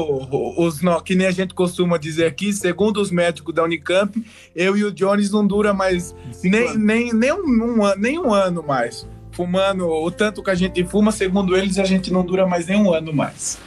os 0.56 0.80
que 1.04 1.14
nem 1.14 1.26
a 1.26 1.30
gente 1.30 1.54
costuma 1.54 1.98
dizer 1.98 2.26
aqui, 2.26 2.52
segundo 2.52 3.00
os 3.00 3.10
médicos 3.10 3.54
da 3.54 3.62
Unicamp, 3.62 4.20
eu 4.54 4.76
e 4.76 4.84
o 4.84 4.92
Jones 4.92 5.30
não 5.30 5.46
dura 5.46 5.72
mais 5.72 6.14
nem, 6.42 6.76
nem, 6.76 7.12
nem, 7.12 7.32
um, 7.32 7.82
um, 7.82 7.94
nem 7.96 8.18
um 8.18 8.32
ano 8.32 8.62
mais. 8.62 9.06
Fumando 9.30 9.88
o 9.88 10.10
tanto 10.10 10.42
que 10.42 10.50
a 10.50 10.54
gente 10.54 10.84
fuma, 10.84 11.10
segundo 11.10 11.56
eles, 11.56 11.78
a 11.78 11.84
gente 11.84 12.12
não 12.12 12.24
dura 12.24 12.46
mais 12.46 12.66
nem 12.66 12.78
um 12.78 12.92
ano 12.92 13.12
mais. 13.12 13.58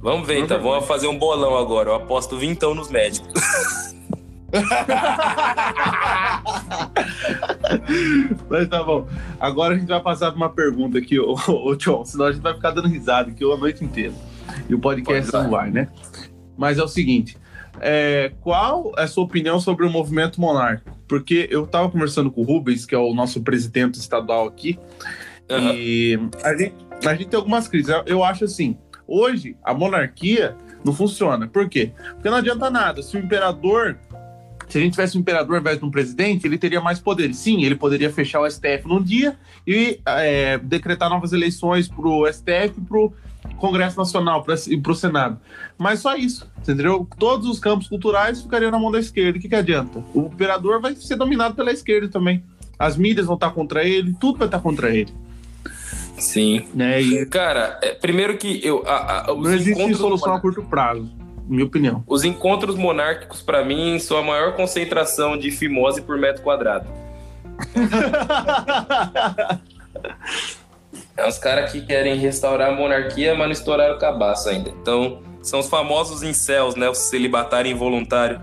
Vamos 0.00 0.26
ver, 0.26 0.38
então. 0.38 0.60
Vamos 0.60 0.86
fazer 0.86 1.08
um 1.08 1.18
bolão 1.18 1.56
agora. 1.56 1.90
Eu 1.90 1.94
aposto 1.94 2.36
vintão 2.36 2.74
nos 2.74 2.90
médicos. 2.90 3.32
Mas 8.48 8.68
tá 8.68 8.82
bom. 8.82 9.06
Agora 9.38 9.74
a 9.74 9.78
gente 9.78 9.88
vai 9.88 10.00
passar 10.00 10.30
para 10.30 10.36
uma 10.36 10.48
pergunta 10.48 10.96
aqui, 10.98 11.18
ô, 11.18 11.34
ô, 11.48 11.74
John, 11.76 12.04
senão 12.04 12.26
a 12.26 12.32
gente 12.32 12.42
vai 12.42 12.54
ficar 12.54 12.70
dando 12.70 12.88
risada 12.88 13.30
aqui 13.30 13.44
a 13.44 13.56
noite 13.56 13.84
inteira. 13.84 14.14
E 14.68 14.74
o 14.74 14.78
podcast 14.78 15.32
não 15.32 15.50
vai, 15.50 15.70
né? 15.70 15.88
Mas 16.56 16.78
é 16.78 16.82
o 16.82 16.88
seguinte: 16.88 17.36
é, 17.80 18.32
qual 18.40 18.92
é 18.96 19.02
a 19.02 19.06
sua 19.06 19.24
opinião 19.24 19.60
sobre 19.60 19.86
o 19.86 19.90
movimento 19.90 20.40
monárquico? 20.40 20.96
Porque 21.06 21.46
eu 21.50 21.64
estava 21.64 21.90
conversando 21.90 22.30
com 22.30 22.40
o 22.40 22.44
Rubens, 22.44 22.86
que 22.86 22.94
é 22.94 22.98
o 22.98 23.12
nosso 23.14 23.42
presidente 23.42 23.98
estadual 23.98 24.46
aqui, 24.46 24.78
uhum. 25.50 25.72
e 25.74 26.18
a 26.42 26.56
gente, 26.56 26.74
a 27.06 27.14
gente 27.14 27.28
tem 27.28 27.36
algumas 27.36 27.68
crises. 27.68 27.90
Eu, 27.90 28.02
eu 28.06 28.24
acho 28.24 28.44
assim 28.44 28.78
Hoje, 29.08 29.56
a 29.64 29.72
monarquia 29.72 30.54
não 30.84 30.92
funciona. 30.92 31.48
Por 31.48 31.66
quê? 31.66 31.92
Porque 32.12 32.28
não 32.28 32.36
adianta 32.36 32.68
nada. 32.68 33.02
Se 33.02 33.16
o 33.16 33.20
imperador 33.20 33.98
se 34.68 34.78
a 34.78 34.80
gente 34.80 34.92
tivesse 34.92 35.16
um 35.16 35.20
imperador 35.20 35.56
ao 35.56 35.60
invés 35.60 35.78
de 35.78 35.84
um 35.84 35.90
presidente, 35.90 36.46
ele 36.46 36.58
teria 36.58 36.80
mais 36.80 36.98
poderes. 36.98 37.36
Sim, 37.38 37.64
ele 37.64 37.74
poderia 37.74 38.10
fechar 38.10 38.40
o 38.40 38.50
STF 38.50 38.86
num 38.86 39.02
dia 39.02 39.36
e 39.66 40.00
é, 40.06 40.58
decretar 40.58 41.08
novas 41.08 41.32
eleições 41.32 41.88
para 41.88 42.06
o 42.06 42.26
STF 42.30 42.74
e 42.76 42.80
para 42.80 42.98
o 42.98 43.12
Congresso 43.56 43.96
Nacional 43.96 44.44
e 44.68 44.76
para 44.76 44.92
o 44.92 44.94
Senado. 44.94 45.38
Mas 45.76 46.00
só 46.00 46.14
isso, 46.16 46.46
entendeu? 46.58 47.06
Todos 47.18 47.48
os 47.48 47.58
campos 47.58 47.88
culturais 47.88 48.42
ficariam 48.42 48.70
na 48.70 48.78
mão 48.78 48.90
da 48.90 48.98
esquerda. 48.98 49.38
O 49.38 49.40
que, 49.40 49.48
que 49.48 49.54
adianta? 49.54 50.02
O 50.14 50.26
imperador 50.26 50.80
vai 50.80 50.94
ser 50.94 51.16
dominado 51.16 51.54
pela 51.54 51.72
esquerda 51.72 52.08
também. 52.08 52.42
As 52.78 52.96
mídias 52.96 53.26
vão 53.26 53.34
estar 53.34 53.50
contra 53.50 53.82
ele, 53.84 54.14
tudo 54.20 54.38
vai 54.38 54.48
estar 54.48 54.60
contra 54.60 54.94
ele. 54.94 55.12
Sim. 56.18 56.66
Né? 56.74 57.00
E... 57.00 57.26
Cara, 57.26 57.78
é, 57.82 57.94
primeiro 57.94 58.36
que 58.36 58.60
eu. 58.64 58.84
A, 58.86 59.30
a, 59.30 59.34
não 59.34 59.52
existe 59.52 59.94
solução 59.94 60.34
a 60.34 60.40
curto 60.40 60.62
prazo, 60.62 61.08
minha 61.48 61.64
opinião. 61.64 62.04
Os 62.06 62.24
encontros 62.24 62.76
monárquicos, 62.76 63.40
para 63.40 63.64
mim, 63.64 63.98
são 63.98 64.18
a 64.18 64.22
maior 64.22 64.54
concentração 64.54 65.36
de 65.36 65.50
fimose 65.50 66.02
por 66.02 66.18
metro 66.18 66.42
quadrado. 66.42 66.86
é 71.16 71.26
os 71.26 71.38
caras 71.38 71.72
que 71.72 71.80
querem 71.80 72.16
restaurar 72.16 72.70
a 72.70 72.72
monarquia, 72.72 73.34
mas 73.34 73.46
não 73.46 73.52
estouraram 73.52 73.96
o 73.96 73.98
cabaço 73.98 74.48
ainda. 74.48 74.70
Então, 74.70 75.20
são 75.42 75.58
os 75.60 75.68
famosos 75.68 76.22
incels, 76.22 76.76
né? 76.76 76.88
Os 76.88 76.98
celibatários 76.98 77.74
involuntários. 77.74 78.40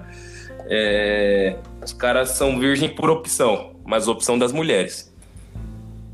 É... 0.68 1.56
Os 1.84 1.94
caras 1.94 2.32
são 2.32 2.60
virgem 2.60 2.90
por 2.90 3.10
opção, 3.10 3.76
mas 3.86 4.08
opção 4.08 4.40
das 4.40 4.52
mulheres. 4.52 5.14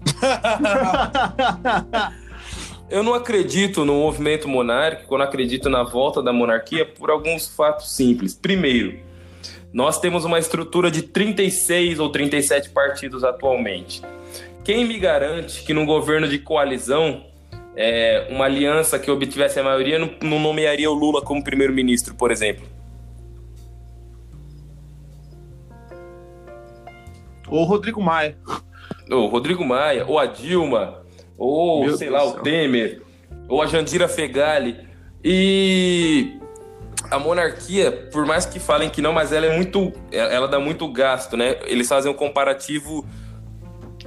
eu 2.91 3.01
não 3.01 3.13
acredito 3.13 3.85
no 3.85 3.93
movimento 3.95 4.47
monárquico, 4.47 5.13
eu 5.13 5.17
não 5.17 5.25
acredito 5.25 5.69
na 5.69 5.83
volta 5.83 6.21
da 6.21 6.31
monarquia 6.31 6.85
por 6.85 7.09
alguns 7.09 7.47
fatos 7.47 7.95
simples. 7.95 8.35
Primeiro, 8.35 8.99
nós 9.73 9.99
temos 9.99 10.25
uma 10.25 10.37
estrutura 10.37 10.91
de 10.91 11.01
36 11.01 11.99
ou 11.99 12.09
37 12.09 12.69
partidos 12.69 13.23
atualmente. 13.23 14.01
Quem 14.63 14.85
me 14.85 14.99
garante 14.99 15.63
que 15.63 15.73
num 15.73 15.85
governo 15.85 16.27
de 16.27 16.37
coalizão, 16.37 17.25
é, 17.75 18.27
uma 18.29 18.45
aliança 18.45 18.99
que 18.99 19.09
obtivesse 19.09 19.59
a 19.59 19.63
maioria 19.63 19.97
não, 19.97 20.11
não 20.21 20.39
nomearia 20.39 20.91
o 20.91 20.93
Lula 20.93 21.21
como 21.21 21.43
primeiro-ministro, 21.43 22.13
por 22.13 22.29
exemplo? 22.29 22.65
Ou 27.47 27.63
Rodrigo 27.63 28.01
Maia 28.01 28.37
o 29.15 29.27
Rodrigo 29.27 29.63
Maia, 29.65 30.05
ou 30.07 30.19
a 30.19 30.25
Dilma, 30.25 31.01
ou 31.41 31.83
Meu 31.85 31.97
sei 31.97 32.07
Deus 32.07 32.21
lá, 32.21 32.27
o 32.29 32.33
Temer, 32.41 33.01
ou 33.49 33.63
a 33.63 33.65
Jandira 33.65 34.07
Fegali. 34.07 34.77
E 35.23 36.37
a 37.09 37.17
monarquia, 37.17 37.91
por 38.11 38.27
mais 38.27 38.45
que 38.45 38.59
falem 38.59 38.91
que 38.91 39.01
não, 39.01 39.11
mas 39.11 39.33
ela 39.33 39.47
é 39.47 39.55
muito. 39.55 39.91
Ela 40.11 40.47
dá 40.47 40.59
muito 40.59 40.87
gasto, 40.87 41.35
né? 41.35 41.57
Eles 41.65 41.87
fazem 41.87 42.11
um 42.11 42.13
comparativo 42.13 43.03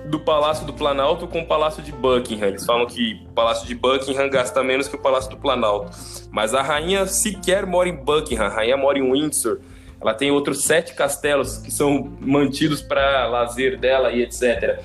do 0.07 0.21
Palácio 0.21 0.65
do 0.65 0.73
Planalto 0.73 1.27
com 1.27 1.41
o 1.41 1.47
Palácio 1.47 1.83
de 1.83 1.91
Buckingham. 1.91 2.49
Eles 2.49 2.65
falam 2.65 2.87
que 2.87 3.27
o 3.29 3.33
Palácio 3.33 3.67
de 3.67 3.75
Buckingham 3.75 4.31
gasta 4.31 4.63
menos 4.63 4.87
que 4.87 4.95
o 4.95 4.99
Palácio 4.99 5.31
do 5.31 5.37
Planalto. 5.37 5.91
Mas 6.31 6.55
a 6.55 6.63
rainha 6.63 7.05
sequer 7.07 7.67
mora 7.67 7.89
em 7.89 7.97
Buckingham, 7.97 8.47
a 8.47 8.49
rainha 8.49 8.77
mora 8.77 8.97
em 8.97 9.11
Windsor. 9.11 9.59
Ela 10.01 10.15
tem 10.15 10.31
outros 10.31 10.63
sete 10.63 10.95
castelos 10.95 11.59
que 11.59 11.71
são 11.73 12.13
mantidos 12.21 12.81
para 12.81 13.27
lazer 13.27 13.77
dela 13.77 14.13
e 14.13 14.23
etc. 14.23 14.81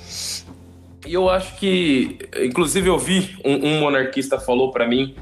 E 1.05 1.13
eu 1.13 1.29
acho 1.29 1.55
que, 1.57 2.17
inclusive, 2.41 2.89
eu 2.89 2.97
vi 2.97 3.37
um, 3.43 3.67
um 3.67 3.79
monarquista 3.79 4.39
falou 4.39 4.71
para 4.71 4.87
mim 4.87 5.15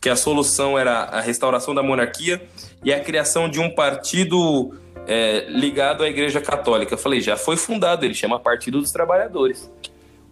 que 0.00 0.08
a 0.08 0.16
solução 0.16 0.76
era 0.76 1.04
a 1.04 1.20
restauração 1.20 1.74
da 1.74 1.82
monarquia 1.82 2.42
e 2.84 2.92
a 2.92 2.98
criação 2.98 3.48
de 3.48 3.60
um 3.60 3.70
partido 3.70 4.74
é, 5.06 5.46
ligado 5.48 6.02
à 6.02 6.08
Igreja 6.08 6.40
Católica. 6.40 6.94
Eu 6.94 6.98
falei, 6.98 7.20
já 7.20 7.36
foi 7.36 7.56
fundado, 7.56 8.04
ele 8.04 8.14
chama 8.14 8.38
Partido 8.38 8.80
dos 8.80 8.90
Trabalhadores, 8.90 9.70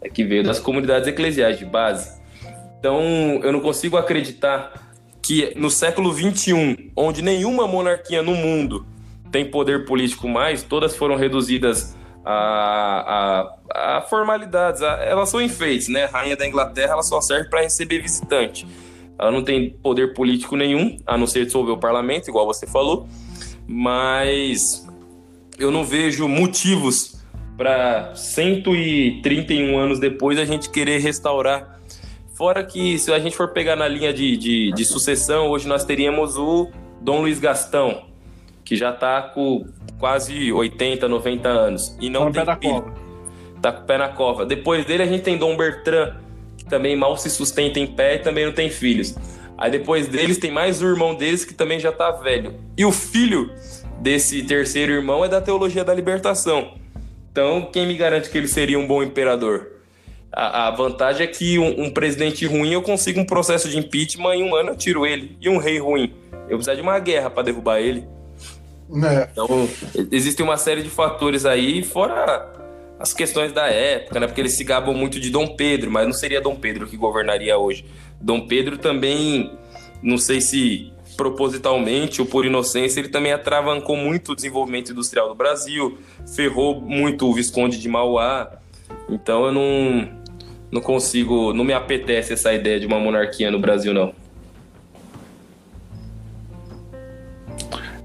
é 0.01 0.09
que 0.09 0.25
veio 0.25 0.43
das 0.43 0.59
comunidades 0.59 1.09
eclesiais 1.09 1.59
de 1.59 1.65
base. 1.65 2.21
Então, 2.79 3.01
eu 3.43 3.53
não 3.53 3.61
consigo 3.61 3.97
acreditar 3.97 4.91
que 5.23 5.53
no 5.55 5.71
século 5.71 6.13
XXI, 6.13 6.91
onde 6.97 7.23
nenhuma 7.23 7.69
monarquia 7.69 8.23
no 8.23 8.35
mundo 8.35 8.85
tem 9.31 9.45
poder 9.45 9.85
político 9.85 10.29
mais, 10.29 10.63
todas 10.63 10.97
foram 10.97 11.15
reduzidas 11.15 11.97
a, 12.25 13.53
a, 13.73 13.97
a 13.97 14.01
formalidades. 14.03 14.83
A, 14.83 15.03
elas 15.05 15.29
são 15.29 15.41
enfeites, 15.41 15.89
né? 15.89 16.05
Rainha 16.07 16.37
da 16.37 16.47
Inglaterra 16.47 16.93
ela 16.93 17.03
só 17.03 17.21
serve 17.21 17.49
para 17.49 17.63
receber 17.63 18.01
visitante. 18.01 18.67
Ela 19.19 19.31
não 19.31 19.45
tem 19.45 19.71
poder 19.71 20.15
político 20.15 20.57
nenhum, 20.57 20.97
a 21.07 21.17
não 21.19 21.27
ser 21.27 21.45
dissolver 21.45 21.75
o 21.75 21.79
parlamento, 21.79 22.29
igual 22.29 22.47
você 22.47 22.67
falou. 22.67 23.07
Mas 23.67 24.87
eu 25.59 25.71
não 25.71 25.85
vejo 25.85 26.27
motivos 26.27 27.21
para 27.57 28.15
131 28.15 29.79
anos 29.79 29.99
depois 29.99 30.39
a 30.39 30.45
gente 30.47 30.71
querer 30.71 30.99
restaurar. 31.01 31.79
Fora 32.35 32.65
que, 32.65 32.99
se 32.99 33.13
a 33.13 33.19
gente 33.19 33.37
for 33.37 33.49
pegar 33.49 33.77
na 33.77 33.87
linha 33.87 34.15
de, 34.15 34.35
de, 34.39 34.73
de 34.73 34.85
sucessão, 34.87 35.49
hoje 35.49 35.69
nós 35.69 35.85
teríamos 35.85 36.39
o 36.39 36.71
Dom 37.03 37.21
Luiz 37.21 37.39
Gastão, 37.39 38.10
que 38.71 38.77
já 38.77 38.93
tá 38.93 39.21
com 39.21 39.67
quase 39.99 40.53
80, 40.53 41.09
90 41.09 41.49
anos. 41.49 41.97
E 42.01 42.09
não 42.09 42.31
tá 42.31 42.57
tem 42.57 42.71
filho. 42.71 42.95
Tá 43.61 43.73
com 43.73 43.83
o 43.83 43.85
pé 43.85 43.99
na 43.99 44.11
cova. 44.11 44.47
Depois 44.47 44.87
dele 44.87 45.03
a 45.03 45.07
gente 45.07 45.25
tem 45.25 45.37
Dom 45.37 45.57
Bertrand, 45.57 46.15
que 46.57 46.65
também 46.67 46.95
mal 46.95 47.17
se 47.17 47.29
sustenta 47.29 47.81
em 47.81 47.87
pé 47.89 48.15
e 48.15 48.19
também 48.21 48.47
não 48.47 48.53
tem 48.53 48.71
filhos. 48.71 49.17
Aí 49.59 49.73
depois 49.73 50.07
deles 50.07 50.39
tem 50.39 50.53
mais 50.53 50.81
o 50.81 50.87
irmão 50.87 51.17
deles 51.17 51.45
que 51.45 51.53
também 51.53 51.81
já 51.81 51.91
tá 51.91 52.13
velho. 52.13 52.55
E 52.77 52.85
o 52.85 52.93
filho 52.93 53.51
desse 53.99 54.41
terceiro 54.45 54.93
irmão 54.93 55.25
é 55.25 55.29
da 55.29 55.41
teologia 55.41 55.83
da 55.83 55.93
libertação. 55.93 56.75
Então, 57.33 57.69
quem 57.73 57.89
me 57.89 57.97
garante 57.97 58.31
que 58.31 58.39
ele 58.39 58.47
seria 58.47 58.79
um 58.79 58.87
bom 58.87 59.03
imperador? 59.03 59.67
A, 60.31 60.69
a 60.69 60.71
vantagem 60.71 61.25
é 61.25 61.27
que 61.27 61.59
um, 61.59 61.87
um, 61.87 61.91
presidente 61.91 62.47
ruim 62.47 62.73
eu 62.73 62.83
consigo 62.83 63.19
um 63.19 63.27
processo 63.27 63.69
de 63.69 63.77
impeachment 63.77 64.37
em 64.37 64.45
um 64.45 64.55
ano 64.55 64.71
eu 64.71 64.77
tiro 64.77 65.05
ele. 65.05 65.37
E 65.41 65.49
um 65.49 65.59
rei 65.59 65.81
ruim? 65.81 66.15
Eu 66.49 66.57
preciso 66.57 66.77
de 66.77 66.83
uma 66.83 67.01
guerra 67.01 67.29
para 67.29 67.43
derrubar 67.43 67.81
ele. 67.81 68.07
É. 69.05 69.29
Então, 69.33 69.69
existe 70.11 70.43
uma 70.43 70.57
série 70.57 70.83
de 70.83 70.91
fatores 70.91 71.47
aí, 71.47 71.83
fora 71.83 72.61
as 72.99 73.15
questões 73.15 73.51
da 73.53 73.67
época, 73.67 74.21
né? 74.21 74.27
Porque 74.27 74.41
eles 74.41 74.53
se 74.53 74.63
gabam 74.63 74.95
muito 74.95 75.19
de 75.19 75.31
Dom 75.31 75.57
Pedro, 75.57 75.91
mas 75.91 76.07
não 76.07 76.13
seria 76.13 76.41
Dom 76.41 76.55
Pedro 76.55 76.87
que 76.87 76.99
governaria 76.99 77.57
hoje. 77.57 77.85
Dom 78.21 78.47
Pedro 78.47 78.77
também, 78.77 79.51
não 80.03 80.19
sei 80.19 80.41
se 80.41 80.93
propositalmente 81.17 82.21
ou 82.21 82.27
por 82.27 82.45
inocência, 82.45 83.01
ele 83.01 83.09
também 83.09 83.33
atravancou 83.33 83.97
muito 83.97 84.33
o 84.33 84.35
desenvolvimento 84.35 84.93
industrial 84.93 85.29
do 85.29 85.35
Brasil, 85.35 85.99
ferrou 86.35 86.81
muito 86.81 87.27
o 87.27 87.35
Visconde 87.35 87.79
de 87.79 87.89
Mauá. 87.89 88.51
Então 89.09 89.47
eu 89.47 89.53
não, 89.53 90.09
não 90.71 90.81
consigo, 90.81 91.53
não 91.53 91.65
me 91.65 91.73
apetece 91.73 92.33
essa 92.33 92.53
ideia 92.53 92.79
de 92.79 92.87
uma 92.87 92.99
monarquia 92.99 93.51
no 93.51 93.59
Brasil, 93.59 93.95
não. 93.95 94.15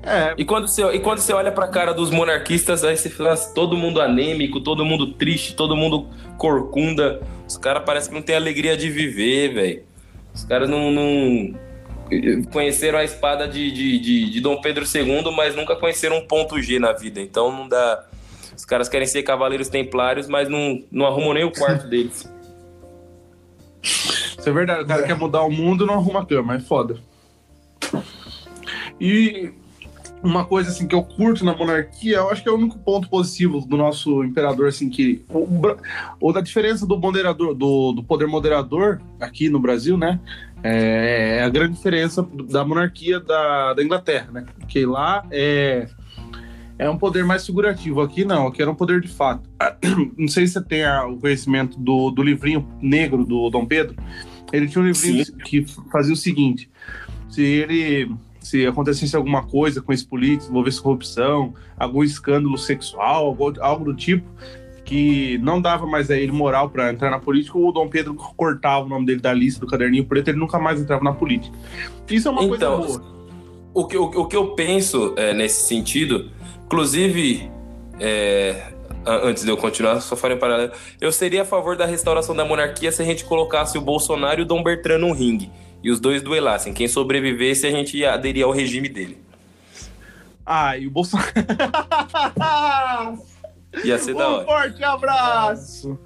É. 0.06 0.36
E, 0.38 0.46
quando 0.46 0.68
você, 0.68 0.84
e 0.94 1.00
quando 1.00 1.20
você 1.20 1.34
olha 1.34 1.52
pra 1.52 1.68
cara 1.68 1.94
dos 1.94 2.12
monarquistas, 2.12 2.84
aí 2.84 2.96
você 2.96 3.10
fala 3.10 3.36
todo 3.36 3.76
mundo 3.76 4.00
anêmico, 4.00 4.62
todo 4.62 4.86
mundo 4.86 5.14
triste, 5.14 5.56
todo 5.56 5.76
mundo 5.76 6.08
corcunda. 6.38 7.22
Os 7.48 7.58
caras 7.58 7.84
parecem 7.84 8.10
que 8.10 8.16
não 8.16 8.22
tem 8.22 8.36
alegria 8.36 8.78
de 8.78 8.90
viver, 8.90 9.54
velho. 9.54 9.84
Os 10.34 10.44
caras 10.44 10.70
não, 10.70 10.92
não, 10.92 11.56
Conheceram 12.52 13.00
a 13.00 13.04
espada 13.04 13.48
de, 13.48 13.72
de, 13.72 14.00
de, 14.00 14.30
de, 14.30 14.42
Dom 14.42 14.62
Pedro 14.62 14.86
II, 14.86 15.32
mas 15.36 15.56
nunca 15.56 15.76
conheceram 15.76 16.18
um 16.18 16.28
ponto 16.28 16.62
G 16.62 16.78
na 16.78 16.94
vida. 16.94 17.20
Então 17.20 17.52
não 17.52 17.68
dá. 17.68 18.06
Os 18.56 18.64
caras 18.64 18.88
querem 18.88 19.08
ser 19.08 19.24
cavaleiros 19.24 19.70
templários, 19.70 20.28
mas 20.28 20.48
não, 20.48 20.84
não 20.92 21.06
arrumam 21.06 21.34
nem 21.34 21.44
o 21.44 21.52
quarto 21.52 21.88
deles. 21.88 22.32
Isso 23.82 24.48
é 24.48 24.52
verdade. 24.52 24.84
O 24.84 24.88
cara 24.88 25.04
quer 25.04 25.16
mudar 25.16 25.42
o 25.42 25.52
mundo 25.52 25.86
não 25.86 25.96
arruma 25.96 26.22
a 26.22 26.26
cama. 26.26 26.56
É 26.56 26.60
foda. 26.60 26.98
E 29.02 29.52
uma 30.26 30.44
coisa 30.46 30.70
assim 30.70 30.88
que 30.88 30.96
eu 30.96 31.04
curto 31.04 31.46
na 31.46 31.56
monarquia, 31.56 32.18
eu 32.18 32.30
acho 32.30 32.42
que 32.42 32.50
é 32.50 32.52
o 32.52 32.56
único 32.56 32.78
ponto 32.80 33.08
positivo 33.10 33.62
do 33.62 33.78
nosso 33.78 34.24
imperador, 34.24 34.68
assim, 34.68 34.90
que. 34.90 35.24
Ou 36.20 36.34
da 36.34 36.42
diferença 36.42 36.86
do 36.86 36.98
moderador, 36.98 37.54
do, 37.54 37.92
do 37.92 38.04
poder 38.04 38.28
moderador 38.28 39.02
aqui 39.20 39.50
no 39.50 39.60
Brasil, 39.60 39.98
né? 39.98 40.20
É, 40.64 41.38
é 41.40 41.44
a 41.44 41.50
grande 41.50 41.76
diferença 41.76 42.28
da 42.50 42.66
monarquia 42.66 43.20
da, 43.20 43.74
da 43.74 43.84
Inglaterra, 43.84 44.30
né? 44.32 44.46
Porque 44.60 44.86
lá 44.86 45.24
é, 45.30 45.88
é 46.80 46.90
um 46.90 46.98
poder 46.98 47.24
mais 47.24 47.46
figurativo. 47.46 48.02
Aqui 48.02 48.26
não, 48.26 48.48
aqui 48.48 48.62
era 48.62 48.72
um 48.72 48.76
poder 48.76 49.00
de 49.00 49.08
fato. 49.08 49.48
Não 50.18 50.28
sei 50.28 50.48
se 50.48 50.54
você 50.54 50.64
tem 50.64 50.86
o 50.88 51.18
conhecimento 51.18 51.80
do, 51.80 52.10
do 52.10 52.24
livrinho 52.24 52.68
negro 52.82 53.24
do 53.24 53.50
Dom 53.50 53.66
Pedro. 53.66 53.96
Ele 54.52 54.68
tinha 54.68 54.84
um 54.84 54.88
livrinho 54.88 55.26
Sim. 55.26 55.38
que 55.38 55.66
fazia 55.92 56.14
o 56.14 56.18
seguinte: 56.18 56.70
se 57.30 57.44
ele 57.44 58.12
se 58.46 58.64
acontecesse 58.68 59.16
alguma 59.16 59.42
coisa 59.42 59.82
com 59.82 59.92
esse 59.92 60.06
político, 60.06 60.52
envolvesse 60.52 60.80
corrupção, 60.80 61.56
algum 61.76 62.04
escândalo 62.04 62.56
sexual, 62.60 63.26
algo, 63.26 63.54
algo 63.60 63.86
do 63.86 63.96
tipo, 63.96 64.30
que 64.84 65.40
não 65.40 65.60
dava 65.60 65.88
mais 65.88 66.12
a 66.12 66.16
ele 66.16 66.32
moral 66.32 66.70
para 66.70 66.94
entrar 66.94 67.10
na 67.10 67.18
política, 67.18 67.58
o 67.58 67.72
Dom 67.72 67.90
Pedro 67.90 68.14
cortava 68.14 68.86
o 68.86 68.90
nome 68.90 69.08
dele 69.08 69.20
da 69.20 69.34
lista 69.34 69.60
do 69.60 69.66
caderninho 69.66 70.06
preto, 70.06 70.28
ele 70.28 70.38
nunca 70.38 70.60
mais 70.60 70.80
entrava 70.80 71.04
na 71.04 71.12
política. 71.12 71.58
Isso 72.08 72.28
é 72.28 72.32
uma 72.32 72.44
então, 72.44 72.78
coisa 72.78 73.00
boa. 73.00 73.16
O 73.74 73.88
que, 73.88 73.98
o, 73.98 74.04
o 74.04 74.28
que 74.28 74.36
eu 74.36 74.52
penso 74.52 75.16
é, 75.18 75.34
nesse 75.34 75.68
sentido, 75.68 76.30
inclusive, 76.66 77.50
é, 78.00 78.74
antes 79.08 79.44
de 79.44 79.50
eu 79.50 79.58
continuar, 79.58 80.00
só 80.02 80.16
farei 80.16 80.38
um 80.38 80.40
paralelo, 80.40 80.72
eu 81.02 81.12
seria 81.12 81.42
a 81.42 81.46
favor 81.46 81.76
da 81.76 81.88
restauração 81.88 82.36
da 82.36 82.46
monarquia 82.46 82.92
se 82.92 83.02
a 83.02 83.06
gente 83.06 83.26
colocasse 83.26 83.76
o 83.76 83.82
Bolsonaro 83.82 84.42
e 84.42 84.44
o 84.44 84.46
Dom 84.46 84.62
Bertrand 84.62 85.00
num 85.00 85.14
ringue 85.14 85.50
e 85.84 85.92
os 85.92 86.00
dois 86.00 86.22
duelassem. 86.22 86.74
Quem 86.74 86.88
sobrevivesse, 86.88 87.68
a 87.68 87.72
gente 87.72 87.98
ia 87.98 88.14
aderir 88.14 88.46
ao 88.46 88.52
regime 88.52 88.90
dele. 88.90 89.18
Ah, 90.46 90.78
e 90.78 90.88
o 90.88 90.92
Bolsonaro. 90.92 91.32
ia 93.84 93.98
ser 93.98 94.14
um 94.14 94.18
da 94.18 94.30
hora. 94.30 94.44
Um 94.44 94.46
forte 94.46 94.84
abraço! 94.84 96.00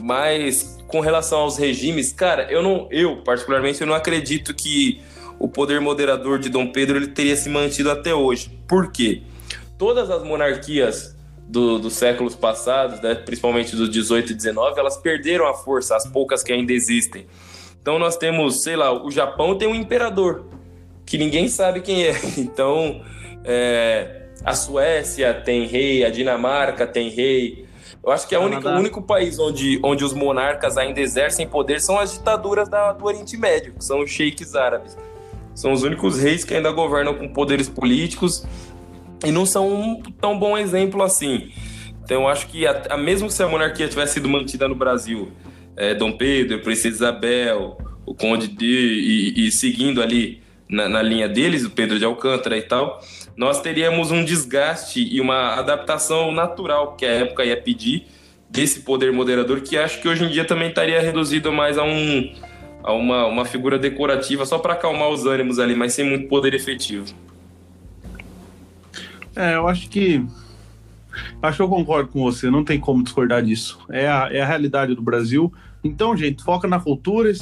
Mas 0.00 0.78
com 0.86 1.00
relação 1.00 1.40
aos 1.40 1.56
regimes, 1.56 2.12
cara, 2.12 2.50
eu 2.50 2.62
não, 2.62 2.88
eu 2.90 3.22
particularmente 3.22 3.80
eu 3.80 3.86
não 3.86 3.94
acredito 3.94 4.54
que 4.54 5.00
o 5.38 5.48
poder 5.48 5.80
moderador 5.80 6.38
de 6.38 6.48
Dom 6.48 6.70
Pedro 6.72 6.96
ele 6.96 7.08
teria 7.08 7.36
se 7.36 7.48
mantido 7.48 7.90
até 7.90 8.14
hoje. 8.14 8.50
Por 8.66 8.90
quê? 8.90 9.22
Todas 9.76 10.10
as 10.10 10.22
monarquias 10.22 11.16
do, 11.46 11.78
dos 11.78 11.94
séculos 11.94 12.34
passados, 12.34 13.00
né, 13.00 13.14
principalmente 13.14 13.74
dos 13.74 13.88
18 13.88 14.32
e 14.32 14.34
19, 14.34 14.78
elas 14.78 14.96
perderam 14.96 15.46
a 15.46 15.54
força, 15.54 15.96
as 15.96 16.06
poucas 16.06 16.42
que 16.42 16.52
ainda 16.52 16.72
existem. 16.72 17.26
Então 17.88 17.98
nós 17.98 18.18
temos, 18.18 18.62
sei 18.62 18.76
lá, 18.76 18.92
o 18.92 19.10
Japão 19.10 19.56
tem 19.56 19.66
um 19.66 19.74
imperador, 19.74 20.44
que 21.06 21.16
ninguém 21.16 21.48
sabe 21.48 21.80
quem 21.80 22.04
é. 22.04 22.12
Então, 22.36 23.00
é, 23.42 24.26
a 24.44 24.54
Suécia 24.54 25.32
tem 25.32 25.66
rei, 25.66 26.04
a 26.04 26.10
Dinamarca 26.10 26.86
tem 26.86 27.08
rei. 27.08 27.64
Eu 28.04 28.12
acho 28.12 28.28
que 28.28 28.34
é 28.34 28.38
o 28.38 28.42
único, 28.42 28.68
o 28.68 28.72
único 28.72 29.00
país 29.00 29.38
onde, 29.38 29.80
onde 29.82 30.04
os 30.04 30.12
monarcas 30.12 30.76
ainda 30.76 31.00
exercem 31.00 31.48
poder 31.48 31.80
são 31.80 31.98
as 31.98 32.12
ditaduras 32.12 32.68
da, 32.68 32.92
do 32.92 33.06
Oriente 33.06 33.38
Médio, 33.38 33.72
que 33.72 33.82
são 33.82 34.00
os 34.00 34.10
sheiks 34.10 34.54
árabes. 34.54 34.94
São 35.54 35.72
os 35.72 35.82
únicos 35.82 36.20
reis 36.20 36.44
que 36.44 36.52
ainda 36.52 36.70
governam 36.70 37.14
com 37.14 37.26
poderes 37.26 37.70
políticos 37.70 38.46
e 39.24 39.30
não 39.30 39.46
são 39.46 39.66
um 39.66 40.02
tão 40.20 40.38
bom 40.38 40.58
exemplo 40.58 41.02
assim. 41.02 41.52
Então, 42.04 42.24
eu 42.24 42.28
acho 42.28 42.48
que, 42.48 42.66
a, 42.66 42.82
a, 42.90 42.96
mesmo 42.98 43.30
se 43.30 43.42
a 43.42 43.48
monarquia 43.48 43.88
tivesse 43.88 44.12
sido 44.12 44.28
mantida 44.28 44.68
no 44.68 44.74
Brasil 44.74 45.32
é, 45.78 45.94
Dom 45.94 46.12
Pedro, 46.12 46.58
Princesa 46.58 46.96
Isabel, 46.96 47.78
o 48.04 48.12
Conde 48.12 48.48
de 48.48 48.66
e, 48.66 49.46
e 49.46 49.52
seguindo 49.52 50.02
ali 50.02 50.42
na, 50.68 50.88
na, 50.88 51.00
linha 51.00 51.28
deles, 51.28 51.64
o 51.64 51.70
Pedro 51.70 51.98
de 51.98 52.04
Alcântara 52.04 52.58
e 52.58 52.62
tal, 52.62 53.00
nós 53.36 53.60
teríamos 53.60 54.10
um 54.10 54.24
desgaste 54.24 55.00
e 55.00 55.20
uma 55.20 55.54
adaptação 55.54 56.32
natural 56.32 56.96
que 56.96 57.06
a 57.06 57.10
época 57.10 57.44
ia 57.44 57.56
pedir 57.56 58.06
desse 58.50 58.80
poder 58.80 59.12
moderador, 59.12 59.60
que 59.60 59.78
acho 59.78 60.02
que 60.02 60.08
hoje 60.08 60.24
em 60.24 60.28
dia 60.28 60.44
também 60.44 60.68
estaria 60.68 61.00
reduzido 61.00 61.52
mais 61.52 61.78
a 61.78 61.84
um 61.84 62.34
a 62.82 62.92
uma, 62.92 63.26
uma 63.26 63.44
figura 63.44 63.78
decorativa 63.78 64.46
só 64.46 64.58
para 64.58 64.72
acalmar 64.72 65.08
os 65.10 65.26
ânimos 65.26 65.58
ali, 65.58 65.74
mas 65.74 65.92
sem 65.92 66.08
muito 66.08 66.28
poder 66.28 66.54
efetivo. 66.54 67.06
É, 69.36 69.56
eu 69.56 69.68
acho 69.68 69.88
que 69.88 70.24
acho 71.42 71.56
que 71.56 71.62
eu 71.62 71.68
concordo 71.68 72.08
com 72.08 72.22
você, 72.22 72.50
não 72.50 72.64
tem 72.64 72.80
como 72.80 73.02
discordar 73.02 73.42
disso. 73.42 73.78
É 73.90 74.08
a, 74.08 74.28
é 74.32 74.40
a 74.40 74.46
realidade 74.46 74.94
do 74.94 75.02
Brasil. 75.02 75.52
Então, 75.82 76.16
gente, 76.16 76.42
foca 76.42 76.66
na 76.66 76.80
cultura. 76.80 77.32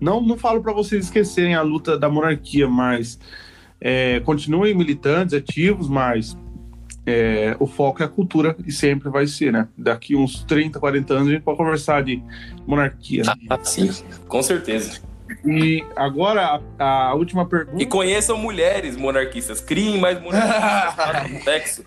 Não, 0.00 0.20
não 0.20 0.36
falo 0.36 0.62
para 0.62 0.72
vocês 0.72 1.06
esquecerem 1.06 1.54
a 1.54 1.62
luta 1.62 1.98
da 1.98 2.08
monarquia, 2.08 2.68
mas 2.68 3.18
é, 3.80 4.20
continuem 4.20 4.74
militantes, 4.74 5.34
ativos, 5.34 5.88
mas 5.88 6.36
é, 7.04 7.56
o 7.58 7.66
foco 7.66 8.02
é 8.02 8.06
a 8.06 8.08
cultura 8.08 8.56
e 8.64 8.70
sempre 8.70 9.10
vai 9.10 9.26
ser, 9.26 9.52
né? 9.52 9.68
Daqui 9.76 10.14
uns 10.14 10.44
30, 10.44 10.78
40 10.78 11.14
anos 11.14 11.28
a 11.28 11.30
gente 11.32 11.42
pode 11.42 11.58
conversar 11.58 12.02
de 12.02 12.22
monarquia. 12.66 13.22
Ah, 13.50 13.58
sim, 13.62 13.90
com 14.28 14.42
certeza. 14.42 15.00
E 15.44 15.84
agora 15.96 16.60
a, 16.78 17.08
a, 17.08 17.14
última 17.14 17.46
pergunta. 17.46 17.82
E 17.82 17.86
conheçam 17.86 18.36
mulheres 18.36 18.96
monarquistas, 18.96 19.60
criem 19.60 19.98
mais 19.98 20.20
monarquistas 20.20 21.30
no 21.32 21.42
sexo 21.42 21.84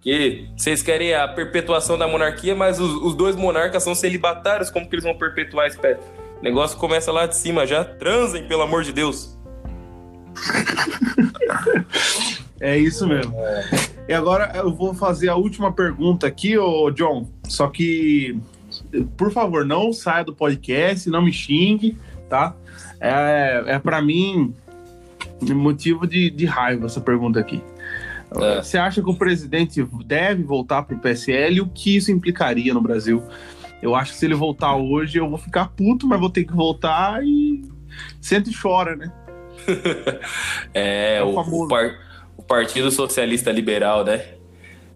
que 0.00 0.48
vocês 0.56 0.82
querem 0.82 1.14
a 1.14 1.28
perpetuação 1.28 1.98
da 1.98 2.08
monarquia, 2.08 2.54
mas 2.54 2.80
os, 2.80 2.90
os, 3.02 3.14
dois 3.14 3.36
monarcas 3.36 3.82
são 3.82 3.94
celibatários, 3.94 4.70
como 4.70 4.88
que 4.88 4.94
eles 4.94 5.04
vão 5.04 5.16
perpetuar 5.16 5.66
esse 5.66 5.78
pé? 5.78 5.98
O 6.40 6.42
negócio 6.42 6.78
começa 6.78 7.12
lá 7.12 7.26
de 7.26 7.36
cima 7.36 7.66
já. 7.66 7.84
Transem, 7.84 8.48
pelo 8.48 8.62
amor 8.62 8.82
de 8.82 8.92
Deus. 8.92 9.38
é 12.58 12.78
isso 12.78 13.06
mesmo. 13.06 13.34
E 14.08 14.14
agora 14.14 14.50
eu 14.54 14.72
vou 14.72 14.94
fazer 14.94 15.28
a 15.28 15.36
última 15.36 15.70
pergunta 15.70 16.26
aqui, 16.26 16.56
ô 16.56 16.90
John. 16.90 17.28
Só 17.46 17.68
que, 17.68 18.38
por 19.18 19.30
favor, 19.30 19.66
não 19.66 19.92
saia 19.92 20.24
do 20.24 20.34
podcast, 20.34 21.10
não 21.10 21.22
me 21.22 21.32
xingue, 21.32 21.98
tá? 22.28 22.56
É, 22.98 23.64
é 23.66 23.78
para 23.78 24.00
mim 24.00 24.54
motivo 25.54 26.06
de, 26.06 26.30
de 26.30 26.46
raiva 26.46 26.86
essa 26.86 27.00
pergunta 27.00 27.38
aqui. 27.38 27.62
É. 28.36 28.62
Você 28.62 28.78
acha 28.78 29.02
que 29.02 29.10
o 29.10 29.14
presidente 29.14 29.82
deve 30.04 30.42
voltar 30.42 30.82
para 30.82 30.96
o 30.96 31.00
PSL 31.00 31.60
o 31.60 31.68
que 31.68 31.96
isso 31.96 32.12
implicaria 32.12 32.72
no 32.72 32.80
Brasil? 32.80 33.22
Eu 33.82 33.94
acho 33.94 34.12
que 34.12 34.18
se 34.18 34.26
ele 34.26 34.34
voltar 34.34 34.76
hoje, 34.76 35.18
eu 35.18 35.28
vou 35.28 35.38
ficar 35.38 35.68
puto, 35.68 36.06
mas 36.06 36.20
vou 36.20 36.30
ter 36.30 36.44
que 36.44 36.52
voltar 36.52 37.24
e 37.24 37.62
senta 38.20 38.50
e 38.50 38.54
chora, 38.54 38.94
né? 38.94 39.12
é, 40.72 41.16
é, 41.16 41.22
o, 41.22 41.38
o, 41.38 41.68
par, 41.68 41.98
o, 42.36 42.42
Partido 42.42 42.90
Socialista 42.90 43.50
Liberal, 43.50 44.04
né? 44.04 44.24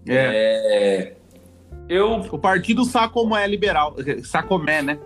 É. 0.07 0.15
é. 0.17 1.17
Eu... 1.89 2.21
O 2.31 2.39
Partido 2.39 2.85
Sacomé 2.85 3.47
liberal, 3.47 3.97
Sacomé, 4.23 4.83
né? 4.83 4.99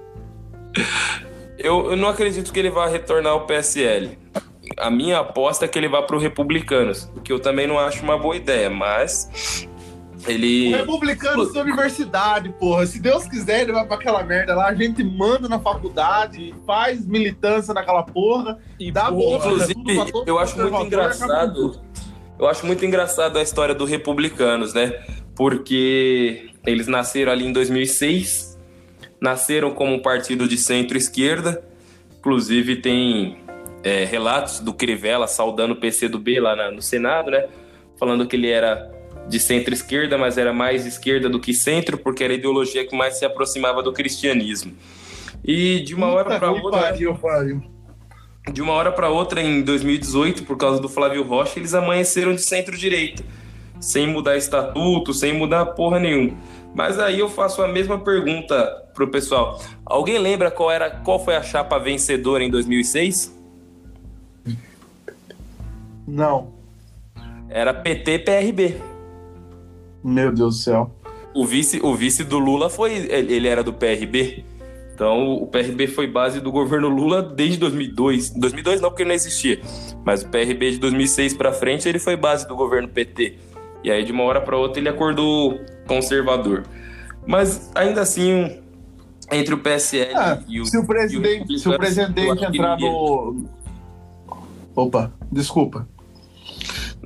Eu, 1.61 1.91
eu 1.91 1.97
não 1.97 2.07
acredito 2.07 2.53
que 2.53 2.59
ele 2.61 2.71
vá 2.71 2.87
retornar 2.87 3.33
ao 3.33 3.45
PSL 3.45 4.17
a 4.77 4.91
minha 4.91 5.19
aposta 5.19 5.65
é 5.65 5.69
que 5.69 5.79
ele 5.79 5.89
vá 5.89 6.03
para 6.03 6.17
o 6.17 6.19
Republicanos, 6.19 7.11
o 7.17 7.21
que 7.21 7.33
eu 7.33 7.41
também 7.41 7.67
não 7.67 7.79
acho 7.79 8.03
uma 8.03 8.19
boa 8.19 8.37
ideia, 8.37 8.69
mas 8.69 9.67
ele. 10.27 10.75
O 10.75 10.77
Republicanos 10.79 11.53
da 11.53 11.61
universidade, 11.61 12.49
porra. 12.59 12.87
Se 12.87 13.01
Deus 13.01 13.27
quiser, 13.27 13.63
ele 13.63 13.73
vai 13.73 13.87
para 13.87 13.97
aquela 13.97 14.23
merda 14.23 14.55
lá. 14.55 14.69
A 14.69 14.75
gente 14.75 15.03
manda 15.03 15.49
na 15.49 15.59
faculdade, 15.59 16.55
faz 16.67 17.07
militância 17.07 17.73
naquela 17.73 18.03
porra 18.03 18.59
e 18.79 18.91
dá 18.91 19.11
boa. 19.11 19.39
Inclusive, 19.39 19.75
eu 20.27 20.39
acho 20.39 20.59
muito 20.59 20.83
engraçado. 20.85 21.81
Eu 22.39 22.47
acho 22.47 22.67
muito 22.67 22.85
engraçado 22.85 23.37
a 23.37 23.43
história 23.43 23.75
do 23.75 23.85
Republicanos, 23.85 24.73
né? 24.73 24.93
porque 25.39 26.51
eles 26.67 26.89
nasceram 26.89 27.31
ali 27.31 27.47
em 27.47 27.53
2006, 27.53 28.59
nasceram 29.21 29.71
como 29.71 29.95
um 29.95 30.03
partido 30.03 30.49
de 30.49 30.59
centro-esquerda, 30.59 31.63
inclusive 32.19 32.83
tem 32.83 33.39
é, 33.83 34.05
relatos 34.05 34.61
do 34.61 34.73
Crivella 34.73 35.27
saudando 35.27 35.73
o 35.73 35.77
PCdoB 35.77 36.41
lá 36.41 36.57
na, 36.57 36.71
no 36.71 36.83
Senado, 36.83 37.31
né? 37.31 37.47
Falando 37.99 38.27
que 38.27 38.37
ele 38.37 38.51
era 38.51 38.91
de 39.29 39.39
centro-esquerda, 39.39 40.17
mas 40.17 40.39
era 40.39 40.53
mais 40.53 40.87
esquerda 40.87 41.29
do 41.29 41.39
que 41.39 41.53
centro, 41.53 41.99
porque 41.99 42.25
era 42.25 42.33
a 42.33 42.37
ideologia 42.37 42.87
que 42.87 42.97
mais 42.97 43.19
se 43.19 43.25
aproximava 43.25 43.83
do 43.83 43.93
cristianismo. 43.93 44.75
E 45.45 45.81
de 45.81 45.95
uma 45.95 46.07
hora 46.09 46.39
para 46.39 46.51
outra. 46.51 46.81
Pariu, 46.81 47.15
pariu. 47.15 47.63
De 48.53 48.63
uma 48.63 48.73
hora 48.73 48.91
para 48.91 49.11
outra, 49.11 49.43
em 49.43 49.63
2018, 49.63 50.45
por 50.45 50.57
causa 50.57 50.81
do 50.81 50.89
Flávio 50.89 51.23
Rocha, 51.23 51.59
eles 51.59 51.75
amanheceram 51.75 52.35
de 52.35 52.41
centro-direita, 52.41 53.23
sem 53.79 54.07
mudar 54.07 54.37
estatuto, 54.37 55.13
sem 55.13 55.35
mudar 55.35 55.67
porra 55.67 55.99
nenhuma. 55.99 56.35
Mas 56.75 56.99
aí 56.99 57.19
eu 57.19 57.29
faço 57.29 57.63
a 57.63 57.69
mesma 57.69 57.99
pergunta 57.99 58.65
pro 58.95 59.11
pessoal. 59.11 59.61
Alguém 59.85 60.19
lembra 60.19 60.51
qual 60.51 60.71
era, 60.71 60.91
qual 60.91 61.23
foi 61.23 61.37
a 61.37 61.43
chapa 61.43 61.79
vencedora 61.79 62.43
em 62.43 62.51
2006? 62.51 63.38
Não. 66.09 66.55
Era 67.49 67.75
PT-PRB. 67.75 68.77
Meu 70.03 70.33
Deus 70.33 70.57
do 70.57 70.63
céu. 70.63 70.91
O 71.35 71.45
vice, 71.45 71.81
o 71.83 71.95
vice 71.95 72.25
do 72.25 72.39
Lula 72.39 72.71
foi. 72.71 72.93
Ele 72.93 73.47
era 73.47 73.63
do 73.63 73.73
PRB. 73.73 74.45
Então, 74.95 75.35
o 75.35 75.47
PRB 75.47 75.87
foi 75.87 76.09
base 76.09 76.41
do 76.41 76.51
governo 76.51 76.89
Lula 76.89 77.23
desde 77.23 77.59
2002. 77.59 78.31
2002 78.31 78.81
não, 78.81 78.91
porque 78.91 79.05
não 79.05 79.15
existia. 79.15 79.61
Mas 80.05 80.23
o 80.23 80.29
PRB 80.29 80.73
de 80.73 80.79
2006 80.79 81.35
para 81.35 81.53
frente, 81.53 81.89
ele 81.89 81.99
foi 81.99 82.17
base 82.17 82.49
do 82.49 82.57
governo 82.57 82.89
PT. 82.89 83.37
E 83.85 83.91
aí, 83.91 84.05
de 84.05 84.11
uma 84.11 84.25
hora 84.25 84.41
para 84.41 84.57
outra, 84.57 84.81
ele 84.81 84.89
acordou 84.89 85.61
conservador. 85.87 86.65
Mas, 87.27 87.71
ainda 87.75 88.01
assim, 88.01 88.59
entre 89.31 89.55
o 89.55 89.59
PSL 89.59 90.15
ah, 90.17 90.43
e 90.49 90.61
o. 90.61 90.65
Se 90.65 90.77
o 90.79 90.85
presidente, 90.85 91.55
o 91.55 91.59
se 91.59 91.69
o 91.69 91.77
presidente 91.77 92.45
entrar 92.45 92.77
no. 92.79 93.45
Opa, 94.75 95.13
desculpa. 95.31 95.87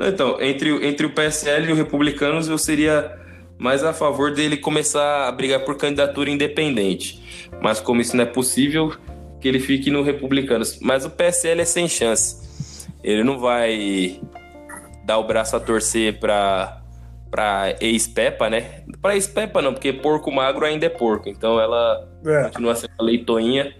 Então, 0.09 0.41
entre, 0.41 0.87
entre 0.87 1.07
o 1.07 1.11
PSL 1.11 1.69
e 1.69 1.73
o 1.73 1.77
Republicanos, 1.77 2.49
eu 2.49 2.59
seria 2.59 3.19
mais 3.59 3.85
a 3.85 3.93
favor 3.93 4.33
dele 4.33 4.57
começar 4.57 5.29
a 5.29 5.33
brigar 5.33 5.61
por 5.65 5.77
candidatura 5.77 6.31
independente. 6.31 7.49
Mas 7.61 7.81
como 7.81 8.01
isso 8.01 8.17
não 8.17 8.25
é 8.25 8.27
possível, 8.27 8.93
que 9.41 9.49
ele 9.49 9.61
fique 9.61 9.91
no 9.91 10.03
Republicanos. 10.03 10.79
Mas 10.81 11.05
o 11.05 11.11
PSL 11.11 11.61
é 11.61 11.65
sem 11.65 11.89
chance. 11.89 12.89
Ele 13.03 13.23
não 13.23 13.39
vai 13.39 14.21
dar 15.05 15.19
o 15.19 15.25
braço 15.25 15.57
a 15.57 15.61
torcer 15.61 16.19
para 16.19 16.79
para 17.31 17.75
ex-Pepa, 17.81 18.51
né? 18.51 18.83
Para 19.01 19.15
ex-Pepa 19.15 19.63
não, 19.63 19.73
porque 19.73 19.91
porco 19.91 20.31
magro 20.31 20.67
ainda 20.67 20.85
é 20.85 20.91
porco. 20.91 21.31
Então 21.31 21.59
ela 21.59 22.07
é. 22.27 22.43
continua 22.45 22.75
sendo 22.75 22.93
a 22.99 23.03
leitoinha, 23.03 23.75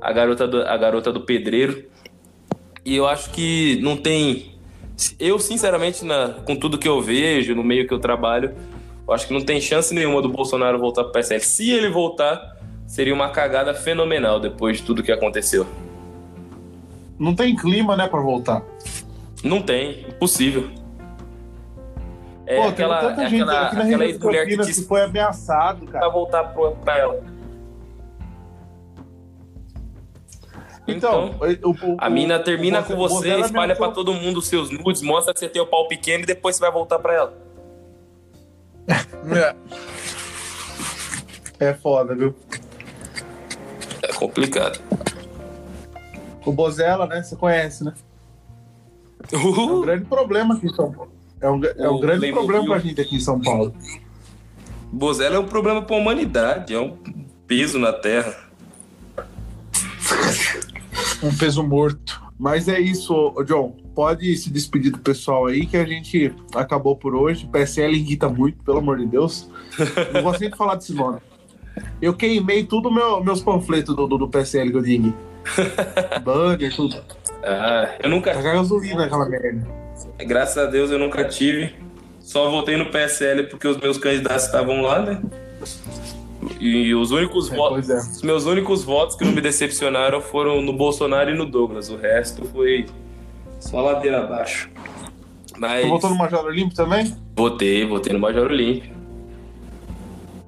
a 0.00 0.12
garota 0.12 0.48
do, 0.48 0.62
a 0.62 0.76
garota 0.76 1.12
do 1.12 1.20
pedreiro. 1.20 1.84
E 2.84 2.96
eu 2.96 3.06
acho 3.06 3.30
que 3.30 3.78
não 3.80 3.96
tem 3.96 4.51
eu, 5.18 5.38
sinceramente, 5.38 6.04
na, 6.04 6.30
com 6.44 6.56
tudo 6.56 6.78
que 6.78 6.88
eu 6.88 7.00
vejo, 7.00 7.54
no 7.54 7.62
meio 7.62 7.86
que 7.86 7.94
eu 7.94 7.98
trabalho, 7.98 8.54
eu 9.06 9.14
acho 9.14 9.26
que 9.26 9.32
não 9.32 9.40
tem 9.40 9.60
chance 9.60 9.94
nenhuma 9.94 10.22
do 10.22 10.28
Bolsonaro 10.28 10.78
voltar 10.78 11.04
pro 11.04 11.12
PSL. 11.12 11.40
Se 11.40 11.70
ele 11.70 11.88
voltar, 11.88 12.56
seria 12.86 13.14
uma 13.14 13.30
cagada 13.30 13.74
fenomenal 13.74 14.38
depois 14.38 14.78
de 14.78 14.84
tudo 14.84 15.02
que 15.02 15.12
aconteceu. 15.12 15.66
Não 17.18 17.34
tem 17.34 17.54
clima, 17.54 17.96
né, 17.96 18.08
para 18.08 18.20
voltar. 18.20 18.62
Não 19.42 19.60
tem, 19.62 20.06
impossível. 20.08 20.70
É 22.46 22.56
Pô, 22.56 22.68
aquela, 22.68 23.02
é 23.02 23.26
aquela, 23.26 23.68
aquela 23.68 24.04
ex-mulher 24.04 24.46
que, 24.46 24.56
que 24.56 24.82
foi 24.82 25.02
ameaçado, 25.02 25.86
cara. 25.86 26.00
Pra 26.00 26.08
voltar 26.08 26.44
pro, 26.44 26.72
pra 26.72 26.98
ela. 26.98 27.22
Então, 30.86 31.34
então 31.48 31.70
o, 31.72 31.92
o, 31.92 31.96
a 31.98 32.10
mina 32.10 32.38
termina 32.40 32.80
o, 32.80 32.84
com 32.84 32.96
você, 32.96 33.38
espalha 33.40 33.76
para 33.76 33.92
todo 33.92 34.12
mundo 34.12 34.38
os 34.38 34.48
seus 34.48 34.70
nudes, 34.70 35.00
mostra 35.00 35.32
que 35.32 35.40
você 35.40 35.48
tem 35.48 35.62
o 35.62 35.66
pau 35.66 35.86
pequeno 35.86 36.24
e 36.24 36.26
depois 36.26 36.56
você 36.56 36.62
vai 36.62 36.72
voltar 36.72 36.98
para 36.98 37.14
ela. 37.14 37.34
É. 39.30 39.54
é 41.68 41.74
foda, 41.74 42.14
viu? 42.14 42.34
É 44.02 44.12
complicado. 44.12 44.80
O 46.44 46.52
Bozella, 46.52 47.06
né? 47.06 47.22
Você 47.22 47.36
conhece, 47.36 47.84
né? 47.84 47.94
É 49.30 49.36
um 49.36 49.82
grande 49.82 50.04
problema 50.06 50.54
aqui 50.54 50.66
em 50.66 50.74
São 50.74 50.90
Paulo. 50.92 51.12
É 51.40 51.48
um, 51.48 51.64
é 51.64 51.88
um 51.88 52.00
grande 52.00 52.18
Playmobil. 52.20 52.32
problema 52.32 52.66
pra 52.66 52.78
gente 52.78 53.00
aqui 53.00 53.16
em 53.16 53.20
São 53.20 53.40
Paulo. 53.40 53.72
Bozella 54.92 55.36
é 55.36 55.38
um 55.38 55.46
problema 55.46 55.80
pra 55.82 55.96
humanidade, 55.96 56.74
é 56.74 56.80
um 56.80 56.96
peso 57.46 57.78
na 57.78 57.92
terra 57.92 58.51
um 61.22 61.34
peso 61.36 61.62
morto. 61.62 62.22
Mas 62.38 62.68
é 62.68 62.80
isso, 62.80 63.34
John. 63.46 63.76
Pode 63.94 64.36
se 64.36 64.50
despedir 64.50 64.90
do 64.90 64.98
pessoal 64.98 65.46
aí 65.46 65.66
que 65.66 65.76
a 65.76 65.84
gente 65.84 66.34
acabou 66.54 66.96
por 66.96 67.14
hoje. 67.14 67.46
PSL 67.46 67.94
irrita 67.94 68.28
muito, 68.28 68.62
pelo 68.64 68.78
amor 68.78 68.98
de 68.98 69.06
Deus. 69.06 69.48
Não 70.12 70.32
nem 70.32 70.50
de 70.50 70.56
falar 70.56 70.76
desse 70.76 70.92
nome. 70.92 71.20
Eu 72.00 72.14
queimei 72.14 72.64
tudo 72.64 72.90
meu, 72.90 73.22
meus 73.22 73.40
panfletos 73.40 73.94
do, 73.94 74.06
do, 74.06 74.18
do 74.18 74.28
PSL 74.28 74.70
que 74.70 74.76
eu 74.76 74.82
digo. 74.82 75.14
Banner, 76.24 76.74
tudo. 76.74 77.02
Ah, 77.44 77.94
eu 78.02 78.10
nunca. 78.10 78.32
Tá 78.32 78.42
gasolina 78.42 79.04
aquela 79.04 79.28
merda. 79.28 79.66
Graças 80.18 80.58
a 80.58 80.66
Deus 80.66 80.90
eu 80.90 80.98
nunca 80.98 81.24
tive. 81.24 81.74
Só 82.20 82.50
votei 82.50 82.76
no 82.76 82.90
PSL 82.90 83.44
porque 83.44 83.66
os 83.66 83.76
meus 83.78 83.98
candidatos 83.98 84.46
estavam 84.46 84.80
lá, 84.82 85.00
né? 85.02 85.22
E 86.58 86.94
os 86.94 87.10
únicos 87.10 87.50
é, 87.50 87.56
votos. 87.56 87.90
É. 87.90 87.98
Os 87.98 88.22
meus 88.22 88.46
únicos 88.46 88.84
votos 88.84 89.16
que 89.16 89.24
não 89.24 89.32
me 89.32 89.40
decepcionaram 89.40 90.20
foram 90.20 90.60
no 90.60 90.72
Bolsonaro 90.72 91.30
e 91.30 91.34
no 91.34 91.46
Douglas. 91.46 91.88
O 91.88 91.96
resto 91.96 92.44
foi 92.46 92.86
só 93.60 93.80
ladeira 93.80 94.24
abaixo. 94.24 94.70
Mas... 95.56 95.82
Você 95.82 95.88
votou 95.88 96.10
no 96.10 96.16
Major 96.16 96.44
Olímpio 96.44 96.74
também? 96.74 97.14
Votei, 97.36 97.86
votei 97.86 98.12
no 98.12 98.18
Major 98.18 98.50
Olímpio. 98.50 98.92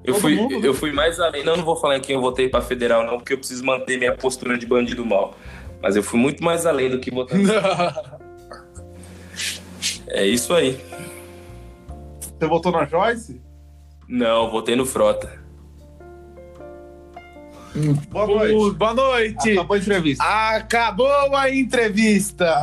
Eu 0.05 0.14
fui, 0.16 0.34
mundo, 0.34 0.61
né? 0.61 0.68
eu 0.68 0.74
fui 0.74 0.92
mais 0.92 1.18
além. 1.18 1.42
Não, 1.45 1.57
não 1.57 1.64
vou 1.64 1.76
falar 1.76 1.97
em 1.97 2.01
quem 2.01 2.14
eu 2.14 2.20
votei 2.20 2.49
para 2.49 2.61
federal, 2.61 3.07
não, 3.07 3.16
porque 3.16 3.32
eu 3.32 3.38
preciso 3.38 3.64
manter 3.64 3.99
minha 3.99 4.14
postura 4.14 4.59
de 4.59 4.66
bandido 4.66 5.05
mal. 5.05 5.34
Mas 5.80 5.97
eu 5.97 6.03
fui 6.03 6.18
muito 6.18 6.42
mais 6.45 6.66
além 6.66 6.90
do 6.90 6.99
que 6.99 7.11
votar. 7.11 7.38
é 10.09 10.26
isso 10.26 10.53
aí. 10.53 10.78
Você 12.20 12.47
votou 12.47 12.70
na 12.70 12.84
Joyce? 12.84 13.40
Não, 14.07 14.51
votei 14.51 14.76
no 14.76 14.84
Frota. 14.84 15.43
Boa 18.09 18.27
noite. 18.27 18.77
boa 18.77 18.95
noite. 18.95 19.53
Acabou 19.53 19.75
a 19.75 19.79
entrevista. 19.79 20.25
Acabou 20.25 21.37
a 21.37 21.51
entrevista. 21.51 22.55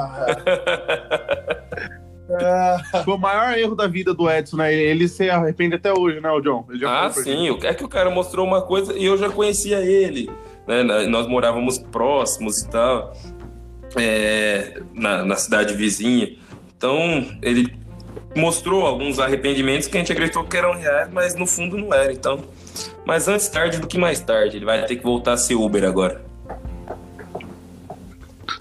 Foi 3.04 3.14
o 3.14 3.18
maior 3.18 3.58
erro 3.58 3.76
da 3.76 3.88
vida 3.88 4.14
do 4.14 4.30
Edson, 4.30 4.58
né? 4.58 4.74
Ele 4.74 5.08
se 5.10 5.30
arrepende 5.30 5.76
até 5.76 5.92
hoje, 5.92 6.22
né, 6.22 6.32
o 6.32 6.40
John? 6.40 6.66
ah, 6.88 7.10
sim. 7.12 7.50
É 7.64 7.74
que 7.74 7.84
o 7.84 7.90
cara 7.90 8.10
mostrou 8.10 8.48
uma 8.48 8.62
coisa 8.62 8.98
e 8.98 9.04
eu 9.04 9.18
já 9.18 9.30
conhecia 9.30 9.82
ele. 9.82 10.30
Né? 10.66 10.84
Nós 11.08 11.28
morávamos 11.28 11.78
próximos 11.78 12.62
e 12.62 12.70
tal, 12.70 13.14
é, 13.98 14.82
na, 14.94 15.26
na 15.26 15.36
cidade 15.36 15.74
vizinha. 15.74 16.38
Então, 16.78 17.26
ele 17.42 17.81
mostrou 18.36 18.86
alguns 18.86 19.20
arrependimentos 19.20 19.88
que 19.88 19.98
a 19.98 20.00
gente 20.00 20.12
acreditou 20.12 20.44
que 20.44 20.58
eram 20.58 20.74
reais, 20.74 21.10
mas 21.12 21.36
no 21.36 21.46
fundo 21.46 21.78
não 21.78 21.94
era. 21.94 22.12
Então, 22.12 22.40
mas 23.06 23.28
antes 23.28 23.48
tarde 23.48 23.80
do 23.80 23.88
que 23.88 23.98
mais 23.98 24.20
tarde. 24.20 24.58
Ele 24.58 24.66
vai 24.66 24.86
ter 24.86 24.96
que 24.96 25.04
voltar 25.04 25.34
a 25.34 25.38
ser 25.38 25.56
Uber 25.56 25.84
agora. 25.84 26.22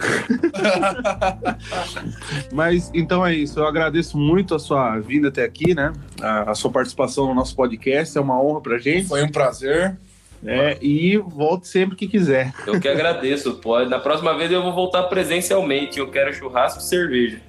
Mas 2.53 2.91
então 2.95 3.25
é 3.25 3.35
isso. 3.35 3.59
Eu 3.59 3.67
agradeço 3.67 4.17
muito 4.17 4.55
a 4.55 4.59
sua 4.59 4.99
vinda 4.99 5.29
até 5.29 5.45
aqui, 5.45 5.75
né? 5.75 5.93
A, 6.21 6.53
a, 6.53 6.55
sua 6.55 6.71
participação 6.71 7.27
no 7.27 7.35
nosso 7.35 7.55
podcast 7.55 8.17
é 8.17 8.21
uma 8.21 8.43
honra 8.43 8.61
pra 8.61 8.79
gente. 8.79 9.09
Foi 9.09 9.23
um 9.23 9.29
prazer. 9.29 9.97
É, 10.43 10.79
e 10.81 11.19
volte 11.19 11.69
sempre 11.69 11.97
que 11.97 12.09
quiser. 12.09 12.55
Eu 12.67 12.81
que 12.81 12.89
agradeço. 12.89 13.55
Pode. 13.57 13.91
Na 13.91 13.99
próxima 13.99 14.37
vez 14.37 14.51
eu 14.51 14.63
vou 14.63 14.73
voltar 14.73 15.03
presencialmente. 15.05 15.99
Eu 15.99 16.11
quero 16.11 16.33
churrasco 16.33 16.81
e 16.81 16.83
cerveja. 16.83 17.41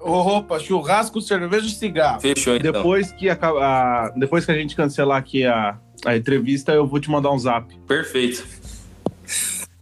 Opa, 0.00 0.58
churrasco, 0.58 1.20
cerveja 1.20 1.66
e 1.66 1.70
cigarro. 1.70 2.20
Fechou, 2.20 2.56
então. 2.56 2.72
Depois 2.72 3.12
que, 3.12 3.28
a, 3.28 4.12
depois 4.16 4.44
que 4.44 4.50
a 4.50 4.54
gente 4.54 4.74
cancelar 4.74 5.18
aqui 5.18 5.44
a, 5.44 5.78
a 6.04 6.16
entrevista, 6.16 6.72
eu 6.72 6.86
vou 6.86 6.98
te 6.98 7.10
mandar 7.10 7.30
um 7.30 7.38
zap. 7.38 7.74
Perfeito. 7.86 8.44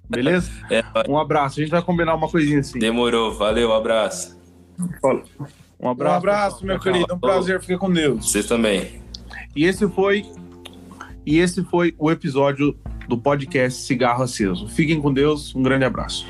Beleza? 0.08 0.50
É, 0.70 0.82
um 1.08 1.18
abraço. 1.18 1.60
A 1.60 1.62
gente 1.62 1.70
vai 1.70 1.82
combinar 1.82 2.14
uma 2.14 2.28
coisinha 2.28 2.60
assim. 2.60 2.78
Demorou. 2.78 3.32
Valeu, 3.32 3.72
abraço. 3.72 4.38
Um 4.78 5.88
abraço. 5.88 6.12
Um 6.12 6.16
abraço, 6.16 6.66
meu 6.66 6.78
querido. 6.78 7.14
Um 7.14 7.18
prazer. 7.18 7.60
Fica 7.60 7.78
com 7.78 7.90
Deus. 7.90 8.30
Vocês 8.30 8.46
também. 8.46 9.00
E 9.56 9.64
esse 9.64 9.88
foi 9.88 10.24
e 11.24 11.38
esse 11.38 11.62
foi 11.64 11.94
o 11.98 12.10
episódio 12.10 12.74
do 13.06 13.18
podcast 13.18 13.82
Cigarro 13.82 14.22
Aceso. 14.22 14.68
Fiquem 14.68 15.00
com 15.00 15.12
Deus. 15.12 15.54
Um 15.54 15.62
grande 15.62 15.84
abraço. 15.84 16.26